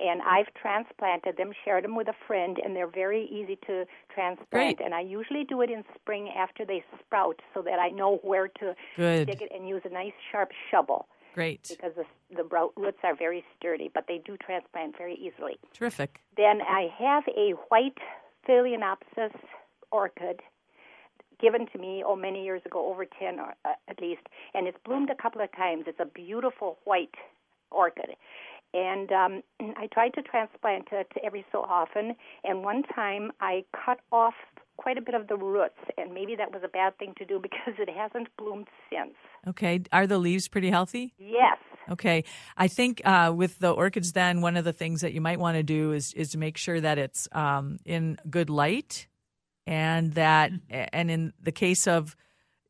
and 0.00 0.22
I've 0.22 0.52
transplanted 0.54 1.36
them, 1.36 1.52
shared 1.64 1.84
them 1.84 1.94
with 1.94 2.08
a 2.08 2.14
friend, 2.26 2.58
and 2.62 2.74
they're 2.74 2.86
very 2.86 3.24
easy 3.26 3.56
to 3.66 3.84
transplant. 4.14 4.50
Great. 4.50 4.80
And 4.80 4.94
I 4.94 5.00
usually 5.00 5.44
do 5.44 5.60
it 5.62 5.70
in 5.70 5.84
spring 5.94 6.30
after 6.36 6.64
they 6.64 6.84
sprout, 7.00 7.40
so 7.52 7.62
that 7.62 7.78
I 7.78 7.88
know 7.90 8.16
where 8.22 8.48
to 8.48 8.74
Good. 8.96 9.26
dig 9.28 9.42
it 9.42 9.52
and 9.54 9.68
use 9.68 9.82
a 9.84 9.90
nice 9.90 10.12
sharp 10.32 10.50
shovel. 10.70 11.06
Great. 11.34 11.66
Because 11.68 11.92
the, 11.96 12.04
the 12.36 12.44
roots 12.76 12.98
are 13.02 13.14
very 13.16 13.44
sturdy, 13.58 13.90
but 13.92 14.04
they 14.06 14.22
do 14.24 14.36
transplant 14.36 14.96
very 14.96 15.14
easily. 15.16 15.56
Terrific. 15.72 16.20
Then 16.36 16.60
I 16.62 16.88
have 16.98 17.24
a 17.36 17.50
white 17.70 17.98
Phalaenopsis 18.48 19.34
orchid 19.90 20.40
given 21.40 21.66
to 21.72 21.78
me 21.78 22.02
oh 22.06 22.16
many 22.16 22.44
years 22.44 22.62
ago, 22.64 22.90
over 22.90 23.04
ten 23.04 23.40
or, 23.40 23.54
uh, 23.64 23.74
at 23.88 24.00
least, 24.00 24.22
and 24.54 24.66
it's 24.66 24.78
bloomed 24.84 25.10
a 25.10 25.20
couple 25.20 25.40
of 25.42 25.50
times. 25.52 25.84
It's 25.86 26.00
a 26.00 26.06
beautiful 26.06 26.78
white 26.84 27.14
orchid, 27.70 28.16
and 28.74 29.10
um, 29.12 29.42
I 29.76 29.86
tried 29.92 30.14
to 30.14 30.22
transplant 30.22 30.88
it 30.92 31.10
every 31.24 31.44
so 31.52 31.62
often. 31.62 32.16
And 32.42 32.62
one 32.62 32.82
time 32.82 33.32
I 33.40 33.64
cut 33.84 34.00
off 34.12 34.34
quite 34.76 34.98
a 34.98 35.00
bit 35.00 35.14
of 35.14 35.28
the 35.28 35.36
roots, 35.36 35.78
and 35.96 36.12
maybe 36.12 36.34
that 36.36 36.52
was 36.52 36.62
a 36.64 36.68
bad 36.68 36.98
thing 36.98 37.14
to 37.18 37.24
do 37.24 37.38
because 37.42 37.74
it 37.78 37.88
hasn't 37.88 38.28
bloomed 38.36 38.68
since. 38.90 39.14
Okay. 39.46 39.80
Are 39.92 40.06
the 40.06 40.18
leaves 40.18 40.48
pretty 40.48 40.70
healthy? 40.70 41.14
Yes. 41.18 41.58
Okay. 41.90 42.24
I 42.56 42.68
think 42.68 43.02
uh, 43.04 43.32
with 43.34 43.58
the 43.58 43.70
orchids, 43.70 44.12
then 44.12 44.40
one 44.40 44.56
of 44.56 44.64
the 44.64 44.72
things 44.72 45.02
that 45.02 45.12
you 45.12 45.20
might 45.20 45.38
want 45.38 45.56
to 45.56 45.62
do 45.62 45.92
is 45.92 46.14
is 46.14 46.30
to 46.30 46.38
make 46.38 46.56
sure 46.56 46.80
that 46.80 46.98
it's 46.98 47.28
um, 47.32 47.78
in 47.84 48.18
good 48.30 48.48
light, 48.48 49.06
and 49.66 50.12
that 50.14 50.52
and 50.68 51.10
in 51.10 51.32
the 51.42 51.52
case 51.52 51.86
of 51.86 52.16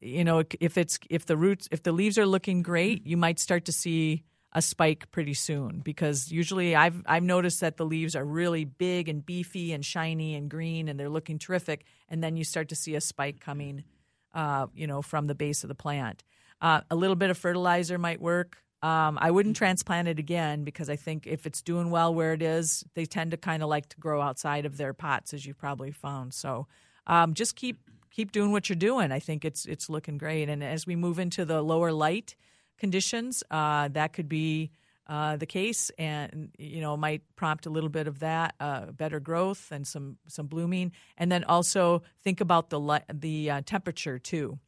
you 0.01 0.25
know 0.25 0.43
if 0.61 0.79
it's 0.79 0.99
if 1.11 1.27
the 1.27 1.37
roots 1.37 1.69
if 1.71 1.83
the 1.83 1.93
leaves 1.93 2.19
are 2.19 2.27
looking 2.27 2.63
great, 2.63 3.07
you 3.07 3.17
might 3.17 3.39
start 3.39 3.65
to 3.67 3.73
see 3.73 4.25
a 4.53 4.63
spike 4.63 5.11
pretty 5.11 5.35
soon 5.35 5.81
because 5.81 6.31
usually 6.31 6.77
I've 6.77 7.03
I've 7.07 7.25
noticed 7.25 7.61
that 7.61 7.77
the 7.77 7.85
leaves 7.85 8.15
are 8.15 8.25
really 8.25 8.65
big 8.65 9.09
and 9.09 9.25
beefy 9.25 9.73
and 9.73 9.85
shiny 9.85 10.35
and 10.37 10.49
green 10.49 10.89
and 10.89 10.99
they're 10.99 11.09
looking 11.09 11.39
terrific, 11.39 11.85
and 12.09 12.23
then 12.23 12.37
you 12.37 12.45
start 12.45 12.69
to 12.69 12.77
see 12.77 12.95
a 12.95 13.01
spike 13.01 13.41
coming, 13.41 13.85
uh, 14.33 14.67
you 14.75 14.87
know, 14.87 15.03
from 15.03 15.27
the 15.27 15.35
base 15.35 15.65
of 15.65 15.69
the 15.69 15.75
plant. 15.75 16.23
Uh, 16.61 16.83
a 16.91 16.95
little 16.95 17.17
bit 17.17 17.31
of 17.31 17.37
fertilizer 17.37 17.99
might 17.99 18.21
work. 18.21 18.64
Um, 18.85 19.19
I 19.19 19.31
wouldn't 19.31 19.57
transplant 19.57 20.09
it 20.09 20.19
again 20.19 20.63
because 20.63 20.91
I 20.91 20.97
think 20.97 21.27
if 21.27 21.47
it's 21.47 21.63
doing 21.63 21.91
well 21.91 22.15
where 22.15 22.35
it 22.35 22.43
is, 22.43 22.85
they 22.93 23.07
tend 23.07 23.31
to 23.31 23.39
kind 23.39 23.63
of 23.63 23.71
like 23.71 23.89
to 23.89 23.97
grow 23.99 24.21
outside 24.21 24.67
of 24.67 24.77
their 24.77 24.93
pots, 24.93 25.33
as 25.33 25.47
you've 25.47 25.57
probably 25.57 25.91
found. 25.91 26.35
So 26.35 26.67
um, 27.07 27.33
just 27.33 27.57
keep 27.57 27.79
keep 28.11 28.31
doing 28.31 28.53
what 28.53 28.69
you're 28.69 28.77
doing. 28.77 29.11
I 29.11 29.21
think 29.21 29.47
it's 29.47 29.65
it's 29.65 29.89
looking 29.89 30.19
great. 30.19 30.51
And 30.51 30.63
as 30.63 30.87
we 30.87 30.97
move 30.97 31.19
into 31.19 31.47
the 31.47 31.63
lower 31.63 31.93
light 31.93 32.37
conditions, 32.77 33.43
uh, 33.51 33.89
that 33.89 34.13
could 34.13 34.29
be 34.29 34.71
uh, 35.07 35.37
the 35.37 35.47
case, 35.47 35.91
and 35.99 36.51
you 36.59 36.83
know 36.83 36.95
might 36.95 37.23
prompt 37.37 37.65
a 37.65 37.71
little 37.71 37.89
bit 37.89 38.07
of 38.07 38.19
that, 38.19 38.55
uh, 38.61 38.93
better 38.93 39.19
growth 39.19 39.73
and 39.73 39.87
some 39.87 40.19
some 40.29 40.47
blooming, 40.47 40.93
and 41.17 41.33
then 41.33 41.43
also 41.45 42.03
think 42.23 42.43
about 42.43 42.69
the 42.69 43.03
the 43.15 43.51
uh, 43.51 43.63
temperature 43.65 44.19
too. 44.19 44.59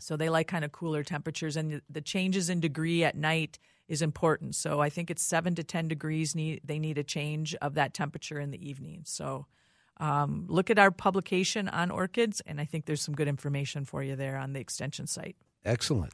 So 0.00 0.16
they 0.16 0.28
like 0.28 0.48
kind 0.48 0.64
of 0.64 0.72
cooler 0.72 1.04
temperatures, 1.04 1.56
and 1.56 1.80
the 1.88 2.00
changes 2.00 2.50
in 2.50 2.60
degree 2.60 3.04
at 3.04 3.16
night 3.16 3.58
is 3.88 4.02
important. 4.02 4.54
So 4.54 4.80
I 4.80 4.88
think 4.88 5.10
it's 5.10 5.22
seven 5.22 5.54
to 5.54 5.64
ten 5.64 5.88
degrees. 5.88 6.34
Need 6.34 6.62
they 6.64 6.78
need 6.78 6.98
a 6.98 7.04
change 7.04 7.54
of 7.56 7.74
that 7.74 7.94
temperature 7.94 8.40
in 8.40 8.50
the 8.50 8.68
evening. 8.68 9.02
So. 9.04 9.46
Um, 9.98 10.46
look 10.48 10.70
at 10.70 10.78
our 10.78 10.90
publication 10.90 11.68
on 11.68 11.90
orchids, 11.90 12.40
and 12.46 12.60
I 12.60 12.64
think 12.64 12.86
there's 12.86 13.02
some 13.02 13.14
good 13.14 13.28
information 13.28 13.84
for 13.84 14.02
you 14.02 14.16
there 14.16 14.36
on 14.36 14.52
the 14.52 14.58
extension 14.58 15.06
site. 15.06 15.36
Excellent. 15.64 16.12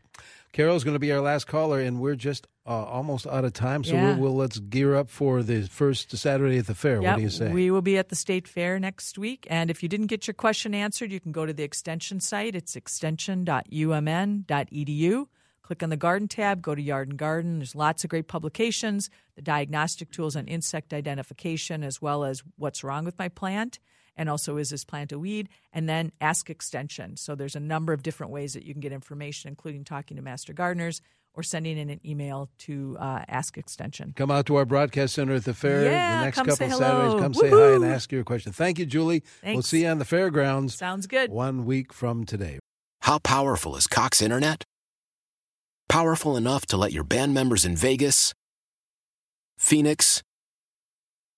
Carol's 0.53 0.83
going 0.83 0.95
to 0.95 0.99
be 1.01 1.13
our 1.13 1.21
last 1.21 1.47
caller, 1.47 1.79
and 1.79 2.01
we're 2.01 2.17
just 2.17 2.47
uh, 2.67 2.71
almost 2.71 3.27
out 3.27 3.45
of 3.45 3.53
time. 3.53 3.85
So 3.85 3.95
Yeah. 3.95 4.13
we'll, 4.15 4.19
we'll 4.19 4.37
let's 4.37 4.59
gear 4.59 4.97
up 4.97 5.09
for 5.09 5.43
the 5.43 5.63
first 5.63 6.15
Saturday 6.17 6.59
at 6.59 6.67
the 6.67 6.75
fair. 6.75 7.01
what 7.01 7.17
do 7.17 7.23
you 7.23 7.31
say? 7.31 7.53
We 7.53 7.71
will 7.71 7.83
be 7.83 7.97
at 7.99 8.09
the 8.09 8.17
state 8.17 8.49
fair 8.49 8.79
next 8.79 9.19
week. 9.19 9.47
And 9.51 9.71
if 9.71 9.83
you 9.83 9.89
didn't 9.89 10.07
get 10.09 10.27
your 10.27 10.35
question 10.35 10.75
answered, 10.75 11.13
you 11.13 11.21
can 11.21 11.33
go 11.33 11.47
to 11.47 11.53
the 11.53 11.63
extension 11.63 12.21
site. 12.21 12.55
It's 12.55 12.77
extension.umn.edu. 12.77 15.27
Click 15.63 15.83
on 15.83 15.91
the 15.91 15.97
garden 15.99 16.29
tab, 16.29 16.63
go 16.63 16.75
to 16.75 16.81
Yard 16.81 17.11
and 17.11 17.19
Garden. 17.19 17.59
There's 17.59 17.75
lots 17.75 18.03
of 18.03 18.09
great 18.09 18.27
publications, 18.27 19.11
the 19.37 19.43
diagnostic 19.43 20.11
tools 20.11 20.35
on 20.35 20.49
insect 20.49 20.95
identification, 20.95 21.85
as 21.85 22.01
well 22.01 22.25
as 22.25 22.43
what's 22.57 22.83
wrong 22.83 23.05
with 23.05 23.19
my 23.19 23.29
plant, 23.29 23.79
and 24.19 24.29
also 24.29 24.59
is 24.59 24.69
this 24.69 24.85
plant 24.85 25.13
a 25.13 25.19
weed, 25.19 25.49
and 25.73 25.89
then 25.89 26.13
ask 26.21 26.51
extension. 26.51 27.17
So 27.17 27.35
there's 27.35 27.57
a 27.57 27.61
number 27.61 27.95
of 27.95 28.03
different 28.03 28.33
ways 28.33 28.53
that 28.53 28.65
you 28.65 28.75
can 28.75 28.81
get 28.81 28.93
information, 28.93 29.49
including 29.49 29.85
talking 29.85 30.17
to 30.19 30.23
master 30.23 30.53
gardeners 30.53 31.01
or 31.35 31.43
sending 31.43 31.79
in 31.79 31.89
an 31.89 32.01
email 32.05 32.51
to 32.59 32.97
uh, 32.99 33.23
ask 33.29 33.57
extension. 33.57 34.13
Come 34.17 34.31
out 34.31 34.47
to 34.47 34.57
our 34.57 34.65
broadcast 34.65 35.15
center 35.15 35.35
at 35.35 35.45
the 35.45 35.55
fair 35.55 35.85
Yeah, 35.85 36.19
the 36.19 36.25
next 36.25 36.35
come 36.37 36.47
couple 36.47 36.57
say 36.57 36.69
Saturdays. 36.71 37.11
hello. 37.13 37.21
Come 37.21 37.35
say 37.35 37.49
hi 37.49 37.75
and 37.75 37.85
ask 37.85 38.11
your 38.11 38.25
question. 38.25 38.51
Thank 38.53 38.79
you, 38.81 38.87
Julie. 38.87 39.23
We'll 39.45 39.63
see 39.63 39.83
you 39.83 39.89
on 39.89 39.99
the 39.99 40.05
fairgrounds. 40.05 40.75
Sounds 40.75 41.07
good. 41.07 41.31
One 41.31 41.65
week 41.65 41.93
from 41.93 42.25
today. 42.25 42.59
How 43.03 43.19
powerful 43.19 43.77
is 43.77 43.87
Cox 43.87 44.21
Internet? 44.21 44.65
Powerful 45.89 46.37
enough 46.37 46.67
to 46.67 46.77
let 46.77 46.93
your 46.93 47.05
band 47.05 47.33
members 47.35 47.65
in 47.65 47.77
Vegas, 47.77 48.35
Phoenix, 49.57 50.23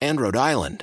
and 0.01 0.19
Rhode 0.21 0.37
Island 0.37 0.83